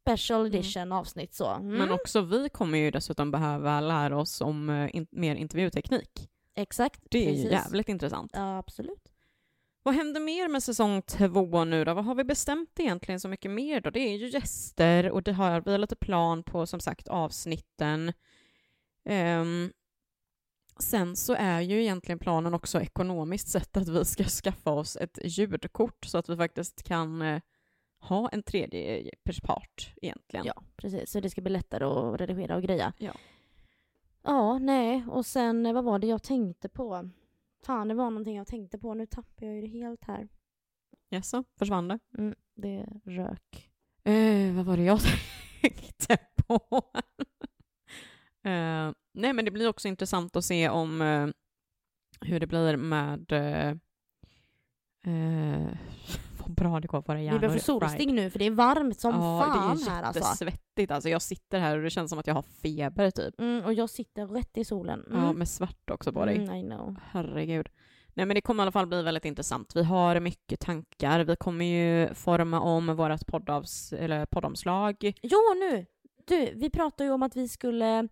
special 0.10 0.46
edition 0.46 0.92
avsnitt 0.92 1.34
så. 1.34 1.48
Mm. 1.50 1.78
Men 1.78 1.92
också 1.92 2.22
vi 2.22 2.50
kommer 2.50 2.78
ju 2.78 2.92
dessutom 2.92 3.32
behöva 3.32 3.82
lära 3.82 4.18
oss 4.18 4.42
om 4.42 4.70
eh, 4.70 4.96
in, 4.96 5.08
mer 5.12 5.36
intervjuteknik. 5.36 6.30
Exakt. 6.56 7.04
Det 7.12 7.30
är 7.30 7.34
ju 7.34 7.52
jävligt 7.52 7.90
intressant. 7.90 8.32
Ja, 8.34 8.58
absolut. 8.58 9.12
Vad 9.84 9.96
händer 9.96 10.22
mer 10.22 10.48
med 10.48 10.64
säsong 10.64 11.02
två 11.02 11.64
nu 11.64 11.86
då? 11.86 11.94
Vad 11.94 12.06
har 12.06 12.16
vi 12.16 12.24
bestämt 12.24 12.80
egentligen 12.80 13.20
så 13.20 13.28
mycket 13.28 13.52
mer 13.52 13.82
då? 13.82 13.90
Det 13.90 14.00
är 14.00 14.18
ju 14.18 14.30
gäster 14.30 15.12
och 15.12 15.24
det 15.24 15.34
har 15.34 15.62
vi 15.62 15.72
har 15.72 15.78
lite 15.78 15.96
plan 15.96 16.44
på 16.44 16.66
som 16.66 16.80
sagt 16.80 17.08
avsnitten. 17.08 18.14
Ehm, 19.06 19.72
sen 20.80 21.16
så 21.16 21.34
är 21.34 21.62
ju 21.62 21.82
egentligen 21.82 22.20
planen 22.20 22.54
också 22.54 22.82
ekonomiskt 22.82 23.48
sett 23.48 23.78
att 23.78 23.88
vi 23.88 24.06
ska 24.06 24.24
skaffa 24.44 24.72
oss 24.72 24.96
ett 24.96 25.20
ljudkort 25.24 26.06
så 26.06 26.18
att 26.18 26.30
vi 26.30 26.38
faktiskt 26.38 26.84
kan 26.84 27.22
eh, 27.22 27.42
ha 28.00 28.30
en 28.30 28.44
tredje 28.44 29.12
part 29.44 29.94
egentligen. 30.02 30.46
Ja, 30.46 30.64
precis. 30.76 31.12
Så 31.12 31.20
det 31.20 31.30
ska 31.30 31.42
bli 31.42 31.52
lättare 31.52 31.84
att 31.86 32.22
redigera 32.22 32.56
och 32.56 32.64
greja. 32.64 32.94
Ja. 32.98 33.14
Ja, 34.22 34.60
nej. 34.60 35.06
Och 35.10 35.26
sen, 35.26 35.66
eh, 35.66 35.74
vad 35.74 35.84
var 35.84 36.00
det 36.00 36.08
jag 36.08 36.24
tänkte 36.24 36.70
på? 36.70 37.10
Fan, 37.66 37.88
det 37.88 37.94
var 37.94 38.10
någonting 38.10 38.38
jag 38.38 38.48
tänkte 38.48 38.78
på. 38.78 38.94
Nu 38.94 39.06
tappar 39.06 39.46
jag 39.46 39.56
ju 39.56 39.62
det 39.62 39.68
helt 39.68 40.04
här. 40.04 40.28
Jaså, 41.10 41.44
försvann 41.58 41.88
det? 41.88 42.00
Mm, 42.18 42.36
det 42.56 42.86
rök. 43.04 43.70
Eh, 44.04 44.54
vad 44.54 44.66
var 44.66 44.78
det 44.78 44.84
jag 44.84 45.00
tänkte 45.62 46.18
på? 46.36 46.84
eh, 48.50 48.92
nej, 49.14 49.34
men 49.34 49.46
det 49.46 49.52
blir 49.52 49.68
också 49.68 49.88
intressant 49.88 50.36
att 50.36 50.46
se 50.46 50.70
om 50.70 51.02
eh, 51.02 51.28
hur 52.22 52.40
det 52.40 52.48
blir 52.48 52.78
med... 52.78 53.32
Bra 56.60 56.80
det 56.80 56.88
går 56.88 57.04
våra 57.08 57.22
hjärnor. 57.22 57.38
Vi 57.38 57.40
behöver 57.40 57.60
solsting 57.60 58.16
nu 58.16 58.30
för 58.30 58.40
det 58.40 58.46
är 58.46 58.52
varmt 58.52 59.00
som 59.00 59.16
ja, 59.16 59.44
fan 59.44 59.78
det 59.78 59.84
är 59.84 59.90
här 59.90 60.04
alltså. 60.04 60.24
jättesvettigt. 60.24 60.92
Alltså, 60.92 61.10
jag 61.10 61.22
sitter 61.22 61.60
här 61.60 61.78
och 61.78 61.84
det 61.84 61.90
känns 61.90 62.10
som 62.10 62.20
att 62.20 62.28
jag 62.28 62.34
har 62.34 62.46
feber 62.62 63.12
typ. 63.12 63.40
Mm, 63.40 63.66
och 63.66 63.74
jag 63.74 63.90
sitter 63.90 64.28
rätt 64.28 64.58
i 64.58 64.66
solen. 64.66 65.06
Mm. 65.10 65.24
Ja, 65.24 65.34
med 65.34 65.50
svart 65.50 65.90
också 65.90 66.14
på 66.14 66.26
dig. 66.26 66.36
Mm, 66.36 66.56
I 66.56 66.64
know. 66.64 66.96
Herregud. 67.12 67.70
Nej 68.14 68.26
men 68.26 68.36
det 68.36 68.42
kommer 68.42 68.64
i 68.64 68.66
alla 68.66 68.72
fall 68.72 68.88
bli 68.88 69.02
väldigt 69.02 69.26
intressant. 69.26 69.76
Vi 69.76 69.84
har 69.84 70.20
mycket 70.20 70.60
tankar. 70.60 71.24
Vi 71.24 71.36
kommer 71.36 71.66
ju 71.66 72.14
forma 72.14 72.60
om 72.60 72.96
vårt 72.96 73.28
poddavs 73.28 73.94
eller 73.94 74.26
poddomslag. 74.26 75.14
Ja, 75.22 75.56
nu! 75.60 75.86
Du, 76.28 76.54
vi 76.56 76.70
pratade 76.70 77.04
ju 77.04 77.12
om 77.14 77.24
att 77.24 77.36
vi 77.36 77.48
skulle 77.48 78.08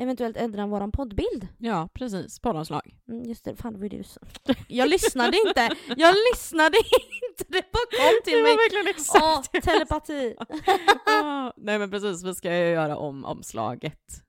eventuellt 0.00 0.36
ändra 0.36 0.66
våran 0.66 0.92
poddbild. 0.92 1.48
Ja, 1.58 1.88
precis. 1.94 2.38
Poddomslag. 2.40 2.96
Mm, 3.08 3.24
just 3.24 3.44
det, 3.44 3.56
fan 3.56 3.72
det 3.72 3.78
var 3.78 3.88
det 3.88 3.96
du 3.96 4.02
sa. 4.04 4.20
Jag 4.68 4.88
lyssnade 4.88 5.36
inte! 5.46 5.76
Jag 5.96 6.14
lyssnade 6.32 6.76
inte! 6.78 7.44
Det 7.48 7.72
bara 7.72 7.86
kom 8.04 8.20
till 8.24 8.42
mig. 8.42 8.56
verkligen 8.56 8.94
Åh, 9.22 9.42
telepati! 9.60 10.36
Ah, 11.06 11.52
Nej 11.56 11.78
men 11.78 11.90
precis, 11.90 12.24
vi 12.24 12.34
ska 12.34 12.56
ju 12.56 12.64
göra 12.70 12.96
om 12.96 13.24
omslaget. 13.24 14.22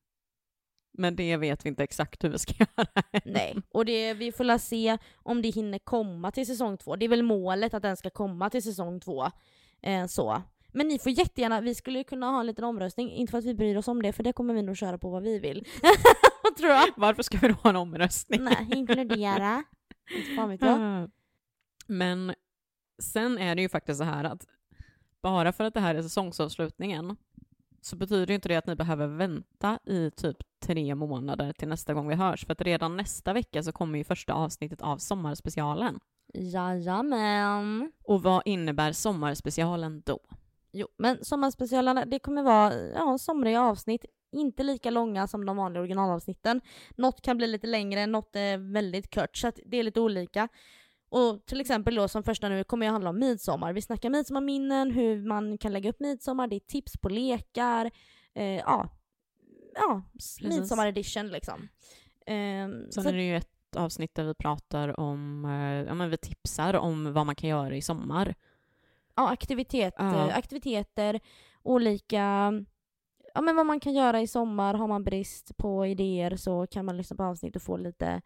Men 0.98 1.16
det 1.16 1.38
vet 1.38 1.66
vi 1.66 1.70
inte 1.70 1.84
exakt 1.84 2.24
hur 2.24 2.30
vi 2.30 2.40
ska 2.40 2.54
göra. 2.60 2.88
Nej, 3.26 3.56
och 3.74 3.86
det, 3.86 4.14
vi 4.14 4.32
får 4.32 4.44
la 4.44 4.60
se 4.60 4.98
om 5.16 5.42
det 5.42 5.50
hinner 5.50 5.80
komma 5.80 6.32
till 6.32 6.48
säsong 6.48 6.78
två. 6.78 6.96
Det 6.96 7.06
är 7.06 7.10
väl 7.10 7.24
målet 7.24 7.74
att 7.74 7.84
den 7.84 7.98
ska 7.98 8.10
komma 8.10 8.50
till 8.50 8.64
säsong 8.64 9.00
två. 9.00 9.32
Eh, 9.82 10.08
så. 10.08 10.42
Men 10.72 10.88
ni 10.88 11.00
får 11.00 11.12
jättegärna, 11.12 11.62
vi 11.62 11.76
skulle 11.76 12.04
kunna 12.04 12.30
ha 12.30 12.40
en 12.40 12.46
liten 12.46 12.64
omröstning, 12.64 13.12
inte 13.12 13.32
för 13.32 13.38
att 13.38 13.46
vi 13.46 13.54
bryr 13.56 13.78
oss 13.78 13.88
om 13.88 14.02
det, 14.02 14.14
för 14.14 14.24
det 14.24 14.34
kommer 14.34 14.54
vi 14.54 14.62
nog 14.62 14.78
köra 14.78 14.98
på 14.98 15.10
vad 15.10 15.24
vi 15.24 15.40
vill. 15.40 15.68
Tror 16.58 16.70
jag? 16.72 16.88
Varför 16.98 17.24
ska 17.24 17.38
vi 17.38 17.48
då 17.48 17.54
ha 17.54 17.70
en 17.70 17.76
omröstning? 17.76 18.44
Nej, 18.44 18.68
inkludera. 18.72 19.64
Inte 20.16 20.36
fan 20.36 20.50
vet 20.50 20.62
jag. 20.62 21.12
Men 21.88 22.34
sen 23.02 23.38
är 23.38 23.56
det 23.56 23.62
ju 23.62 23.70
faktiskt 23.70 23.98
så 23.98 24.04
här 24.04 24.24
att 24.24 24.48
bara 25.22 25.52
för 25.52 25.64
att 25.64 25.74
det 25.74 25.80
här 25.80 25.96
är 25.96 26.02
säsongsavslutningen 26.02 27.16
så 27.82 27.96
betyder 27.96 28.28
ju 28.28 28.36
inte 28.36 28.50
det 28.50 28.56
att 28.56 28.68
ni 28.68 28.76
behöver 28.76 29.08
vänta 29.08 29.80
i 29.86 30.12
typ 30.12 30.38
tre 30.60 30.96
månader 30.96 31.54
till 31.54 31.68
nästa 31.68 31.94
gång 31.94 32.08
vi 32.08 32.16
hörs. 32.16 32.46
För 32.46 32.54
att 32.54 32.62
redan 32.62 32.98
nästa 32.98 33.34
vecka 33.34 33.64
så 33.64 33.72
kommer 33.72 33.98
ju 33.98 34.04
första 34.04 34.34
avsnittet 34.34 34.82
av 34.82 34.98
sommarspecialen. 34.98 36.00
Jajamän. 36.34 37.92
Och 38.04 38.24
vad 38.24 38.42
innebär 38.46 38.92
sommarspecialen 38.92 40.02
då? 40.06 40.20
Jo, 40.72 40.88
men 40.98 41.26
sommarspecialerna, 41.26 42.06
det 42.06 42.20
kommer 42.20 42.44
vara 42.44 42.74
ja, 42.90 43.18
somriga 43.18 43.62
avsnitt. 43.62 44.06
Inte 44.32 44.64
lika 44.64 44.90
långa 44.90 45.28
som 45.28 45.46
de 45.46 45.58
vanliga 45.58 45.82
originalavsnitten. 45.82 46.62
Något 46.96 47.22
kan 47.22 47.38
bli 47.38 47.48
lite 47.48 47.68
längre, 47.68 48.06
något 48.08 48.36
är 48.36 48.74
väldigt 48.74 49.14
kort, 49.16 49.38
så 49.38 49.52
det 49.66 49.78
är 49.78 49.84
lite 49.84 50.00
olika. 50.00 50.48
Och 51.10 51.46
till 51.46 51.62
exempel 51.62 51.96
då 51.96 52.08
som 52.08 52.24
första 52.24 52.50
nu 52.50 52.64
kommer 52.64 52.86
jag 52.86 52.94
handla 52.94 53.10
om 53.10 53.20
midsommar. 53.20 53.74
Vi 53.74 53.82
snackar 53.82 54.10
midsommarminnen, 54.10 54.92
hur 54.92 55.28
man 55.28 55.58
kan 55.58 55.74
lägga 55.74 55.90
upp 55.90 56.00
midsommar, 56.00 56.48
det 56.48 56.56
är 56.56 56.60
tips 56.60 56.98
på 56.98 57.10
lekar, 57.10 57.92
eh, 58.36 58.46
ja, 58.58 58.90
ja, 59.76 60.04
Precis. 60.14 60.42
midsommar 60.60 60.88
edition 60.88 61.28
liksom. 61.28 61.68
Ehm, 62.26 62.92
Sen 62.92 63.04
så- 63.04 63.10
är 63.10 63.14
det 63.14 63.24
ju 63.24 63.36
ett 63.36 63.76
avsnitt 63.76 64.16
där 64.16 64.24
vi 64.24 64.34
pratar 64.34 65.00
om, 65.00 65.46
eh, 65.46 65.88
ja 65.88 65.94
men 65.94 66.10
vi 66.10 66.18
tipsar 66.18 66.74
om 66.74 67.14
vad 67.14 67.26
man 67.26 67.36
kan 67.36 67.50
göra 67.50 67.76
i 67.76 67.82
sommar. 67.82 68.36
Ja, 69.22 69.30
aktivitet, 69.32 69.94
Ja. 69.98 70.28
eh, 70.30 70.38
aktiviteter, 70.38 71.20
olika, 71.64 72.54
ja 73.34 73.42
men 73.42 73.56
vad 73.56 73.66
man 73.66 73.80
kan 73.80 73.94
göra 73.94 74.22
i 74.22 74.28
sommar, 74.28 74.74
har 74.74 74.88
man 74.88 75.04
brist 75.04 75.58
på 75.58 75.86
idéer 75.86 76.36
så 76.36 76.68
kan 76.68 76.86
man 76.86 76.98
lyssna 76.98 77.16
på 77.16 77.24
avsnitt 77.24 77.56
och 77.56 77.62
få 77.62 77.78
lite, 77.78 78.22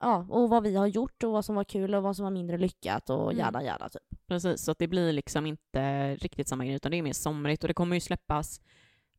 ja, 0.00 0.26
och 0.28 0.50
vad 0.50 0.62
vi 0.62 0.76
har 0.76 0.86
gjort 0.86 1.22
och 1.24 1.32
vad 1.32 1.44
som 1.44 1.54
var 1.54 1.64
kul 1.64 1.94
och 1.94 2.02
vad 2.02 2.16
som 2.16 2.22
var 2.24 2.30
mindre 2.30 2.58
lyckat 2.58 3.10
och 3.10 3.32
Mm. 3.32 3.38
jada 3.38 3.62
jada 3.62 3.88
typ. 3.88 4.02
Precis, 4.28 4.60
så 4.64 4.70
att 4.70 4.78
det 4.78 4.88
blir 4.88 5.12
liksom 5.12 5.46
inte 5.46 6.14
riktigt 6.16 6.48
samma 6.48 6.64
grej 6.64 6.74
utan 6.74 6.90
det 6.90 6.98
är 6.98 7.02
mer 7.02 7.12
somrigt 7.12 7.64
och 7.64 7.68
det 7.68 7.74
kommer 7.74 7.96
ju 7.96 8.00
släppas 8.00 8.60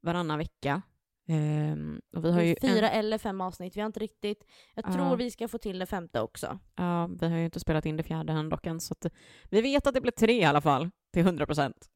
varannan 0.02 0.38
vecka. 0.38 0.82
Ehm, 1.28 2.02
och 2.16 2.26
vi 2.26 2.32
har 2.32 2.42
ju 2.42 2.56
Fyra 2.62 2.90
En, 2.90 3.00
eller 3.00 3.18
fem 3.18 3.42
avsnitt, 3.42 3.78
vi 3.78 3.82
har 3.82 3.86
inte 3.88 4.00
riktigt, 4.00 4.46
jag 4.76 4.86
Ja. 4.88 4.94
tror 4.94 5.16
vi 5.18 5.32
ska 5.32 5.48
få 5.48 5.58
till 5.58 5.80
det 5.80 5.86
femte 5.86 6.22
också. 6.22 6.60
ja, 6.76 7.08
vi 7.20 7.28
har 7.30 7.38
ju 7.38 7.46
inte 7.46 7.60
spelat 7.60 7.86
in 7.86 7.98
det 7.98 8.04
fjärde 8.04 8.34
än 8.34 8.50
dock 8.50 8.66
än, 8.66 8.80
så 8.80 8.94
att 8.94 9.06
vi 9.50 9.62
vet 9.62 9.88
att 9.88 9.94
det 9.94 10.02
blir 10.02 10.12
tre 10.12 10.34
i 10.42 10.44
alla 10.44 10.62
fall, 10.62 10.90
till 11.16 11.26
100 11.26 11.46
procent. 11.46 11.90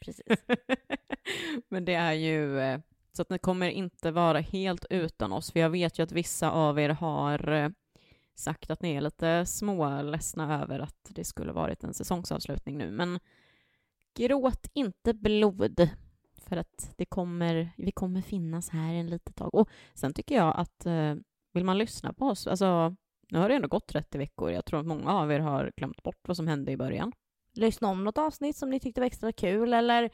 Precis. 0.00 0.26
Men 1.68 1.84
det 1.84 1.94
är 1.94 2.12
ju 2.12 2.60
eh, 2.60 2.80
så 3.12 3.22
att 3.22 3.30
ni 3.30 3.38
kommer 3.38 3.68
inte 3.68 4.10
vara 4.10 4.40
helt 4.40 4.84
utan 4.90 5.32
oss, 5.32 5.52
för 5.52 5.60
jag 5.60 5.70
vet 5.70 5.98
ju 5.98 6.02
att 6.02 6.12
vissa 6.12 6.50
av 6.50 6.78
er 6.78 6.88
har 6.88 7.52
eh, 7.52 7.68
sagt 8.34 8.70
att 8.70 8.82
ni 8.82 8.94
är 8.94 9.00
lite 9.00 9.46
småledsna 9.46 10.62
över 10.62 10.80
att 10.80 11.08
det 11.08 11.24
skulle 11.24 11.52
varit 11.52 11.84
en 11.84 11.94
säsongsavslutning 11.94 12.78
nu, 12.78 12.90
men 12.90 13.18
gråt 14.14 14.66
inte 14.72 15.14
blod, 15.14 15.88
för 16.36 16.56
att 16.56 16.94
det 16.96 17.04
kommer, 17.04 17.70
vi 17.76 17.92
kommer 17.92 18.20
finnas 18.22 18.68
här 18.68 18.94
en 18.94 19.10
litet 19.10 19.36
tag. 19.36 19.54
Och 19.54 19.68
sen 19.94 20.14
tycker 20.14 20.34
jag 20.34 20.56
att 20.56 20.86
eh, 20.86 21.14
vill 21.52 21.64
man 21.64 21.78
lyssna 21.78 22.12
på 22.12 22.26
oss, 22.26 22.46
alltså 22.46 22.96
nu 23.30 23.38
har 23.38 23.48
det 23.48 23.54
ändå 23.54 23.68
gått 23.68 23.86
30 23.86 24.18
veckor, 24.18 24.50
jag 24.50 24.64
tror 24.64 24.80
att 24.80 24.86
många 24.86 25.12
av 25.12 25.32
er 25.32 25.40
har 25.40 25.72
glömt 25.76 26.02
bort 26.02 26.28
vad 26.28 26.36
som 26.36 26.48
hände 26.48 26.72
i 26.72 26.76
början. 26.76 27.12
Lyssna 27.56 27.88
om 27.88 28.04
något 28.04 28.18
avsnitt 28.18 28.56
som 28.56 28.70
ni 28.70 28.80
tyckte 28.80 29.00
var 29.00 29.06
extra 29.06 29.32
kul 29.32 29.72
eller, 29.72 30.10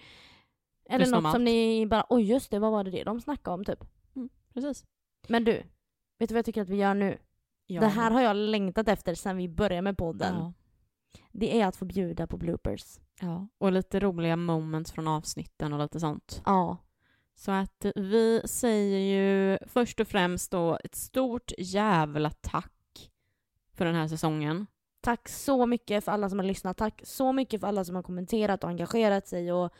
eller 0.88 0.98
Lyssna 0.98 1.20
något 1.20 1.32
som 1.32 1.44
ni 1.44 1.86
bara, 1.86 2.06
oj 2.08 2.22
just 2.22 2.50
det, 2.50 2.58
vad 2.58 2.72
var 2.72 2.84
det 2.84 2.90
det 2.90 3.04
de 3.04 3.20
snackade 3.20 3.54
om 3.54 3.64
typ. 3.64 3.84
Precis. 4.54 4.84
Men 5.28 5.44
du, 5.44 5.52
vet 6.18 6.28
du 6.28 6.34
vad 6.34 6.38
jag 6.38 6.44
tycker 6.44 6.62
att 6.62 6.68
vi 6.68 6.76
gör 6.76 6.94
nu? 6.94 7.18
Ja. 7.66 7.80
Det 7.80 7.86
här 7.86 8.10
har 8.10 8.20
jag 8.20 8.36
längtat 8.36 8.88
efter 8.88 9.14
sedan 9.14 9.36
vi 9.36 9.48
började 9.48 9.82
med 9.82 9.98
podden. 9.98 10.34
Ja. 10.34 10.52
Det 11.32 11.60
är 11.60 11.66
att 11.66 11.76
få 11.76 11.84
bjuda 11.84 12.26
på 12.26 12.36
bloopers. 12.36 12.98
Ja, 13.20 13.48
och 13.58 13.72
lite 13.72 14.00
roliga 14.00 14.36
moments 14.36 14.92
från 14.92 15.08
avsnitten 15.08 15.72
och 15.72 15.78
lite 15.78 16.00
sånt. 16.00 16.42
Ja. 16.44 16.76
Så 17.34 17.50
att 17.50 17.86
vi 17.94 18.42
säger 18.44 18.98
ju 18.98 19.58
först 19.66 20.00
och 20.00 20.08
främst 20.08 20.50
då 20.50 20.78
ett 20.84 20.94
stort 20.94 21.52
jävla 21.58 22.30
tack 22.30 23.10
för 23.72 23.84
den 23.84 23.94
här 23.94 24.08
säsongen. 24.08 24.66
Tack 25.02 25.28
så 25.28 25.66
mycket 25.66 26.04
för 26.04 26.12
alla 26.12 26.28
som 26.28 26.38
har 26.38 26.46
lyssnat. 26.46 26.76
Tack 26.76 27.00
så 27.04 27.32
mycket 27.32 27.60
för 27.60 27.68
alla 27.68 27.84
som 27.84 27.96
har 27.96 28.02
kommenterat 28.02 28.64
och 28.64 28.70
engagerat 28.70 29.28
sig. 29.28 29.52
Och, 29.52 29.72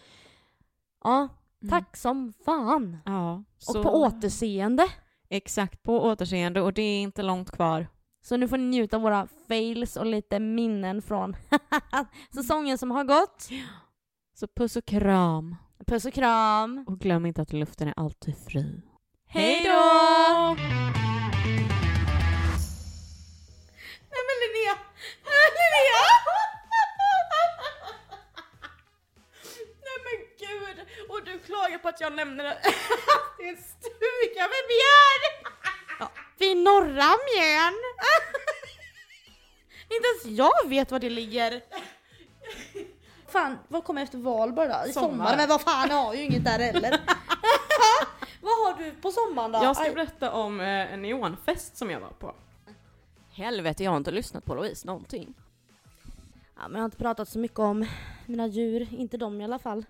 ja, 1.04 1.28
tack 1.70 1.96
som 1.96 2.32
fan. 2.44 2.98
Ja, 3.04 3.34
Och 3.36 3.44
så, 3.62 3.82
på 3.82 3.90
återseende. 4.02 4.86
Exakt, 5.28 5.82
på 5.82 6.02
återseende 6.02 6.60
och 6.60 6.72
det 6.72 6.82
är 6.82 7.02
inte 7.02 7.22
långt 7.22 7.50
kvar. 7.50 7.86
Så 8.22 8.36
nu 8.36 8.48
får 8.48 8.56
ni 8.56 8.64
njuta 8.64 8.96
av 8.96 9.02
våra 9.02 9.28
fails 9.48 9.96
och 9.96 10.06
lite 10.06 10.38
minnen 10.38 11.02
från 11.02 11.36
säsongen 12.34 12.78
som 12.78 12.90
har 12.90 13.04
gått. 13.04 13.48
Så 14.34 14.46
puss 14.46 14.76
och 14.76 14.84
kram. 14.84 15.56
Puss 15.86 16.04
och 16.04 16.12
kram. 16.12 16.84
Och 16.88 16.98
glöm 16.98 17.26
inte 17.26 17.42
att 17.42 17.52
luften 17.52 17.88
är 17.88 17.94
alltid 17.96 18.36
fri. 18.36 18.82
Hej 19.26 19.60
då! 19.64 20.54
Nej 24.10 24.22
men 24.28 24.36
Linnea! 24.42 24.91
är! 25.96 26.14
Nej 29.86 29.98
men 30.06 30.16
gud! 30.38 30.86
Och 31.10 31.24
du 31.24 31.38
klagar 31.38 31.78
på 31.78 31.88
att 31.88 32.00
jag 32.00 32.12
nämner 32.12 32.44
att 32.44 32.62
det 33.38 33.44
är 33.44 33.48
en 33.48 33.56
stuga 33.56 34.42
med 34.42 34.64
björn! 34.72 35.54
Ja, 35.98 36.10
vid 36.38 36.56
norra 36.56 37.10
Mjön! 37.26 37.74
Inte 39.90 40.08
ens 40.08 40.38
jag 40.38 40.68
vet 40.68 40.90
var 40.90 40.98
det 40.98 41.10
ligger! 41.10 41.62
Fan, 43.28 43.58
vad 43.68 43.84
kommer 43.84 44.02
efter 44.02 44.18
Valborg 44.18 44.68
då? 44.68 44.88
I 44.88 44.92
sommar. 44.92 45.08
sommar. 45.08 45.36
Men 45.36 45.48
vad 45.48 45.60
fan, 45.60 45.88
jag 45.88 45.96
har 45.96 46.14
ju 46.14 46.22
inget 46.22 46.44
där 46.44 46.58
heller. 46.58 46.90
vad 48.40 48.52
har 48.52 48.78
du 48.78 48.90
på 48.90 49.10
sommaren 49.12 49.52
då? 49.52 49.58
Jag 49.62 49.76
ska 49.76 49.90
berätta 49.92 50.32
om 50.32 50.60
eh, 50.60 50.92
en 50.92 51.02
neonfest 51.02 51.76
som 51.76 51.90
jag 51.90 52.00
var 52.00 52.10
på. 52.10 52.34
Helvete, 53.32 53.84
jag 53.84 53.90
har 53.90 53.96
inte 53.96 54.10
lyssnat 54.10 54.44
på 54.44 54.54
Louise 54.54 54.86
någonting. 54.86 55.34
Ja, 56.62 56.68
men 56.68 56.74
jag 56.74 56.82
har 56.82 56.84
inte 56.84 56.96
pratat 56.96 57.28
så 57.28 57.38
mycket 57.38 57.58
om 57.58 57.86
mina 58.26 58.46
djur, 58.46 58.88
inte 58.90 59.16
dem 59.16 59.40
i 59.40 59.44
alla 59.44 59.58
fall. 59.58 59.84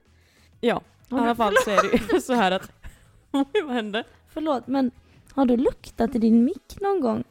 Ja, 0.61 0.83
i 1.11 1.15
alla 1.15 1.35
fall 1.35 1.55
så 1.65 1.71
är 1.71 1.83
det 1.83 2.15
ju 2.15 2.21
så 2.21 2.33
här 2.33 2.51
att... 2.51 2.73
Oj, 3.33 3.63
vad 3.65 3.75
hände? 3.75 4.05
Förlåt, 4.29 4.67
men 4.67 4.91
har 5.33 5.47
du 5.47 5.57
luktat 5.57 6.15
i 6.15 6.19
din 6.19 6.45
mick 6.45 6.81
någon 6.81 7.01
gång? 7.01 7.25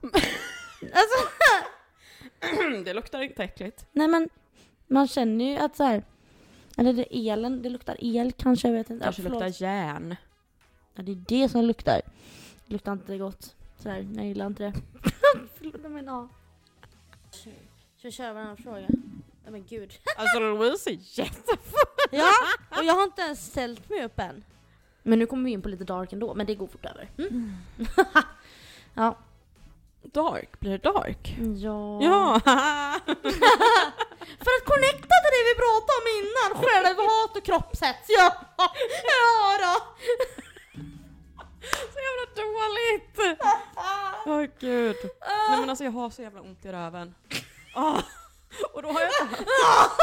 alltså, 0.80 1.28
det 2.84 2.94
luktar 2.94 3.22
inte 3.22 3.44
äckligt. 3.44 3.86
nej 3.92 4.08
men 4.08 4.28
man 4.86 5.08
känner 5.08 5.44
ju 5.44 5.56
att 5.56 5.76
så 5.76 5.84
här. 5.84 6.02
Eller 6.76 6.92
det 6.92 7.16
är 7.16 7.32
elen, 7.32 7.62
det 7.62 7.68
luktar 7.68 7.96
el 8.00 8.32
kanske, 8.32 8.68
jag 8.68 8.74
vet 8.74 8.90
inte. 8.90 9.04
Kanske 9.04 9.22
förlåt. 9.22 9.42
luktar 9.42 9.62
järn. 9.64 10.16
Ja, 10.94 11.02
det 11.02 11.12
är 11.12 11.24
det 11.28 11.48
som 11.48 11.64
luktar. 11.64 12.00
Det 12.66 12.72
luktar 12.72 12.92
inte 12.92 13.18
gott. 13.18 13.54
Sådär, 13.78 14.06
jag 14.16 14.26
gillar 14.26 14.46
inte 14.46 14.62
det. 14.62 14.72
Förlåt, 15.58 15.90
men 15.90 16.04
ja. 16.04 16.28
Ska 18.04 18.08
vi 18.08 18.12
köra 18.12 18.32
varannan 18.32 18.56
fråga? 18.56 18.88
Ja 19.44 19.50
men 19.50 19.64
gud. 19.64 19.92
Alltså 20.16 20.38
Louise 20.38 20.90
är 20.90 20.98
jätte... 21.00 21.56
Ja, 22.10 22.30
och 22.78 22.84
jag 22.84 22.94
har 22.94 23.04
inte 23.04 23.22
ens 23.22 23.46
ställt 23.46 23.90
mig 23.90 24.04
upp 24.04 24.18
än. 24.18 24.44
Men 25.02 25.18
nu 25.18 25.26
kommer 25.26 25.44
vi 25.44 25.50
in 25.50 25.62
på 25.62 25.68
lite 25.68 25.84
dark 25.84 26.12
ändå, 26.12 26.34
men 26.34 26.46
det 26.46 26.54
går 26.54 26.66
fort 26.66 26.86
över. 26.86 27.10
Mm. 27.18 27.52
ja. 28.94 29.18
Dark, 30.02 30.60
blir 30.60 30.70
det 30.70 30.78
dark? 30.78 31.36
Ja. 31.56 32.02
Ja! 32.02 32.40
För 34.44 34.52
att 34.56 34.64
connecta 34.64 35.14
till 35.22 35.34
det 35.36 35.44
vi 35.50 35.54
pratade 35.64 35.96
om 36.00 36.06
innan, 36.18 36.50
självhat 36.64 37.36
och 37.36 37.44
kroppshets. 37.44 38.08
Ja, 38.08 38.36
ja 39.04 39.58
då. 39.64 39.74
så 41.92 41.98
jävla 42.06 42.26
dåligt! 42.42 43.38
Åh 44.26 44.44
gud. 44.60 44.96
Nej 45.48 45.60
men 45.60 45.70
alltså 45.70 45.84
jag 45.84 45.92
har 45.92 46.10
så 46.10 46.22
jävla 46.22 46.40
ont 46.40 46.64
i 46.64 46.72
röven. 46.72 47.14
Ah. 47.74 48.02
Och 48.72 48.82
då 48.82 48.88
har 48.88 49.00
jag 49.00 49.10
inte 49.10 49.34
haft, 49.34 49.38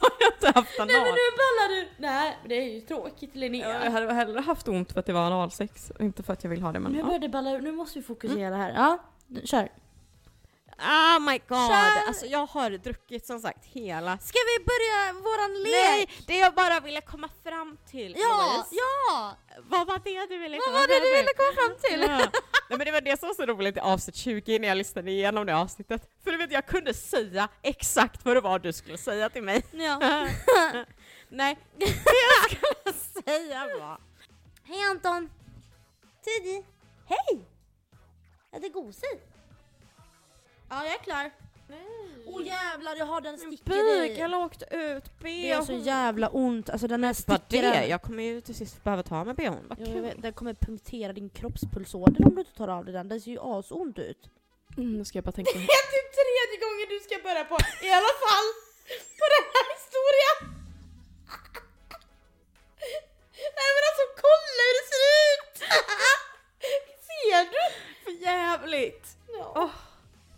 då 0.00 0.06
har 0.06 0.12
jag 0.20 0.32
inte 0.34 0.58
haft 0.60 0.78
Nej 0.78 0.86
men 0.86 0.96
anal. 0.96 1.04
nu 1.12 1.36
ballar 1.42 1.68
du. 1.80 1.88
Nej, 1.96 2.38
det 2.48 2.54
är 2.54 2.74
ju 2.74 2.80
tråkigt 2.80 3.34
Linnea. 3.34 3.68
Ja, 3.68 3.84
Jag 3.84 3.90
hade 3.90 4.12
hellre 4.14 4.40
haft 4.40 4.68
ont 4.68 4.92
för 4.92 5.00
att 5.00 5.06
det 5.06 5.12
var 5.12 5.20
analsex, 5.26 5.92
inte 6.00 6.22
för 6.22 6.32
att 6.32 6.44
jag 6.44 6.50
vill 6.50 6.62
ha 6.62 6.72
det 6.72 6.80
men 6.80 6.92
Nu 6.92 6.98
ja. 6.98 7.04
börjar 7.04 7.18
det 7.18 7.28
balla 7.28 7.50
ur, 7.50 7.60
nu 7.60 7.72
måste 7.72 7.98
vi 7.98 8.04
fokusera 8.04 8.56
här. 8.56 8.72
Ja, 8.76 8.98
kör. 9.44 9.68
Oh 10.82 11.18
my 11.20 11.38
god! 11.48 11.68
Kör! 11.68 12.06
Alltså 12.08 12.26
jag 12.26 12.46
har 12.46 12.70
druckit 12.70 13.26
som 13.26 13.40
sagt 13.40 13.64
hela... 13.64 14.18
Ska 14.18 14.38
vi 14.38 14.64
börja 14.64 15.12
våran 15.22 15.62
lek? 15.62 15.72
Nej! 15.72 16.08
Det 16.26 16.38
jag 16.38 16.54
bara 16.54 16.80
ville 16.80 17.00
komma 17.00 17.28
fram 17.44 17.78
till 17.90 18.14
Ja, 18.18 18.52
Louise. 18.52 18.68
ja! 18.82 19.36
Vad 19.68 19.86
var 19.86 19.98
det 20.04 20.26
du 20.34 20.38
ville 20.38 20.56
Vad 20.56 20.64
komma 20.64 20.78
var 20.78 20.86
det 20.86 20.94
fram 20.94 21.02
du 21.02 21.08
till? 21.08 21.16
ville 21.16 21.32
komma 21.36 21.52
fram 21.54 21.76
till? 21.82 22.00
Ja. 22.00 22.40
Nej 22.68 22.78
men 22.78 22.84
det 22.86 22.92
var 22.92 23.00
det 23.00 23.20
som 23.20 23.26
var 23.28 23.34
så 23.34 23.46
roligt 23.46 23.76
i 23.76 23.80
avsnitt 23.80 24.16
20 24.16 24.58
när 24.58 24.68
jag 24.68 24.76
lyssnade 24.78 25.10
igenom 25.10 25.46
det 25.46 25.56
avsnittet. 25.56 26.10
För 26.24 26.30
du 26.30 26.36
vet 26.36 26.52
jag 26.52 26.66
kunde 26.66 26.94
säga 26.94 27.48
exakt 27.62 28.24
vad 28.24 28.36
det 28.36 28.40
var 28.40 28.58
du 28.58 28.72
skulle 28.72 28.98
säga 28.98 29.28
till 29.30 29.42
mig. 29.42 29.62
Ja. 29.72 29.98
Nej, 31.28 31.58
det 31.78 31.84
jag 31.86 32.50
skulle 32.50 33.22
säga 33.24 33.68
var... 33.80 34.00
Hej 34.64 34.82
Anton! 34.90 35.30
Tidig! 36.24 36.64
Hej! 37.08 37.44
Är 38.52 38.60
det 38.60 38.68
gosigt? 38.68 39.31
Ja, 40.72 40.84
jag 40.84 40.94
är 40.94 40.98
klar. 40.98 41.30
Åh 42.26 42.36
oh, 42.36 42.46
jävlar, 42.46 42.96
jag 42.96 43.06
har 43.06 43.20
den 43.20 43.38
sticker 43.38 43.72
i. 43.72 44.08
Bygeln 44.08 44.34
åkte 44.34 44.64
ut, 44.76 45.04
bh. 45.18 45.24
Det 45.24 45.50
är 45.50 45.62
så 45.62 45.72
jävla 45.72 46.28
ont, 46.28 46.70
alltså 46.70 46.86
den 46.86 47.04
här 47.04 47.16
Vad 47.26 47.40
stickern. 47.40 47.72
det? 47.72 47.86
Jag 47.86 48.02
kommer 48.02 48.22
ju 48.22 48.40
till 48.40 48.54
sist 48.54 48.84
behöva 48.84 49.02
ta 49.02 49.24
med 49.24 49.36
bhn. 49.36 49.66
Vad 49.68 49.78
kul. 49.78 50.00
vet, 50.00 50.22
den 50.22 50.32
kommer 50.32 50.54
punktera 50.54 51.12
din 51.12 51.28
kroppspulsåder 51.28 52.26
om 52.26 52.34
du 52.34 52.40
inte 52.40 52.52
tar 52.54 52.68
av 52.68 52.84
dig 52.84 52.94
den. 52.94 53.08
Den 53.08 53.20
ser 53.20 53.30
ju 53.30 53.38
asont 53.40 53.98
ut. 53.98 54.18
Mm, 54.76 54.98
nu 54.98 55.04
ska 55.04 55.16
jag 55.18 55.24
bara 55.24 55.32
tänka. 55.32 55.52
Det 55.58 55.58
är 55.82 55.86
typ 55.94 56.08
tredje 56.20 56.56
gången 56.64 56.86
du 56.94 56.98
ska 57.06 57.14
börja 57.28 57.44
på, 57.44 57.56
i 57.88 57.90
alla 57.98 58.14
fall, 58.24 58.48
på 59.20 59.26
den 59.34 59.44
här 59.54 59.66
historien. 59.76 60.38
Nej 63.56 63.70
men 63.74 63.82
alltså 63.88 64.04
kolla 64.24 64.62
hur 64.68 64.74
det 64.78 64.86
ser 64.92 65.04
ut! 65.28 65.54
Ser 67.08 67.42
du? 67.54 67.62
För 68.04 68.12
jävligt! 68.26 69.06
Ja. 69.38 69.46
Oh. 69.64 69.70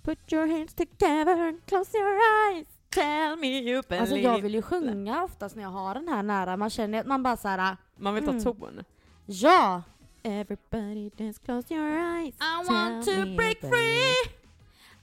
Put 0.05 0.33
your 0.33 0.47
hands 0.47 0.75
together 0.75 1.49
and 1.49 1.67
close 1.67 1.99
your 1.99 2.19
eyes. 2.53 2.67
Tell 2.91 3.37
me 3.37 3.59
you 3.59 3.83
believe. 3.89 4.01
Alltså 4.01 4.17
jag 4.17 4.41
vill 4.43 4.55
ju 4.55 4.63
sjunga 4.63 5.25
oftast 5.25 5.57
när 5.57 5.63
jag 5.63 5.71
har 5.71 5.95
den 5.95 6.09
här 6.09 6.23
nära, 6.23 6.57
man 6.57 6.71
känner 6.71 7.01
att 7.01 7.07
man 7.07 7.23
bara 7.23 7.37
såhär, 7.37 7.77
Man 7.97 8.15
vill 8.15 8.25
ta 8.25 8.31
Mm. 8.31 8.43
ton. 8.45 8.85
ja! 9.27 9.83
Everybody 10.23 11.11
dance, 11.17 11.41
close 11.45 11.75
your 11.75 11.87
eyes. 11.89 12.35
I 12.35 12.39
Tell 12.67 12.75
want 12.75 13.05
to 13.05 13.11
me 13.11 13.17
you 13.17 13.37
break 13.37 13.61
free! 13.61 14.15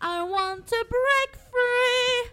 I 0.02 0.22
want 0.30 0.68
to 0.68 0.76
break 0.90 1.32
free! 1.52 2.32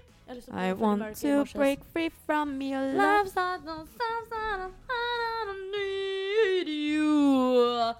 I 0.52 0.72
want 0.72 1.16
to 1.20 1.44
break 1.58 1.80
free 1.92 2.10
from 2.26 2.62
your 2.62 2.92
love. 2.92 3.30
I 3.36 3.58
don't, 3.66 3.88
I 4.00 5.44
don't 5.46 5.70
need 5.70 6.68
you. 6.68 7.94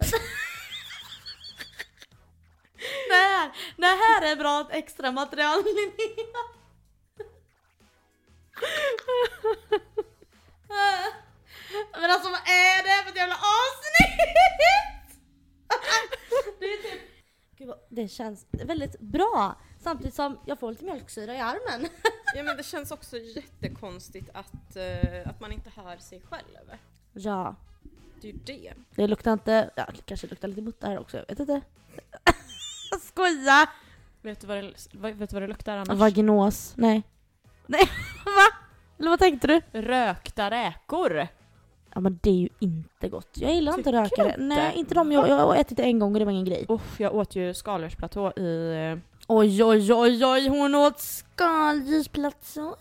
det, 3.08 3.14
här, 3.14 3.50
det 3.76 3.86
här 3.86 4.32
är 4.32 4.36
bra 4.36 4.68
extra 4.70 5.12
material 5.12 5.64
Linnea. 5.64 6.42
Men 12.00 12.10
alltså 12.10 12.28
vad 12.30 12.40
är 12.40 12.82
det 12.82 13.02
för 13.04 13.10
ett 13.10 13.16
jävla 13.16 13.34
avsnitt? 13.34 14.18
Det 16.60 16.64
är 16.66 16.82
typ... 16.82 17.00
Gud, 17.58 17.74
det 17.88 18.08
känns 18.08 18.46
väldigt 18.50 19.00
bra. 19.00 19.56
Samtidigt 19.80 20.14
som 20.14 20.38
jag 20.46 20.60
får 20.60 20.70
lite 20.70 20.84
mjölksyra 20.84 21.34
i 21.34 21.40
armen. 21.40 21.88
Ja 22.34 22.42
men 22.42 22.56
det 22.56 22.62
känns 22.62 22.90
också 22.90 23.18
jättekonstigt 23.18 24.30
att, 24.34 24.76
eh, 24.76 25.28
att 25.28 25.40
man 25.40 25.52
inte 25.52 25.70
hör 25.76 25.96
sig 25.96 26.22
själv. 26.30 26.76
Ja, 27.12 27.56
Det 28.20 28.28
är 28.28 28.32
ju 28.32 28.38
det. 28.38 28.74
det 28.94 29.06
luktar 29.06 29.32
inte... 29.32 29.70
Ja, 29.76 29.86
det 29.96 30.02
kanske 30.06 30.26
luktar 30.26 30.48
lite 30.48 30.62
mutta 30.62 30.86
här 30.86 30.98
också, 30.98 31.16
jag 31.16 31.26
vet 31.28 31.38
inte. 31.40 31.60
Jag 32.90 33.00
skojar! 33.00 33.68
Vet 34.22 34.40
du 34.40 34.46
vad 34.46 34.56
det, 34.56 34.72
vet 34.92 35.30
du 35.30 35.34
vad 35.34 35.42
det 35.42 35.46
luktar 35.46 35.76
annars? 35.76 35.98
Vaginos. 35.98 36.72
Nej. 36.76 37.02
Nej, 37.66 37.80
va? 38.24 38.56
Eller 38.98 39.10
vad 39.10 39.18
tänkte 39.18 39.46
du? 39.46 39.60
Rökta 39.80 40.50
räkor! 40.50 41.26
Ja 41.94 42.00
men 42.00 42.18
det 42.22 42.30
är 42.30 42.34
ju 42.34 42.48
inte 42.58 43.08
gott. 43.08 43.28
Jag 43.34 43.54
gillar 43.54 43.72
inte 43.72 43.84
Tycker 43.90 44.02
rökare. 44.02 44.34
du 44.38 44.44
Nej, 44.44 44.66
inte? 44.66 44.78
inte 44.78 44.94
de. 44.94 45.12
Jag, 45.12 45.28
jag 45.28 45.36
har 45.36 45.54
ätit 45.56 45.76
det 45.76 45.82
en 45.82 45.98
gång 45.98 46.12
och 46.12 46.18
det 46.18 46.24
var 46.24 46.32
ingen 46.32 46.44
grej. 46.44 46.66
Uff, 46.68 47.00
jag 47.00 47.14
åt 47.14 47.36
ju 47.36 47.54
skaldjursplatå 47.54 48.32
i... 48.36 48.74
eh, 48.92 48.98
Oj, 49.26 49.64
oj, 49.64 49.92
oj, 49.94 50.24
oj, 50.26 50.48
hon 50.48 50.74
åt 50.74 51.00
skaldjursplatå. 51.00 52.76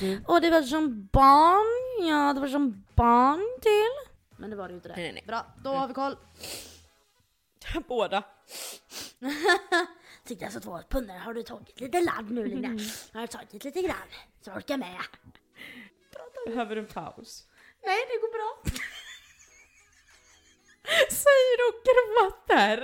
du. 0.00 0.22
Och 0.26 0.40
det 0.40 0.50
var 0.50 0.62
som 0.62 1.08
barn. 1.12 2.08
Ja, 2.08 2.32
det 2.32 2.40
var 2.40 2.48
som 2.48 2.84
barn 2.94 3.58
till. 3.62 4.10
Men 4.36 4.50
det 4.50 4.56
var 4.56 4.64
det 4.64 4.70
ju 4.70 4.76
inte 4.76 4.88
det. 4.88 4.94
Nej, 4.96 5.04
nej, 5.04 5.12
nej. 5.12 5.24
Bra, 5.26 5.46
då 5.64 5.70
har 5.70 5.88
vi 5.88 5.94
koll. 5.94 6.16
Båda. 7.88 8.22
Tyckte 10.24 10.44
alltså 10.44 10.60
två 10.60 10.80
pundare 10.88 11.18
har 11.18 11.34
du 11.34 11.42
tagit 11.42 11.80
lite 11.80 12.00
ladd 12.00 12.30
nu 12.30 12.44
Lina? 12.44 12.78
Jag 13.12 13.20
har 13.20 13.26
tagit 13.26 13.64
lite 13.64 13.82
grann. 13.82 14.08
Så 14.40 14.50
jag 14.50 14.56
orkar 14.56 14.76
med. 14.76 14.96
Behöver 16.46 16.74
du 16.76 16.80
en 16.80 16.86
paus? 16.86 17.46
Nej, 17.84 17.98
det 18.08 18.18
går 18.20 18.32
bra. 18.32 18.62
Säger 21.10 21.56
du 21.58 21.64
och 21.68 21.82
gråter? 21.84 22.78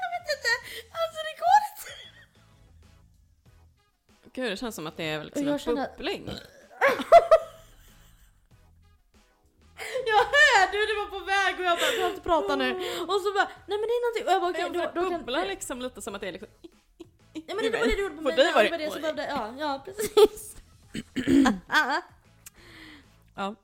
Jag 0.00 0.08
vet 0.12 0.28
inte. 0.36 0.52
Alltså 0.90 1.18
det 1.28 1.36
går 1.38 1.58
inte. 1.70 1.92
Gud, 4.32 4.52
det 4.52 4.56
känns 4.56 4.74
som 4.74 4.86
att 4.86 4.96
det 4.96 5.04
är 5.04 5.24
liksom 5.24 5.46
Jag 5.46 5.68
en 5.68 5.74
bubbling. 5.74 6.30
du, 10.72 10.86
du 10.86 10.94
var 10.96 11.06
på 11.18 11.24
väg 11.24 11.54
och 11.58 11.64
jag 11.64 11.78
bara, 11.78 11.90
du 11.90 12.02
har 12.02 12.10
inte 12.10 12.20
prata 12.20 12.56
nu. 12.56 12.70
Och 13.08 13.20
så 13.20 13.32
bara, 13.32 13.48
nej 13.66 13.78
men 13.78 13.86
det 13.88 13.94
är 13.98 14.02
någonting. 14.04 14.26
Och 14.26 14.32
jag 14.32 14.40
bara, 14.40 14.50
okej. 14.50 14.64
Okay, 14.64 14.90
då, 14.94 15.00
då 15.00 15.18
bubblar 15.18 15.46
liksom 15.46 15.82
lite 15.82 16.02
som 16.02 16.14
att 16.14 16.20
det 16.20 16.28
är 16.28 16.32
liksom... 16.32 16.48
Nej 17.34 17.44
men 17.46 17.56
det 17.56 17.70
var 17.70 17.78
det 17.78 17.96
du 17.96 18.02
gjorde 18.02 18.14
på 18.14 18.22
mig. 18.22 18.36
För 18.36 18.54
var 18.54 18.64
det, 18.64 18.76
det, 18.76 18.90
så 18.90 19.00
behövde, 19.00 19.26
ja, 19.26 19.54
ja 19.58 19.82
precis. 19.84 20.56
ja. 21.68 22.02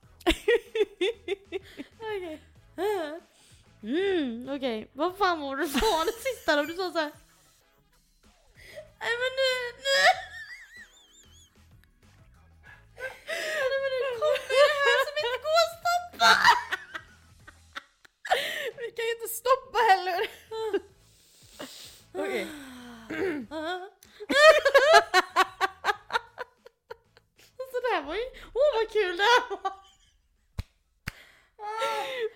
okej. 1.98 2.40
Okay. 2.76 3.20
Mm, 3.82 4.48
okej. 4.48 4.56
Okay. 4.56 4.86
Vad 4.92 5.16
fan 5.16 5.40
var 5.40 5.56
det 5.56 5.62
du 5.62 5.68
sa 5.68 6.04
det 6.04 6.12
sista 6.12 6.56
då? 6.56 6.62
Du 6.62 6.74
sa 6.74 6.90
såhär... 6.92 7.12
Nej 9.00 9.14
men 9.20 9.32
nu, 9.40 9.52
nu! 9.86 10.00
Nej 12.96 13.78
men 13.82 13.90
nu 13.92 13.98
kommer 14.20 14.38
det 14.70 14.80
här 14.86 14.98
som 15.06 15.14
inte 15.22 15.38
går 15.44 15.58
att 15.64 15.74
stoppa! 15.78 16.67
Vi 18.88 18.92
kan 18.92 19.04
ju 19.04 19.10
inte 19.12 19.28
stoppa 19.28 19.78
heller. 19.78 20.30
Okej. 22.14 22.46
Så 27.72 27.80
det 27.80 27.94
här 27.94 28.02
var 28.02 28.14
ju, 28.14 28.20
åh 28.54 28.74
vad 28.74 28.90
kul 28.92 29.16
det 29.16 29.22
här 29.22 29.50
var! 29.50 29.72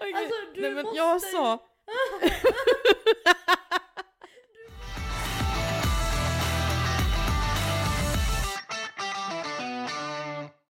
Okej. 0.00 0.14
Alltså, 0.14 0.34
du 0.54 0.60
Nej 0.60 0.70
men 0.70 0.84
måste 0.84 0.96
jag 0.96 1.22
sa... 1.22 1.58